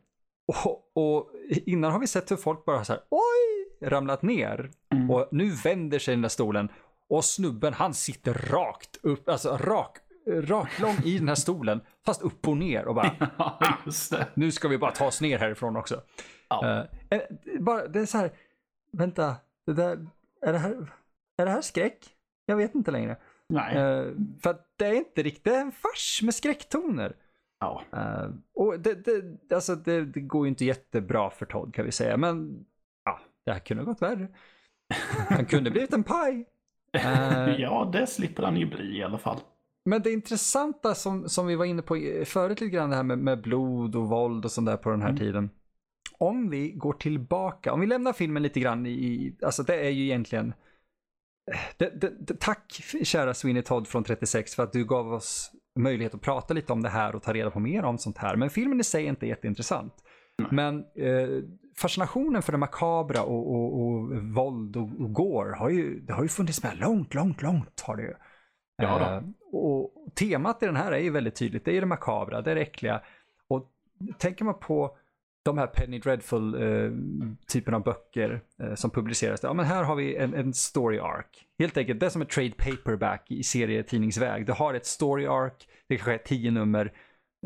Och, 0.65 0.91
och 0.95 1.31
innan 1.49 1.93
har 1.93 1.99
vi 1.99 2.07
sett 2.07 2.31
hur 2.31 2.37
folk 2.37 2.65
bara 2.65 2.85
så 2.85 2.93
här, 2.93 3.03
oj, 3.11 3.89
ramlat 3.89 4.23
ner 4.23 4.71
Mm. 4.93 5.11
och 5.11 5.29
nu 5.33 5.51
vänder 5.51 5.99
sig 5.99 6.15
den 6.15 6.23
där 6.23 6.29
stolen 6.29 6.69
och 7.13 7.25
snubben 7.25 7.75
han 7.75 7.95
sitter 7.95 8.35
rakt 8.35 8.97
upp, 9.03 9.29
alltså 9.29 9.57
rak, 9.57 9.99
raklång 10.27 10.97
i 11.05 11.19
den 11.19 11.29
här 11.29 11.35
stolen, 11.35 11.81
fast 12.05 12.23
upp 12.23 12.49
och 12.49 12.57
ner 12.57 12.85
och 12.85 12.95
bara 12.95 13.17
Ja, 13.39 14.27
nu 14.35 14.53
ska 14.53 14.69
vi 14.69 14.79
bara 14.79 14.91
ta 14.91 15.07
oss 15.07 15.21
ner 15.21 15.39
härifrån 15.39 15.77
också. 15.77 16.03
Ja. 16.49 16.87
Eh, 17.11 17.21
bara, 17.61 17.87
det 17.87 18.01
är 18.01 18.07
så 18.07 18.19
här, 18.19 18.33
vänta, 18.93 19.37
det 19.67 19.73
där, 19.73 20.07
är 20.43 20.53
det 20.53 20.59
här, 20.59 20.93
är 21.37 21.45
det 21.45 21.51
här 21.51 21.61
skräck? 21.61 22.17
Jag 22.47 22.57
vet 22.57 22.75
inte 22.75 22.91
längre. 22.91 23.17
Nej. 23.49 23.77
Eh, 23.77 24.07
för 24.43 24.51
att 24.51 24.73
det 24.77 24.87
är 24.87 24.95
inte 24.95 25.23
riktigt, 25.23 25.45
det 25.45 25.55
är 25.55 25.61
en 25.61 25.73
fars 25.73 26.21
med 26.23 26.35
skräcktoner. 26.35 27.17
Ja. 27.61 27.83
Eh, 27.93 28.31
och 28.55 28.81
det, 28.81 28.95
det, 28.95 29.55
alltså 29.55 29.75
det, 29.75 30.05
det 30.05 30.21
går 30.21 30.47
ju 30.47 30.49
inte 30.49 30.65
jättebra 30.65 31.31
för 31.31 31.47
Todd 31.47 31.75
kan 31.75 31.85
vi 31.85 31.93
säga, 31.93 32.17
men 32.17 32.65
ja, 33.05 33.21
det 33.45 33.53
här 33.53 33.59
kunde 33.61 33.83
ha 33.83 33.93
gått 33.93 34.03
värre. 34.03 34.29
Han 35.29 35.47
kunde 35.47 35.71
blivit 35.71 35.93
en 35.93 36.05
paj. 36.05 36.47
Eh, 36.93 37.61
ja, 37.61 37.91
det 37.93 38.07
slipper 38.07 38.43
han 38.43 38.57
ju 38.57 38.67
bli 38.67 38.99
i 38.99 39.03
alla 39.03 39.19
fall. 39.19 39.41
Men 39.85 40.03
det 40.03 40.13
intressanta 40.13 40.95
som, 40.95 41.29
som 41.29 41.47
vi 41.47 41.55
var 41.55 41.65
inne 41.65 41.83
på 41.83 42.23
förut 42.27 42.61
lite 42.61 42.77
grann 42.77 42.91
det 42.91 42.97
här 42.97 43.03
med, 43.03 43.19
med 43.19 43.43
blod 43.43 43.97
och 43.97 44.09
våld 44.09 44.45
och 44.45 44.51
sånt 44.51 44.67
där 44.67 44.77
på 44.77 44.91
den 44.91 45.03
här 45.03 45.09
Mm. 45.09 45.19
tiden. 45.21 45.51
Om 46.19 46.51
vi 46.51 46.71
går 46.71 46.93
tillbaka, 46.93 47.73
om 47.73 47.81
vi 47.81 47.87
lämnar 47.87 48.13
filmen 48.13 48.43
lite 48.43 48.61
grann 48.61 48.87
i, 48.87 48.91
i 48.91 49.37
alltså 49.43 49.63
det 49.63 49.87
är 49.87 49.91
ju 49.91 50.05
egentligen 50.05 50.55
det, 51.77 52.01
det, 52.01 52.27
det, 52.27 52.41
Tack 52.41 52.83
kära 53.03 53.35
Sweeney 53.35 53.63
Todd 53.63 53.89
från 53.89 54.05
36 54.05 54.55
för 54.55 54.63
att 54.63 54.73
du 54.73 54.85
gav 54.85 55.13
oss 55.13 55.51
möjlighet 55.79 56.15
att 56.15 56.21
prata 56.21 56.55
lite 56.55 56.73
om 56.73 56.83
det 56.83 56.89
här 56.89 57.15
och 57.15 57.23
ta 57.23 57.33
reda 57.33 57.51
på 57.51 57.61
mer 57.61 57.85
om 57.85 57.99
sånt 57.99 58.19
här. 58.19 58.37
Men 58.37 58.51
filmen 58.51 58.81
i 58.81 58.85
sig 58.85 59.05
är 59.05 59.09
inte 59.09 59.27
jätteintressant. 59.27 59.95
Men 60.51 60.85
eh, 60.95 61.29
fascinationen 61.77 62.43
för 62.43 62.53
det 62.53 62.59
makabra 62.59 63.23
och, 63.23 63.55
och, 63.55 63.81
och 63.81 64.23
våld 64.23 64.77
och, 64.77 64.83
och 65.01 65.13
gore 65.13 65.55
har 65.57 65.71
ju, 65.71 66.01
det 66.01 66.13
har 66.13 66.23
ju 66.23 66.29
funnits 66.29 66.63
med 66.63 66.79
långt, 66.79 67.15
långt, 67.15 67.43
långt 67.43 67.81
har 67.81 67.97
det 67.97 68.03
ju. 68.03 68.15
Ja. 68.77 69.17
Eh, 69.17 69.23
och 69.53 69.95
temat 70.15 70.63
i 70.63 70.67
den 70.67 70.77
här 70.77 70.93
är 70.93 70.99
ju 70.99 71.11
väldigt 71.11 71.35
tydligt. 71.35 71.65
Det 71.65 71.77
är 71.77 71.81
det 71.81 71.87
makabra, 71.87 72.43
det 72.43 72.51
är 72.51 72.55
det 72.55 72.61
äckliga. 72.61 73.03
Och 73.49 73.71
tänker 74.19 74.45
man 74.45 74.59
på 74.59 74.97
de 75.45 75.59
här 75.59 75.67
Penny 75.67 75.99
Dreadful-typen 75.99 77.75
av 77.75 77.83
böcker 77.83 78.43
eh, 78.63 78.75
som 78.75 78.91
publiceras. 78.91 79.41
Ja, 79.43 79.53
men 79.53 79.65
här 79.65 79.85
har 79.85 79.97
vi 79.97 80.17
en, 80.17 80.35
en 80.35 80.55
story 80.55 80.99
arc. 80.99 81.27
Helt 81.59 81.77
enkelt, 81.77 82.01
det 82.01 82.07
är 82.07 82.11
som 82.11 82.23
ett 82.23 82.31
trade 82.31 82.51
paperback 82.51 83.31
i 83.31 83.43
serietidningsväg. 83.43 84.47
Du 84.47 84.53
har 84.53 84.75
ett 84.75 84.87
story 84.87 85.27
arc, 85.27 85.53
det 85.89 85.97
kanske 85.97 86.15
är 86.15 86.19
tio 86.19 86.51
nummer 86.51 86.93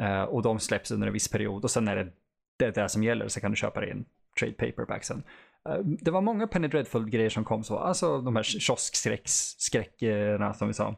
eh, 0.01 0.22
och 0.22 0.43
de 0.43 0.59
släpps 0.59 0.91
under 0.91 1.07
en 1.07 1.12
viss 1.12 1.28
period 1.28 1.64
och 1.64 1.70
sen 1.70 1.89
är 1.89 1.97
det 1.97 2.12
det, 2.57 2.65
är 2.65 2.73
det 2.73 2.89
som 2.89 3.03
gäller 3.03 3.29
så 3.29 3.41
kan 3.41 3.51
du 3.51 3.57
köpa 3.57 3.81
det 3.81 3.87
i 3.87 3.91
en 3.91 4.05
trade 4.41 4.53
paperback 4.53 5.05
sen. 5.05 5.23
Eh, 5.69 5.79
det 5.79 6.11
var 6.11 6.21
många 6.21 6.47
Penny 6.47 6.69
Dreadful-grejer 6.69 7.31
som 7.31 7.45
kom 7.45 7.65
så, 7.65 7.79
alltså 7.79 8.21
de 8.21 8.37
här 8.37 8.43
kioskskräckerna 8.43 10.55
som 10.55 10.69
vi 10.69 10.75
sa. 10.75 10.97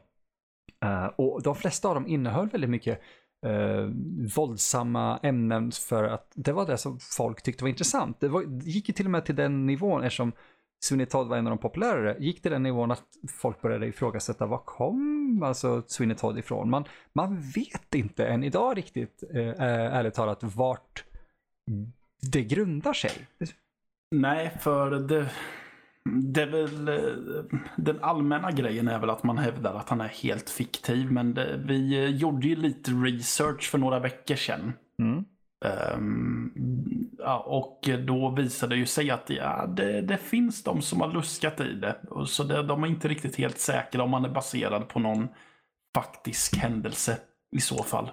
Eh, 0.85 1.05
och 1.05 1.43
de 1.43 1.55
flesta 1.55 1.87
av 1.87 1.95
dem 1.95 2.07
innehöll 2.07 2.49
väldigt 2.49 2.69
mycket 2.69 3.01
eh, 3.45 3.89
våldsamma 4.35 5.19
ämnen 5.23 5.71
för 5.71 6.03
att 6.03 6.31
det 6.35 6.51
var 6.51 6.67
det 6.67 6.77
som 6.77 6.99
folk 6.99 7.41
tyckte 7.41 7.63
var 7.63 7.69
intressant. 7.69 8.19
Det, 8.19 8.27
var, 8.27 8.43
det 8.43 8.65
gick 8.65 8.89
ju 8.89 8.93
till 8.93 9.05
och 9.05 9.11
med 9.11 9.25
till 9.25 9.35
den 9.35 9.65
nivån 9.65 10.03
eftersom 10.03 10.31
Sweeney 10.81 11.05
Todd 11.05 11.27
var 11.27 11.37
en 11.37 11.47
av 11.47 11.51
de 11.51 11.57
populärare, 11.57 12.15
gick 12.19 12.41
till 12.41 12.51
den 12.51 12.63
nivån 12.63 12.91
att 12.91 13.03
folk 13.41 13.61
började 13.61 13.87
ifrågasätta 13.87 14.45
var 14.45 14.57
kom 14.57 15.43
alltså 15.43 15.83
Sweeney 15.87 16.17
Todd 16.17 16.39
ifrån? 16.39 16.69
Man, 16.69 16.85
man 17.13 17.39
vet 17.39 17.95
inte 17.95 18.27
än 18.27 18.43
idag 18.43 18.77
riktigt, 18.77 19.23
eh, 19.33 19.47
eh 19.47 19.95
ärligt 19.95 20.13
talat, 20.13 20.43
vart 20.43 21.03
det 22.31 22.41
grundar 22.41 22.93
sig. 22.93 23.11
Nej, 24.11 24.57
för 24.61 24.91
det, 24.91 25.29
det 26.05 26.41
är 26.41 26.47
väl, 26.47 26.85
den 27.75 28.03
allmänna 28.03 28.51
grejen 28.51 28.87
är 28.87 28.99
väl 28.99 29.09
att 29.09 29.23
man 29.23 29.37
hävdar 29.37 29.73
att 29.75 29.89
han 29.89 30.01
är 30.01 30.07
helt 30.07 30.49
fiktiv. 30.49 31.11
Men 31.11 31.33
det, 31.33 31.57
vi 31.65 32.09
gjorde 32.09 32.47
ju 32.47 32.55
lite 32.55 32.91
research 32.91 33.69
för 33.69 33.77
några 33.77 33.99
veckor 33.99 34.35
sedan. 34.35 34.73
Mm. 35.01 35.25
Ehm, 35.65 36.51
ja, 37.17 37.39
och 37.39 37.89
då 38.07 38.29
visade 38.29 38.75
det 38.75 38.79
ju 38.79 38.85
sig 38.85 39.11
att 39.11 39.29
ja, 39.29 39.67
det, 39.67 40.01
det 40.01 40.17
finns 40.17 40.63
de 40.63 40.81
som 40.81 41.01
har 41.01 41.13
luskat 41.13 41.59
i 41.59 41.73
det. 41.73 41.95
Så 42.27 42.43
det, 42.43 42.63
de 42.63 42.83
är 42.83 42.87
inte 42.87 43.07
riktigt 43.07 43.35
helt 43.35 43.59
säkra 43.59 44.03
om 44.03 44.09
man 44.09 44.25
är 44.25 44.29
baserad 44.29 44.87
på 44.87 44.99
någon 44.99 45.27
faktisk 45.95 46.55
händelse 46.55 47.17
i 47.51 47.61
så 47.61 47.83
fall. 47.83 48.11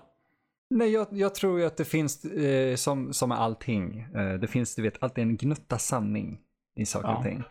Nej, 0.70 0.90
jag, 0.92 1.06
jag 1.10 1.34
tror 1.34 1.60
ju 1.60 1.66
att 1.66 1.76
det 1.76 1.84
finns, 1.84 2.24
eh, 2.24 2.74
som, 2.76 3.12
som 3.12 3.28
med 3.28 3.38
allting, 3.40 4.00
eh, 4.14 4.34
det 4.34 4.46
finns, 4.46 4.74
du 4.74 4.82
vet, 4.82 5.02
alltid 5.02 5.22
en 5.24 5.36
gnutta 5.36 5.78
sanning 5.78 6.38
i 6.76 6.86
saker 6.86 7.08
Ja. 7.08 7.16
och 7.16 7.22
ting. 7.24 7.42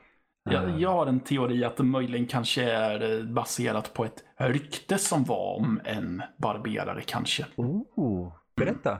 Jag, 0.49 0.79
jag 0.79 0.89
har 0.89 1.07
en 1.07 1.19
teori 1.19 1.63
att 1.65 1.77
det 1.77 1.83
möjligen 1.83 2.27
kanske 2.27 2.63
är 2.71 3.19
eh, 3.19 3.25
baserat 3.25 3.93
på 3.93 4.05
ett 4.05 4.23
rykte 4.37 4.97
som 4.97 5.23
var 5.23 5.55
om 5.57 5.81
en 5.85 6.21
barberare 6.37 7.01
kanske. 7.05 7.45
Oh, 7.55 8.33
berätta. 8.55 8.91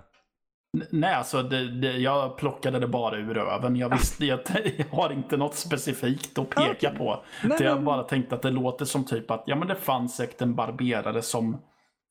N- 0.78 0.84
Nej, 0.92 1.14
alltså 1.14 1.44
det, 1.44 1.82
det, 1.82 1.92
jag 1.98 2.38
plockade 2.38 2.80
det 2.80 2.88
bara 2.88 3.18
ur 3.18 3.34
röven. 3.34 3.76
Jag 3.76 3.90
visste 3.90 4.26
jag, 4.26 4.40
jag 4.78 4.86
har 4.92 5.12
inte 5.12 5.38
något 5.38 5.56
specifikt 5.56 6.38
att 6.40 6.50
peka 6.50 6.72
Okej. 6.72 6.98
på. 6.98 7.24
Nej, 7.44 7.58
jag 7.62 7.84
bara 7.84 8.04
tänkte 8.04 8.36
att 8.36 8.42
det 8.42 8.52
låter 8.52 8.86
som 8.86 9.06
typ 9.06 9.32
att 9.32 9.44
ja, 9.46 9.56
men 9.56 9.68
det 9.68 9.76
fanns 9.76 10.16
säkert 10.16 10.42
en 10.42 10.56
barberare 10.56 11.22
som 11.22 11.58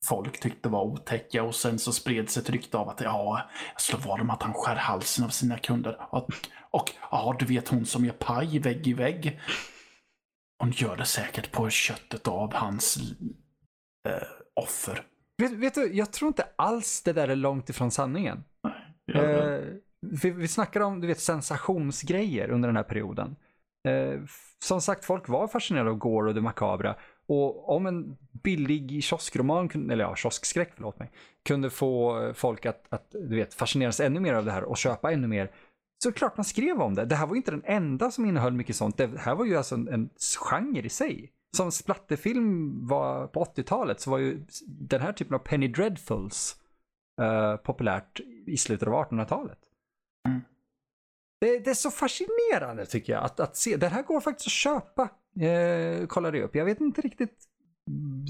folk 0.09 0.41
tyckte 0.41 0.69
var 0.69 0.83
otäcka 0.83 1.43
och 1.43 1.55
sen 1.55 1.79
så 1.79 1.93
spreds 1.93 2.37
ett 2.37 2.51
rykte 2.51 2.79
av 2.79 2.89
att 2.89 3.01
ja, 3.01 3.51
slår 3.77 3.99
vad 3.99 4.21
om 4.21 4.31
att 4.31 4.43
han 4.43 4.55
skär 4.55 4.77
halsen 4.77 5.25
av 5.25 5.29
sina 5.29 5.59
kunder. 5.59 6.07
Och, 6.11 6.29
och 6.71 6.93
ja, 7.11 7.37
du 7.39 7.45
vet 7.45 7.69
hon 7.69 7.87
som 7.87 8.05
gör 8.05 8.13
paj 8.13 8.59
vägg 8.59 8.87
i 8.87 8.93
vägg. 8.93 9.41
Hon 10.59 10.71
gör 10.71 10.97
det 10.97 11.05
säkert 11.05 11.53
på 11.53 11.71
köttet 11.71 12.29
av 12.29 12.55
hans 12.55 12.99
eh, 14.09 14.29
offer. 14.55 15.03
Vet, 15.43 15.53
vet 15.53 15.75
du, 15.75 15.93
jag 15.93 16.13
tror 16.13 16.29
inte 16.29 16.47
alls 16.57 17.03
det 17.03 17.13
där 17.13 17.29
är 17.29 17.37
långt 17.37 17.71
ifrån 17.71 17.91
sanningen. 17.91 18.45
Ja, 18.63 18.71
Eh, 19.13 19.61
vi, 20.01 20.31
vi 20.31 20.49
snackar 20.49 20.81
om 20.81 21.01
du 21.01 21.07
vet, 21.07 21.21
sensationsgrejer 21.21 22.51
under 22.51 22.69
den 22.69 22.77
här 22.77 22.85
perioden. 22.85 23.37
Eh, 23.89 24.21
som 24.65 24.81
sagt, 24.81 25.05
folk 25.05 25.29
var 25.29 25.49
fascinerade 25.49 25.91
av 25.91 25.97
Gore 25.97 26.29
och 26.29 26.35
det 26.35 26.41
makabra. 26.41 26.97
Och 27.27 27.77
om 27.77 27.87
en 27.87 28.17
billig 28.43 29.05
kioskroman, 29.05 29.91
eller 29.91 30.05
ja, 30.05 30.17
kioskskräck, 30.17 30.73
förlåt 30.75 30.99
mig, 30.99 31.11
kunde 31.45 31.71
få 31.71 32.23
eh, 32.23 32.33
folk 32.33 32.67
att, 32.67 32.87
att 32.89 33.11
du 33.11 33.37
vet, 33.37 33.55
fascineras 33.55 34.01
ännu 34.01 34.21
mer 34.21 34.35
av 34.35 34.45
det 34.45 34.53
här 34.53 34.65
och 34.65 34.77
köpa 34.77 35.13
ännu 35.13 35.27
mer, 35.27 35.51
så 36.03 36.09
är 36.09 36.13
det 36.13 36.19
klart 36.19 36.37
man 36.37 36.45
skrev 36.45 36.83
om 36.83 36.95
det. 36.95 37.05
Det 37.05 37.15
här 37.15 37.27
var 37.27 37.35
ju 37.35 37.37
inte 37.37 37.51
den 37.51 37.65
enda 37.65 38.11
som 38.11 38.25
innehöll 38.25 38.53
mycket 38.53 38.77
sånt. 38.77 38.97
Det 38.97 39.19
här 39.19 39.35
var 39.35 39.45
ju 39.45 39.57
alltså 39.57 39.75
en, 39.75 39.89
en 39.89 40.11
genre 40.41 40.83
i 40.83 40.89
sig. 40.89 41.33
Som 41.57 41.73
splatterfilm 41.73 42.87
var 42.87 43.27
på 43.27 43.45
80-talet 43.45 44.01
så 44.01 44.11
var 44.11 44.19
ju 44.19 44.47
den 44.67 45.01
här 45.01 45.13
typen 45.13 45.35
av 45.35 45.39
Penny 45.39 45.69
Dreadfuls 45.69 46.57
uh, 47.21 47.57
populärt 47.57 48.21
i 48.47 48.57
slutet 48.57 48.89
av 48.89 48.95
1800-talet. 48.95 49.59
Mm. 50.29 50.41
Det, 51.41 51.59
det 51.59 51.71
är 51.71 51.75
så 51.75 51.91
fascinerande 51.91 52.87
tycker 52.87 53.13
jag 53.13 53.25
att, 53.25 53.41
att 53.41 53.57
se. 53.57 53.77
Den 53.77 53.93
här 53.93 54.03
går 54.03 54.21
faktiskt 54.21 54.47
att 54.47 54.53
köpa. 54.53 55.09
Eh, 55.41 56.07
kollade 56.07 56.39
jag 56.39 56.45
upp. 56.45 56.55
Jag 56.57 56.65
vet 56.65 56.81
inte 56.81 57.01
riktigt. 57.01 57.45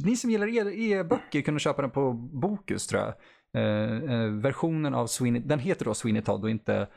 Ni 0.05 0.17
som 0.17 0.31
gillar 0.31 0.47
e- 0.49 0.93
e-böcker 0.93 1.41
kunde 1.43 1.61
köpa 1.61 1.83
den 1.83 1.91
på 1.91 2.13
Bokus 2.13 2.87
tror 2.87 3.03
jag. 3.03 3.15
Eh, 3.57 4.15
eh, 4.15 4.31
versionen 4.31 4.95
av 4.95 5.07
Sweeney, 5.07 5.43
den 5.43 5.59
heter 5.59 5.85
då 5.85 5.95
Sweeney 5.95 6.23
Todd 6.23 6.45
och 6.45 6.51
inte 6.51 6.89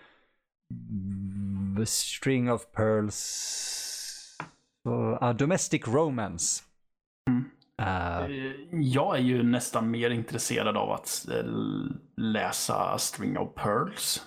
The 1.77 1.85
String 1.85 2.51
of 2.51 2.71
Pearls. 2.71 3.17
Så, 4.83 5.17
ah, 5.21 5.33
Domestic 5.33 5.87
Romance. 5.87 6.63
Mm. 7.29 7.43
Eh, 7.81 8.25
Eh, 8.25 8.51
Jag 8.71 9.15
är 9.17 9.21
ju 9.21 9.43
nästan 9.43 9.91
mer 9.91 10.09
intresserad 10.09 10.77
av 10.77 10.91
att 10.91 11.27
eh, 11.31 11.43
läsa 12.17 12.97
String 12.97 13.37
of 13.37 13.53
Pearls. 13.55 14.21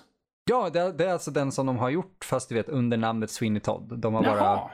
Ja, 0.51 0.69
det, 0.69 0.91
det 0.91 1.05
är 1.05 1.13
alltså 1.13 1.31
den 1.31 1.51
som 1.51 1.65
de 1.65 1.77
har 1.77 1.89
gjort 1.89 2.25
fast 2.25 2.49
du 2.49 2.55
vet 2.55 2.69
under 2.69 2.97
namnet 2.97 3.31
Sweeney 3.31 3.59
Todd. 3.61 3.99
De 3.99 4.13
har 4.13 4.23
bara... 4.23 4.37
Jaha. 4.37 4.69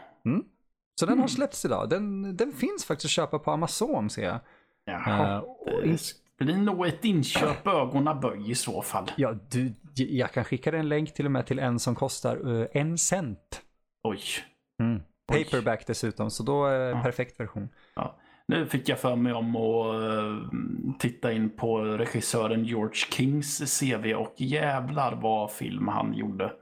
Så 1.00 1.06
den 1.06 1.10
har 1.18 1.24
Mm. 1.26 1.28
släppts 1.28 1.66
idag. 1.66 1.90
Den, 1.90 2.38
den 2.38 2.52
finns 2.52 2.86
faktiskt 2.86 3.06
att 3.06 3.12
köpa 3.12 3.40
på 3.40 3.52
Amazon 3.52 4.10
ser 4.10 4.24
jag. 4.24 4.40
Jaha. 4.86 5.42
Och 5.42 5.82
Det 6.40 6.46
blir 6.46 6.58
nog 6.58 6.88
ett 6.88 7.06
inköp 7.06 7.68
ögonen 7.68 8.20
böj 8.20 8.52
i 8.52 8.56
så 8.56 8.82
fall. 8.82 9.12
Ja, 9.18 9.36
du, 9.52 9.74
jag 9.96 10.32
kan 10.32 10.44
skicka 10.44 10.72
dig 10.72 10.80
en 10.80 10.90
länk 10.90 11.14
till 11.14 11.26
och 11.26 11.32
med 11.32 11.46
till 11.46 11.60
en 11.60 11.80
som 11.80 11.96
kostar 11.96 12.62
eh, 12.62 12.68
en 12.74 12.98
cent. 12.98 13.62
Oj. 14.04 14.20
Mm. 14.84 15.02
Oj. 15.32 15.44
Paperback 15.44 15.88
dessutom, 15.88 16.30
så 16.32 16.44
då 16.44 16.66
är 16.66 16.80
en 16.92 16.98
Ja. 16.98 17.04
perfekt 17.04 17.40
version. 17.40 17.70
Ja. 17.96 18.16
Nu 18.48 18.66
fick 18.66 18.90
jag 18.90 19.00
för 19.00 19.16
mig 19.16 19.34
om 19.34 19.56
att 19.56 20.04
eh, 20.04 20.50
titta 21.00 21.32
in 21.32 21.50
på 21.50 21.82
regissören 21.82 22.66
George 22.66 22.96
Kings 22.96 23.80
CV 23.80 24.14
och 24.14 24.34
jävlar 24.38 25.16
vad 25.16 25.52
film 25.52 25.88
han 25.88 26.14
gjorde. 26.14 26.54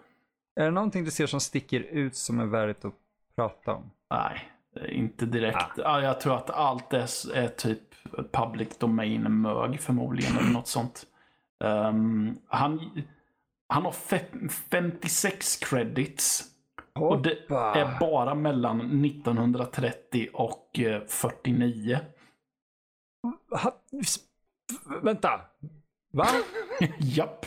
Är 0.59 0.65
det 0.65 0.71
någonting 0.71 1.03
du 1.03 1.11
ser 1.11 1.27
som 1.27 1.39
sticker 1.39 1.79
ut 1.79 2.15
som 2.15 2.39
är 2.39 2.45
värdigt 2.45 2.85
att 2.85 2.93
prata 3.35 3.73
om? 3.73 3.91
Nej, 4.09 4.41
inte 4.89 5.25
direkt. 5.25 5.57
Ah. 5.57 5.69
Ja, 5.77 6.01
jag 6.01 6.19
tror 6.21 6.35
att 6.35 6.49
allt 6.49 6.93
är, 6.93 7.35
är 7.35 7.47
typ 7.47 7.81
public 8.31 8.77
domain 8.77 9.41
mög 9.41 9.79
förmodligen 9.79 10.37
eller 10.37 10.51
något 10.51 10.67
sånt. 10.67 11.05
Ehm, 11.63 12.37
han, 12.47 12.91
han 13.67 13.83
har 13.85 13.91
fe- 13.91 14.49
56 14.49 15.57
credits 15.57 16.43
Och 16.99 17.21
det 17.21 17.49
är 17.49 17.99
bara 17.99 18.35
mellan 18.35 19.05
1930 19.05 20.27
och 20.33 20.79
49. 21.07 21.99
Ha, 23.63 23.81
vänta. 25.01 25.41
Va? 26.13 26.27
Japp. 26.99 27.45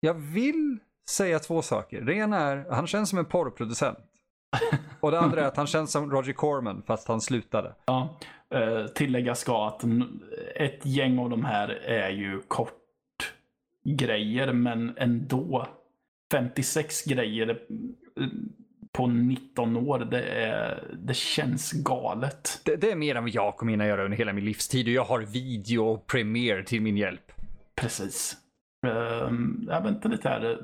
Jag 0.00 0.14
vill 0.14 0.78
säga 1.08 1.38
två 1.38 1.62
saker. 1.62 2.00
Det 2.00 2.14
ena 2.14 2.38
är, 2.38 2.66
han 2.70 2.86
känns 2.86 3.10
som 3.10 3.18
en 3.18 3.24
porrproducent. 3.24 3.98
Och 5.00 5.10
det 5.10 5.20
andra 5.20 5.40
är 5.42 5.46
att 5.46 5.56
han 5.56 5.66
känns 5.66 5.92
som 5.92 6.10
Roger 6.10 6.32
Corman 6.32 6.82
fast 6.86 7.08
han 7.08 7.20
slutade. 7.20 7.74
Ja, 7.84 8.18
eh, 8.50 8.86
tillägga 8.86 9.34
ska 9.34 9.68
att 9.68 9.84
ett 10.56 10.86
gäng 10.86 11.18
av 11.18 11.30
de 11.30 11.44
här 11.44 11.68
är 11.68 12.10
ju 12.10 12.40
kort 12.40 13.34
grejer 13.84 14.52
men 14.52 14.94
ändå 14.96 15.66
56 16.32 17.04
grejer 17.04 17.48
eh, 17.48 17.56
på 18.92 19.06
19 19.06 19.76
år, 19.76 19.98
det, 19.98 20.22
är, 20.22 20.84
det 20.98 21.14
känns 21.14 21.72
galet. 21.72 22.60
Det, 22.64 22.76
det 22.76 22.90
är 22.90 22.96
mer 22.96 23.14
än 23.14 23.22
vad 23.22 23.30
jag 23.30 23.56
kommer 23.56 23.72
hinna 23.72 23.86
göra 23.86 24.04
under 24.04 24.16
hela 24.18 24.32
min 24.32 24.44
livstid 24.44 24.86
och 24.86 24.92
jag 24.92 25.04
har 25.04 25.20
video 25.20 25.84
och 25.84 26.06
Premiere 26.06 26.64
till 26.64 26.82
min 26.82 26.96
hjälp. 26.96 27.32
Precis. 27.74 28.36
Um, 28.86 29.66
jag 29.68 29.82
väntar 29.82 30.10
lite 30.10 30.28
här. 30.28 30.58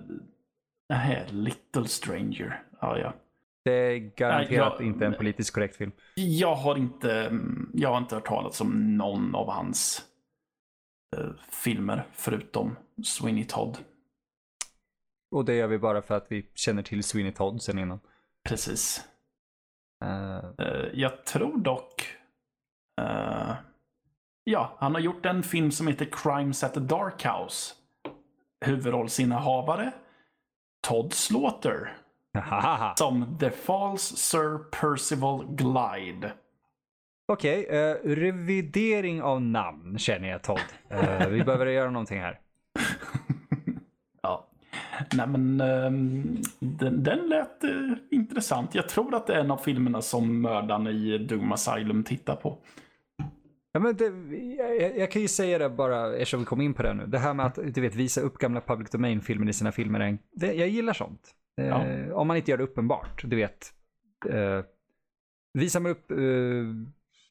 Här, 0.92 1.26
Little 1.30 1.84
Stranger. 1.84 2.62
Ja, 2.80 2.98
ja. 2.98 3.14
Det 3.64 3.72
är 3.72 3.96
garanterat 4.16 4.74
jag, 4.78 4.86
inte 4.86 5.06
en 5.06 5.14
politiskt 5.14 5.54
korrekt 5.54 5.76
film. 5.76 5.92
Jag 6.14 6.54
har 6.54 6.76
inte, 6.76 7.38
jag 7.74 7.88
har 7.88 7.98
inte 7.98 8.14
hört 8.14 8.26
talas 8.26 8.60
om 8.60 8.96
någon 8.96 9.34
av 9.34 9.50
hans 9.50 10.02
uh, 11.16 11.30
filmer 11.50 12.06
förutom 12.12 12.76
Sweeney 13.04 13.44
Todd. 13.44 13.78
Och 15.30 15.44
det 15.44 15.54
gör 15.54 15.66
vi 15.66 15.78
bara 15.78 16.02
för 16.02 16.16
att 16.16 16.26
vi 16.28 16.46
känner 16.54 16.82
till 16.82 17.02
Sweeney 17.04 17.32
Todd 17.32 17.62
sen 17.62 17.78
innan. 17.78 18.00
Precis. 18.48 19.04
Uh... 20.04 20.66
Uh, 20.66 20.88
jag 20.94 21.24
tror 21.24 21.58
dock... 21.58 22.16
Uh, 23.00 23.52
ja, 24.44 24.76
han 24.78 24.94
har 24.94 25.00
gjort 25.00 25.26
en 25.26 25.42
film 25.42 25.70
som 25.70 25.86
heter 25.86 26.08
Crimes 26.12 26.64
at 26.64 26.74
the 26.74 26.80
Dark 26.80 27.24
House. 27.24 27.74
Huvudrollsinnehavare 28.60 29.92
Todd 30.80 31.12
Slaughter. 31.12 31.96
som 32.96 33.38
The 33.38 33.50
False 33.50 34.16
Sir 34.16 34.58
Percival 34.58 35.46
Glide. 35.48 36.32
Okej, 37.28 37.64
okay, 37.64 38.14
revidering 38.14 39.22
av 39.22 39.42
namn 39.42 39.98
känner 39.98 40.28
jag 40.28 40.42
Todd. 40.42 40.60
Vi 41.28 41.44
behöver 41.44 41.66
göra 41.66 41.90
någonting 41.90 42.20
här. 42.20 42.40
Nej 45.14 45.26
men 45.26 45.60
um, 45.60 46.42
den, 46.58 47.02
den 47.02 47.28
lät 47.28 47.64
uh, 47.64 47.92
intressant. 48.10 48.74
Jag 48.74 48.88
tror 48.88 49.14
att 49.14 49.26
det 49.26 49.34
är 49.34 49.40
en 49.40 49.50
av 49.50 49.56
filmerna 49.56 50.02
som 50.02 50.40
mördaren 50.40 50.86
i 50.86 51.18
Doom 51.18 51.52
Asylum 51.52 52.04
tittar 52.04 52.36
på. 52.36 52.58
Ja, 53.72 53.80
men 53.80 53.96
det, 53.96 54.04
jag, 54.56 54.98
jag, 54.98 55.10
kan 55.10 55.22
ju 55.22 55.28
säga 55.28 55.58
det 55.58 55.68
bara 55.68 56.16
eftersom 56.16 56.40
vi 56.40 56.46
kom 56.46 56.60
in 56.60 56.74
på 56.74 56.82
det 56.82 56.94
nu. 56.94 57.06
Det 57.06 57.18
här 57.18 57.34
med 57.34 57.46
att 57.46 57.58
du 57.74 57.80
vet, 57.80 57.94
visa 57.94 58.20
upp 58.20 58.38
gamla 58.38 58.60
public 58.60 58.90
domain-filmer 58.90 59.48
i 59.48 59.52
sina 59.52 59.72
filmer. 59.72 60.18
Det, 60.32 60.52
jag 60.52 60.68
gillar 60.68 60.92
sånt. 60.92 61.34
Ja. 61.54 61.84
Eh, 61.86 62.12
om 62.12 62.28
man 62.28 62.36
inte 62.36 62.50
gör 62.50 62.58
det 62.58 62.64
uppenbart. 62.64 63.22
Du 63.24 63.36
vet. 63.36 63.72
Eh, 64.28 64.64
visar 65.52 65.80
man 65.80 65.92
upp 65.92 66.10
eh, 66.10 66.16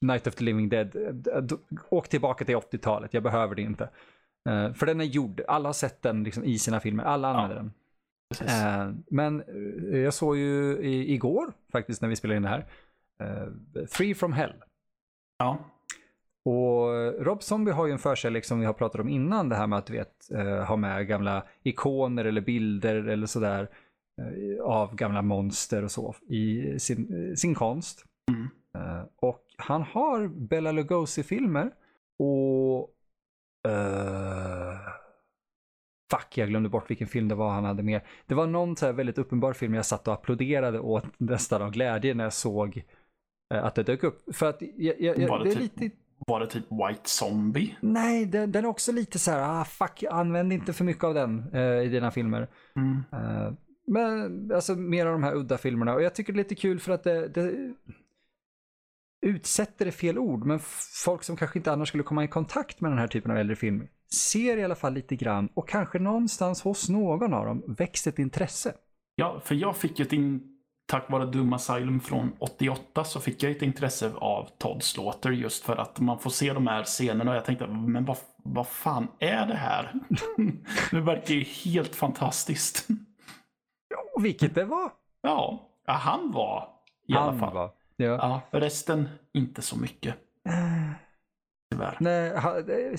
Night 0.00 0.26
of 0.26 0.34
the 0.34 0.44
Living 0.44 0.68
Dead, 0.68 0.96
eh, 0.96 1.58
åk 1.90 2.08
tillbaka 2.08 2.44
till 2.44 2.56
80-talet. 2.56 3.14
Jag 3.14 3.22
behöver 3.22 3.54
det 3.54 3.62
inte. 3.62 3.88
Eh, 4.48 4.72
för 4.72 4.86
den 4.86 5.00
är 5.00 5.04
gjord. 5.04 5.40
Alla 5.48 5.68
har 5.68 5.72
sett 5.72 6.02
den 6.02 6.24
liksom, 6.24 6.44
i 6.44 6.58
sina 6.58 6.80
filmer. 6.80 7.04
Alla 7.04 7.28
använder 7.28 7.56
ja. 7.56 7.62
den. 7.62 7.72
Eh, 8.48 8.94
men 9.10 9.44
jag 10.02 10.14
såg 10.14 10.36
ju 10.36 10.78
i, 10.82 11.14
igår 11.14 11.52
faktiskt 11.72 12.02
när 12.02 12.08
vi 12.08 12.16
spelade 12.16 12.36
in 12.36 12.42
det 12.42 12.48
här. 12.48 12.66
Free 13.86 14.14
from 14.14 14.32
Hell. 14.32 14.54
Ja. 15.38 15.58
Och 16.44 16.88
Rob 17.24 17.42
Zombie 17.42 17.72
har 17.72 17.86
ju 17.86 17.92
en 17.92 17.98
förkärlek 17.98 18.44
som 18.44 18.60
vi 18.60 18.66
har 18.66 18.72
pratat 18.72 19.00
om 19.00 19.08
innan, 19.08 19.48
det 19.48 19.56
här 19.56 19.66
med 19.66 19.78
att 19.78 19.90
vet, 19.90 20.28
uh, 20.34 20.62
ha 20.62 20.76
med 20.76 21.06
gamla 21.06 21.44
ikoner 21.62 22.24
eller 22.24 22.40
bilder 22.40 23.08
eller 23.08 23.26
sådär 23.26 23.68
uh, 24.22 24.62
av 24.62 24.94
gamla 24.94 25.22
monster 25.22 25.84
och 25.84 25.90
så 25.90 26.14
i 26.28 26.78
sin, 26.78 27.14
uh, 27.14 27.34
sin 27.34 27.54
konst. 27.54 28.04
Mm. 28.30 28.48
och 29.16 29.44
han 29.58 29.82
har 29.82 30.28
Bella 30.28 30.72
Lugosi-filmer 30.72 31.70
och 32.18 32.90
Fuck, 36.10 36.38
jag 36.38 36.48
glömde 36.48 36.68
bort 36.68 36.90
vilken 36.90 37.08
film 37.08 37.28
det 37.28 37.34
var 37.34 37.50
han 37.50 37.64
hade 37.64 37.82
med. 37.82 38.00
Det 38.26 38.34
var 38.34 38.46
någon 38.46 38.76
så 38.76 38.92
väldigt 38.92 39.18
uppenbar 39.18 39.52
film 39.52 39.74
jag 39.74 39.86
satt 39.86 40.08
och 40.08 40.14
applåderade 40.14 40.80
åt 40.80 41.04
nästan 41.18 41.62
av 41.62 41.70
glädje 41.70 42.14
när 42.14 42.24
jag 42.24 42.32
såg 42.32 42.84
att 43.54 43.74
det 43.74 43.82
dök 43.82 44.04
upp. 44.04 44.36
För 44.36 44.46
att 44.46 44.62
jag, 44.76 45.00
jag, 45.00 45.18
jag, 45.18 45.44
det 45.44 45.50
är 45.50 45.54
typ 45.54 45.80
lite 45.80 45.96
var 46.26 46.40
det 46.40 46.46
typ 46.46 46.64
White 46.64 47.00
Zombie? 47.04 47.76
Nej, 47.80 48.26
den, 48.26 48.52
den 48.52 48.64
är 48.64 48.68
också 48.68 48.92
lite 48.92 49.18
så 49.18 49.30
här, 49.30 49.60
ah 49.60 49.64
fuck, 49.64 50.04
använd 50.10 50.52
inte 50.52 50.72
för 50.72 50.84
mycket 50.84 51.04
av 51.04 51.14
den 51.14 51.44
eh, 51.52 51.82
i 51.82 51.88
dina 51.88 52.10
filmer. 52.10 52.48
Mm. 52.76 53.02
Eh, 53.12 53.52
men 53.86 54.52
alltså 54.54 54.74
mer 54.74 55.06
av 55.06 55.12
de 55.12 55.22
här 55.22 55.34
udda 55.34 55.58
filmerna. 55.58 55.94
Och 55.94 56.02
jag 56.02 56.14
tycker 56.14 56.32
det 56.32 56.36
är 56.36 56.42
lite 56.42 56.54
kul 56.54 56.80
för 56.80 56.92
att 56.92 57.04
det, 57.04 57.28
det 57.28 57.74
utsätter 59.22 59.86
är 59.86 59.90
fel 59.90 60.18
ord, 60.18 60.44
men 60.44 60.60
folk 61.04 61.22
som 61.22 61.36
kanske 61.36 61.58
inte 61.58 61.72
annars 61.72 61.88
skulle 61.88 62.02
komma 62.02 62.24
i 62.24 62.28
kontakt 62.28 62.80
med 62.80 62.90
den 62.90 62.98
här 62.98 63.08
typen 63.08 63.30
av 63.30 63.36
äldre 63.36 63.56
film 63.56 63.86
ser 64.12 64.56
i 64.56 64.64
alla 64.64 64.74
fall 64.74 64.94
lite 64.94 65.16
grann 65.16 65.48
och 65.54 65.68
kanske 65.68 65.98
någonstans 65.98 66.62
hos 66.62 66.88
någon 66.88 67.34
av 67.34 67.46
dem 67.46 67.62
växt 67.66 68.06
ett 68.06 68.18
intresse. 68.18 68.74
Ja, 69.14 69.40
för 69.44 69.54
jag 69.54 69.76
fick 69.76 69.98
ju 69.98 70.04
ett 70.04 70.12
in 70.12 70.56
tack 70.90 71.10
vare 71.10 71.26
Doom 71.26 71.52
Asylum 71.52 72.00
från 72.00 72.32
88 72.38 73.04
så 73.04 73.20
fick 73.20 73.42
jag 73.42 73.52
ett 73.52 73.62
intresse 73.62 74.12
av 74.14 74.48
Todd 74.58 74.82
Slaughter 74.82 75.30
just 75.30 75.64
för 75.64 75.76
att 75.76 76.00
man 76.00 76.18
får 76.18 76.30
se 76.30 76.52
de 76.52 76.66
här 76.66 76.84
scenerna 76.84 77.30
och 77.30 77.36
jag 77.36 77.44
tänkte, 77.44 77.66
men 77.66 78.04
vad, 78.04 78.16
vad 78.36 78.68
fan 78.68 79.08
är 79.18 79.46
det 79.46 79.54
här? 79.54 79.94
det 80.90 81.00
verkar 81.00 81.34
ju 81.34 81.44
helt 81.44 81.96
fantastiskt. 81.96 82.86
Ja, 83.88 84.22
vilket 84.22 84.54
det 84.54 84.64
var. 84.64 84.92
Ja, 85.22 85.70
han 85.86 86.32
var 86.32 86.68
i 87.08 87.12
han 87.12 87.22
alla 87.22 87.38
fall. 87.38 87.54
Var. 87.54 87.79
Ja. 88.04 88.42
ja. 88.50 88.60
resten 88.60 89.08
inte 89.32 89.62
så 89.62 89.78
mycket. 89.78 90.14
Tyvärr. 91.70 91.96
Nej, 92.00 92.96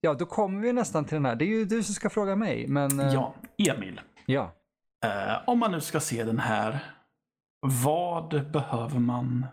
ja, 0.00 0.14
då 0.14 0.26
kommer 0.26 0.60
vi 0.60 0.72
nästan 0.72 1.04
till 1.04 1.14
den 1.14 1.24
här. 1.24 1.36
Det 1.36 1.44
är 1.44 1.48
ju 1.48 1.64
du 1.64 1.82
som 1.82 1.94
ska 1.94 2.10
fråga 2.10 2.36
mig, 2.36 2.66
men... 2.68 3.00
Eh, 3.00 3.14
ja, 3.14 3.34
Emil. 3.58 4.00
Ja. 4.26 4.52
Uh, 5.04 5.48
om 5.48 5.58
man 5.58 5.72
nu 5.72 5.80
ska 5.80 6.00
se 6.00 6.24
den 6.24 6.38
här 6.38 6.94
vad 7.66 8.50
behöver 8.50 8.98
man? 8.98 9.46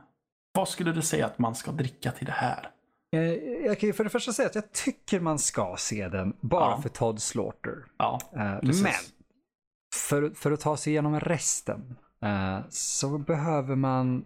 Vad 0.54 0.70
skulle 0.70 0.92
du 0.92 1.02
säga 1.02 1.26
att 1.26 1.40
man 1.40 1.56
ska 1.56 1.72
dricka 1.72 2.12
till 2.12 2.26
det 2.26 2.32
här? 2.32 2.70
Eh, 3.16 3.34
jag 3.66 3.80
kan 3.80 3.88
ju 3.88 3.94
för 3.94 4.04
det 4.04 4.10
första 4.10 4.34
säga 4.34 4.48
att 4.48 4.56
jag 4.56 4.72
tycker 4.72 5.20
man 5.20 5.40
ska 5.40 5.76
se 5.78 6.08
den 6.08 6.34
bara 6.42 6.72
ja. 6.72 6.82
för 6.82 6.90
Todd 6.90 7.22
Slaughter. 7.22 7.86
Ja, 7.98 8.20
eh, 8.34 8.58
men 8.62 8.94
för, 9.96 10.30
för 10.36 10.52
att 10.52 10.60
ta 10.60 10.78
sig 10.78 10.94
igenom 10.94 11.20
resten 11.20 11.96
eh, 12.22 12.60
så 12.70 13.18
behöver 13.18 13.76
man 13.76 14.26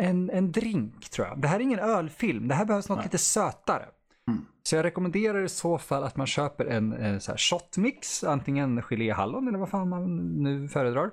en, 0.00 0.30
en 0.30 0.52
drink 0.52 1.10
tror 1.10 1.26
jag. 1.26 1.40
Det 1.40 1.48
här 1.48 1.56
är 1.56 1.60
ingen 1.60 1.78
ölfilm. 1.78 2.48
Det 2.48 2.54
här 2.54 2.64
behövs 2.64 2.88
något 2.88 2.98
Nej. 2.98 3.06
lite 3.06 3.18
sötare. 3.18 3.88
Mm. 4.28 4.46
Så 4.62 4.76
jag 4.76 4.84
rekommenderar 4.84 5.42
i 5.42 5.48
så 5.48 5.78
fall 5.78 6.04
att 6.04 6.16
man 6.16 6.26
köper 6.26 6.66
en, 6.66 6.92
en 6.92 7.20
så 7.20 7.32
här 7.32 7.38
shotmix, 7.38 8.24
antingen 8.24 8.82
geléhallon 8.82 9.48
eller 9.48 9.58
vad 9.58 9.68
fan 9.68 9.88
man 9.88 10.34
nu 10.42 10.68
föredrar. 10.68 11.10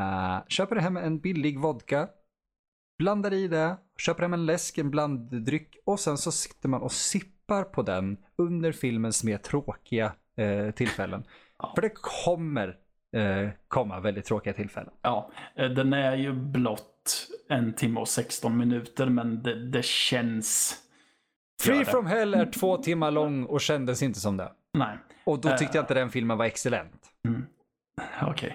Uh, 0.00 0.46
köper 0.48 0.76
hem 0.76 0.96
en 0.96 1.18
billig 1.18 1.60
vodka, 1.60 2.08
blandar 2.98 3.32
i 3.32 3.48
det, 3.48 3.76
köper 3.98 4.22
hem 4.22 4.32
en 4.32 4.46
läsk, 4.46 4.78
en 4.78 4.90
blanddryck 4.90 5.76
och 5.84 6.00
sen 6.00 6.18
så 6.18 6.32
sitter 6.32 6.68
man 6.68 6.82
och 6.82 6.92
sippar 6.92 7.62
på 7.62 7.82
den 7.82 8.16
under 8.36 8.72
filmens 8.72 9.24
mer 9.24 9.38
tråkiga 9.38 10.12
uh, 10.40 10.70
tillfällen. 10.70 11.24
Ja. 11.58 11.72
För 11.74 11.82
det 11.82 11.92
kommer 12.24 12.68
uh, 13.16 13.50
komma 13.68 14.00
väldigt 14.00 14.24
tråkiga 14.24 14.52
tillfällen. 14.52 14.92
Ja, 15.02 15.30
den 15.54 15.92
är 15.92 16.16
ju 16.16 16.32
blott 16.32 16.93
en 17.48 17.72
timme 17.72 18.00
och 18.00 18.08
16 18.08 18.56
minuter 18.56 19.06
men 19.06 19.42
det, 19.42 19.66
det 19.66 19.84
känns... 19.84 20.78
Free 21.62 21.84
from 21.84 22.06
Hell 22.06 22.34
är 22.34 22.46
två 22.46 22.76
timmar 22.76 23.10
lång 23.10 23.44
och 23.44 23.60
kändes 23.60 24.02
inte 24.02 24.20
som 24.20 24.36
det. 24.36 24.52
Nej. 24.78 24.98
Och 25.24 25.40
då 25.40 25.56
tyckte 25.56 25.78
jag 25.78 25.82
inte 25.82 25.94
den 25.94 26.10
filmen 26.10 26.38
var 26.38 26.44
excellent. 26.44 27.10
Mm. 27.28 27.46
Okej. 28.22 28.30
Okay. 28.30 28.52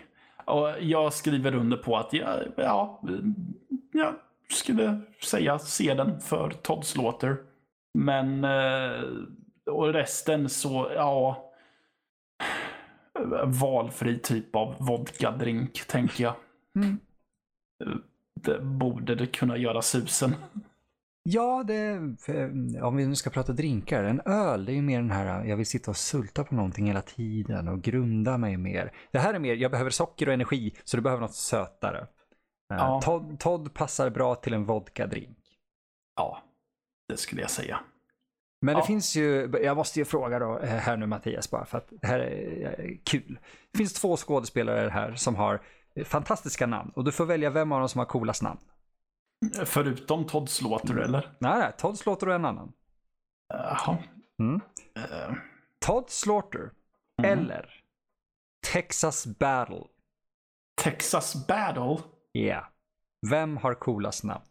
Och 0.55 0.81
jag 0.81 1.13
skriver 1.13 1.55
under 1.55 1.77
på 1.77 1.97
att 1.97 2.13
jag, 2.13 2.39
ja, 2.57 3.01
jag 3.91 4.15
skulle 4.49 5.01
säga 5.23 5.59
se 5.59 5.93
den 5.93 6.19
för 6.19 6.49
Todd 6.49 6.85
Slaughter. 6.85 7.37
Men 7.93 8.43
eh, 8.43 9.03
och 9.65 9.93
resten 9.93 10.49
så, 10.49 10.91
ja. 10.95 11.45
Valfri 13.45 14.19
typ 14.19 14.55
av 14.55 14.75
vodka-drink, 14.79 15.87
tänker 15.87 16.23
jag. 16.23 16.35
Mm. 16.75 16.99
Det 18.43 18.59
borde 18.61 19.15
det 19.15 19.27
kunna 19.27 19.57
göra 19.57 19.81
susen. 19.81 20.35
Ja, 21.23 21.63
det, 21.67 21.97
om 22.81 22.95
vi 22.95 23.05
nu 23.07 23.15
ska 23.15 23.29
prata 23.29 23.53
drinkar. 23.53 24.03
En 24.03 24.21
öl, 24.25 24.65
det 24.65 24.71
är 24.71 24.73
ju 24.75 24.81
mer 24.81 24.99
den 25.01 25.11
här, 25.11 25.45
jag 25.45 25.57
vill 25.57 25.65
sitta 25.65 25.91
och 25.91 25.97
sulta 25.97 26.43
på 26.43 26.55
någonting 26.55 26.87
hela 26.87 27.01
tiden 27.01 27.67
och 27.67 27.81
grunda 27.81 28.37
mig 28.37 28.57
mer. 28.57 28.91
Det 29.11 29.19
här 29.19 29.33
är 29.33 29.39
mer, 29.39 29.55
jag 29.55 29.71
behöver 29.71 29.89
socker 29.91 30.27
och 30.27 30.33
energi, 30.33 30.75
så 30.83 30.97
du 30.97 31.03
behöver 31.03 31.21
något 31.21 31.35
sötare. 31.35 31.99
Eh, 31.99 32.05
Ja. 32.77 33.01
Todd, 33.03 33.39
Todd 33.39 33.73
passar 33.73 34.09
bra 34.09 34.35
till 34.35 34.53
en 34.53 34.65
vodka-drink. 34.65 35.37
Ja, 36.15 36.43
det 37.07 37.17
skulle 37.17 37.41
jag 37.41 37.51
säga. 37.51 37.79
Men 38.61 38.75
det 38.75 38.81
Ja. 38.81 38.85
finns 38.85 39.15
ju, 39.15 39.51
jag 39.63 39.77
måste 39.77 39.99
ju 39.99 40.05
fråga 40.05 40.39
då 40.39 40.59
eh, 40.59 40.69
här 40.69 40.97
nu 40.97 41.05
Mattias 41.05 41.51
bara 41.51 41.65
för 41.65 41.77
att 41.77 41.87
det 42.01 42.07
här 42.07 42.19
är 42.19 42.75
eh, 42.79 42.91
kul. 43.03 43.39
Det 43.71 43.77
finns 43.77 43.93
två 43.93 44.17
skådespelare 44.17 44.89
här 44.89 45.13
som 45.15 45.35
har 45.35 45.61
fantastiska 46.05 46.67
namn 46.67 46.91
och 46.95 47.03
du 47.03 47.11
får 47.11 47.25
välja 47.25 47.49
vem 47.49 47.71
av 47.71 47.79
dem 47.79 47.89
som 47.89 47.99
har 47.99 48.05
coolast 48.05 48.41
namn. 48.41 48.59
Förutom 49.65 50.25
Todd 50.27 50.49
Slaughter, 50.49 50.95
eller? 50.95 51.35
Nej, 51.39 51.59
nej, 51.59 51.71
Todd 51.77 51.97
Slaughter 51.97 52.27
och 52.29 52.35
en 52.35 52.45
annan. 52.45 52.73
Jaha. 53.53 53.97
Mm. 54.39 54.61
Eh, 54.95 55.35
Todd 55.79 56.09
Slaughter 56.09 56.71
Mm. 57.23 57.39
eller 57.39 57.69
Texas 58.73 59.25
Battle. 59.27 59.83
Texas 60.83 61.47
Battle. 61.47 61.97
Ja. 62.31 62.67
Vem 63.29 63.57
har 63.57 63.73
coolast 63.73 64.23
namn? 64.23 64.43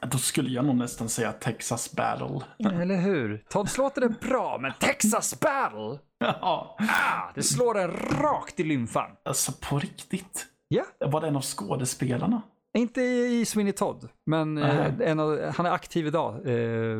Då 0.00 0.18
skulle 0.18 0.50
jag 0.50 0.64
nog 0.64 0.76
nästan 0.76 1.08
säga 1.08 1.32
Texas 1.32 1.92
Battle. 1.92 2.40
Eller 2.82 2.96
hur? 2.96 3.44
Todd 3.48 3.68
Slaughter 3.70 4.02
är 4.02 4.08
bra, 4.28 4.58
men 4.60 4.72
Texas 4.80 5.40
Battle? 5.40 5.98
Ja, 6.18 6.76
Ah, 6.80 7.32
det 7.34 7.42
slår 7.42 7.78
en 7.78 7.90
rakt 8.22 8.60
i 8.60 8.64
lymfan. 8.64 9.10
alltså 9.24 9.52
på 9.68 9.78
riktigt. 9.78 10.46
Ja, 10.68 10.84
Var 11.06 11.20
det 11.20 11.26
en 11.28 11.36
av 11.36 11.42
skådespelarna? 11.42 12.42
inte 12.76 13.00
i 13.02 13.44
Sweeney 13.44 13.72
Todd, 13.72 14.08
men 14.26 14.58
eh, 14.58 15.18
av, 15.20 15.50
han 15.56 15.66
är 15.66 15.70
aktiv 15.70 16.06
idag, 16.06 16.34
eh, 16.34 16.98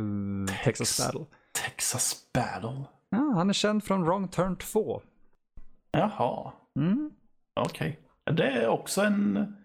Texas 0.64 0.98
Tex- 1.00 1.06
Battle. 1.06 1.26
Texas 1.64 2.16
Battle. 2.34 2.84
Ja, 3.10 3.32
han 3.34 3.48
är 3.48 3.52
känd 3.52 3.84
från 3.84 4.04
Wrong 4.04 4.28
Turn 4.28 4.56
2. 4.56 5.02
Jaha, 5.90 6.52
Mm. 6.78 7.10
okej. 7.60 8.00
Det 8.32 8.46
är 8.50 8.68
också 8.68 9.00
en 9.02 9.56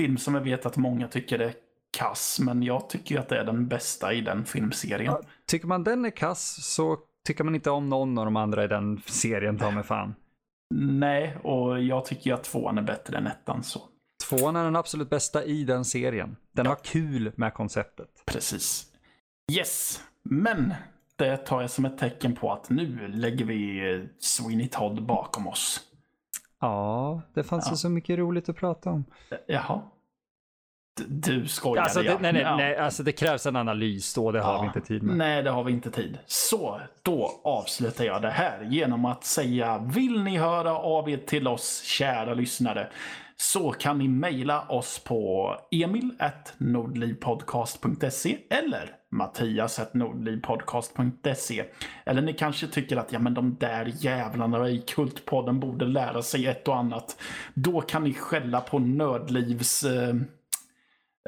film 0.00 0.18
som 0.18 0.34
jag 0.34 0.42
vet 0.42 0.66
att 0.66 0.76
många 0.76 1.08
tycker 1.08 1.38
är 1.38 1.54
kass, 2.02 2.40
men 2.40 2.62
jag 2.62 2.88
tycker 2.88 3.18
att 3.18 3.28
det 3.28 3.38
är 3.38 3.44
den 3.44 3.68
bästa 3.68 4.12
i 4.12 4.20
den 4.20 4.44
filmserien. 4.44 5.12
Ja, 5.12 5.20
tycker 5.46 5.66
man 5.66 5.84
den 5.84 6.04
är 6.04 6.10
kass 6.10 6.64
så 6.74 6.98
tycker 7.26 7.44
man 7.44 7.54
inte 7.54 7.70
om 7.70 7.88
någon 7.88 8.18
av 8.18 8.24
de 8.24 8.36
andra 8.36 8.64
i 8.64 8.68
den 8.68 9.02
serien, 9.06 9.58
ta 9.58 9.70
mig 9.70 9.82
fan. 9.84 10.14
Nej, 10.74 11.36
och 11.42 11.82
jag 11.82 12.04
tycker 12.04 12.34
att 12.34 12.44
tvåan 12.44 12.78
är 12.78 12.82
bättre 12.82 13.18
än 13.18 13.26
ettan 13.26 13.62
så. 13.62 13.80
Tvåan 14.28 14.56
är 14.56 14.64
den 14.64 14.76
absolut 14.76 15.10
bästa 15.10 15.44
i 15.44 15.64
den 15.64 15.84
serien. 15.84 16.36
Den 16.52 16.66
har 16.66 16.76
kul 16.84 17.32
med 17.36 17.54
konceptet. 17.54 18.08
Precis. 18.26 18.86
Yes, 19.52 20.00
men 20.22 20.74
det 21.16 21.36
tar 21.36 21.60
jag 21.60 21.70
som 21.70 21.84
ett 21.84 21.98
tecken 21.98 22.34
på 22.34 22.52
att 22.52 22.70
nu 22.70 23.08
lägger 23.08 23.44
vi 23.44 23.92
eh, 23.94 24.00
Sweeney 24.18 24.68
Todd 24.68 25.06
bakom 25.06 25.46
oss. 25.46 25.80
Ja, 26.60 27.22
det 27.34 27.42
fanns 27.42 27.66
Ja. 27.66 27.70
ju 27.72 27.76
så 27.76 27.88
mycket 27.88 28.18
roligt 28.18 28.48
att 28.48 28.56
prata 28.56 28.90
om. 28.90 29.04
Eh, 29.30 29.38
Jaha. 29.46 29.80
Du 31.08 31.46
skojade 31.48 31.82
Alltså, 31.82 32.02
det, 32.02 32.18
nej, 32.20 32.32
nej, 32.32 32.42
Ja. 32.42 32.56
nej, 32.56 32.76
alltså 32.76 33.02
det 33.02 33.12
krävs 33.12 33.46
en 33.46 33.56
analys 33.56 34.14
då, 34.14 34.32
det 34.32 34.40
har 34.40 34.54
Ja. 34.54 34.60
vi 34.60 34.66
inte 34.66 34.80
tid 34.80 35.02
med. 35.02 35.16
Nej, 35.16 35.42
det 35.42 35.50
har 35.50 35.64
vi 35.64 35.72
inte 35.72 35.90
tid. 35.90 36.18
Så, 36.26 36.80
då 37.02 37.40
avslutar 37.44 38.04
jag 38.04 38.22
det 38.22 38.30
här 38.30 38.66
genom 38.70 39.04
att 39.04 39.24
säga 39.24 39.78
vill 39.94 40.22
ni 40.22 40.36
höra 40.38 40.76
av 40.76 41.10
er 41.10 41.16
till 41.16 41.48
oss 41.48 41.82
kära 41.82 42.34
lyssnare 42.34 42.88
så 43.36 43.70
kan 43.70 43.98
ni 43.98 44.08
mejla 44.08 44.62
oss 44.68 44.98
på 44.98 45.54
emil.nordlivpodcast.se 45.70 48.38
eller 48.50 48.90
mattias.nordlivpodcast.se 49.10 51.64
Eller 52.04 52.22
ni 52.22 52.32
kanske 52.32 52.66
tycker 52.66 52.96
att 52.96 53.12
ja, 53.12 53.18
men 53.18 53.34
de 53.34 53.56
där 53.60 53.92
jävlarna 53.98 54.68
i 54.68 54.78
Kultpodden 54.78 55.60
borde 55.60 55.84
lära 55.84 56.22
sig 56.22 56.46
ett 56.46 56.68
och 56.68 56.76
annat. 56.76 57.16
Då 57.54 57.80
kan 57.80 58.04
ni 58.04 58.14
skälla 58.14 58.60
på 58.60 58.78
Nördlivs 58.78 59.84
eh, 59.84 60.14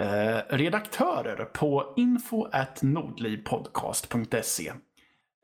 eh, 0.01 0.38
redaktörer 0.49 1.45
på 1.45 1.95
info.nordlivpodcast.se. 1.97 4.72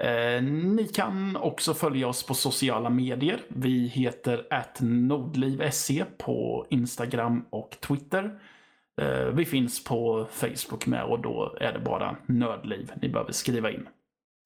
Eh, 0.03 0.43
ni 0.43 0.89
kan 0.95 1.37
också 1.37 1.75
följa 1.75 2.09
oss 2.09 2.27
på 2.27 2.35
sociala 2.35 2.91
medier. 2.91 3.41
Vi 3.49 3.87
heter 3.87 4.47
nordliv.se 4.81 6.05
på 6.19 6.67
Instagram 6.71 7.47
och 7.51 7.77
Twitter. 7.81 8.41
Eh, 9.01 9.27
vi 9.27 9.45
finns 9.45 9.85
på 9.85 10.27
Facebook 10.31 10.87
med 10.87 11.05
och 11.05 11.21
då 11.21 11.57
är 11.61 11.73
det 11.73 11.81
bara 11.81 12.17
Nördliv 12.27 12.93
ni 13.03 13.09
behöver 13.09 13.33
skriva 13.33 13.71
in. 13.71 13.89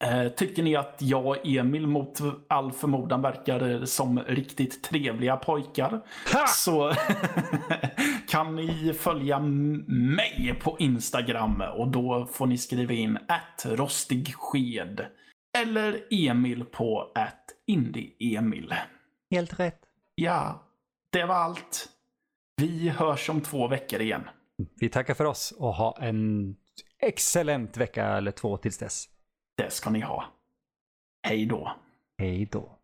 Eh, 0.05 0.29
Tycker 0.29 0.63
ni 0.63 0.77
att 0.77 0.97
jag 0.99 1.27
och 1.27 1.47
Emil 1.47 1.87
mot 1.87 2.19
all 2.49 2.73
förmodan 2.73 3.23
verkar 3.23 3.85
som 3.85 4.19
riktigt 4.21 4.83
trevliga 4.83 5.37
pojkar 5.37 6.01
så 6.49 6.93
kan 8.29 8.57
ni 8.57 8.93
följa 8.95 9.39
mig 9.89 10.61
på 10.63 10.77
Instagram 10.79 11.63
och 11.77 11.89
då 11.89 12.27
får 12.33 12.47
ni 12.47 12.59
skriva 12.59 12.93
in 12.93 13.19
att 13.29 13.67
rostigsked 13.67 15.07
eller 15.59 16.01
Emil 16.11 16.65
på 16.65 17.13
att 17.15 17.45
indieemil. 17.67 18.75
Helt 19.31 19.61
rätt. 19.61 19.81
Ja, 20.15 20.63
det 21.13 21.25
var 21.25 21.35
allt. 21.35 21.89
Vi 22.57 22.89
hörs 22.89 23.31
om 23.31 23.41
två 23.41 23.69
veckor 23.69 24.01
igen. 24.01 24.23
Vi 24.81 24.89
tackar 24.89 25.15
för 25.15 25.25
oss 25.25 25.55
och 25.59 25.75
ha 25.75 25.97
en 26.01 26.57
excellent 27.03 27.77
vecka 27.77 28.07
eller 28.07 28.31
två 28.31 28.57
tills 28.57 28.79
dess. 28.79 29.09
Det 29.57 29.71
ska 29.71 29.91
ni 29.91 30.01
ha. 30.01 30.25
Hej 31.27 31.47
då. 31.47 31.73
Hej 32.19 32.49
då. 32.53 32.79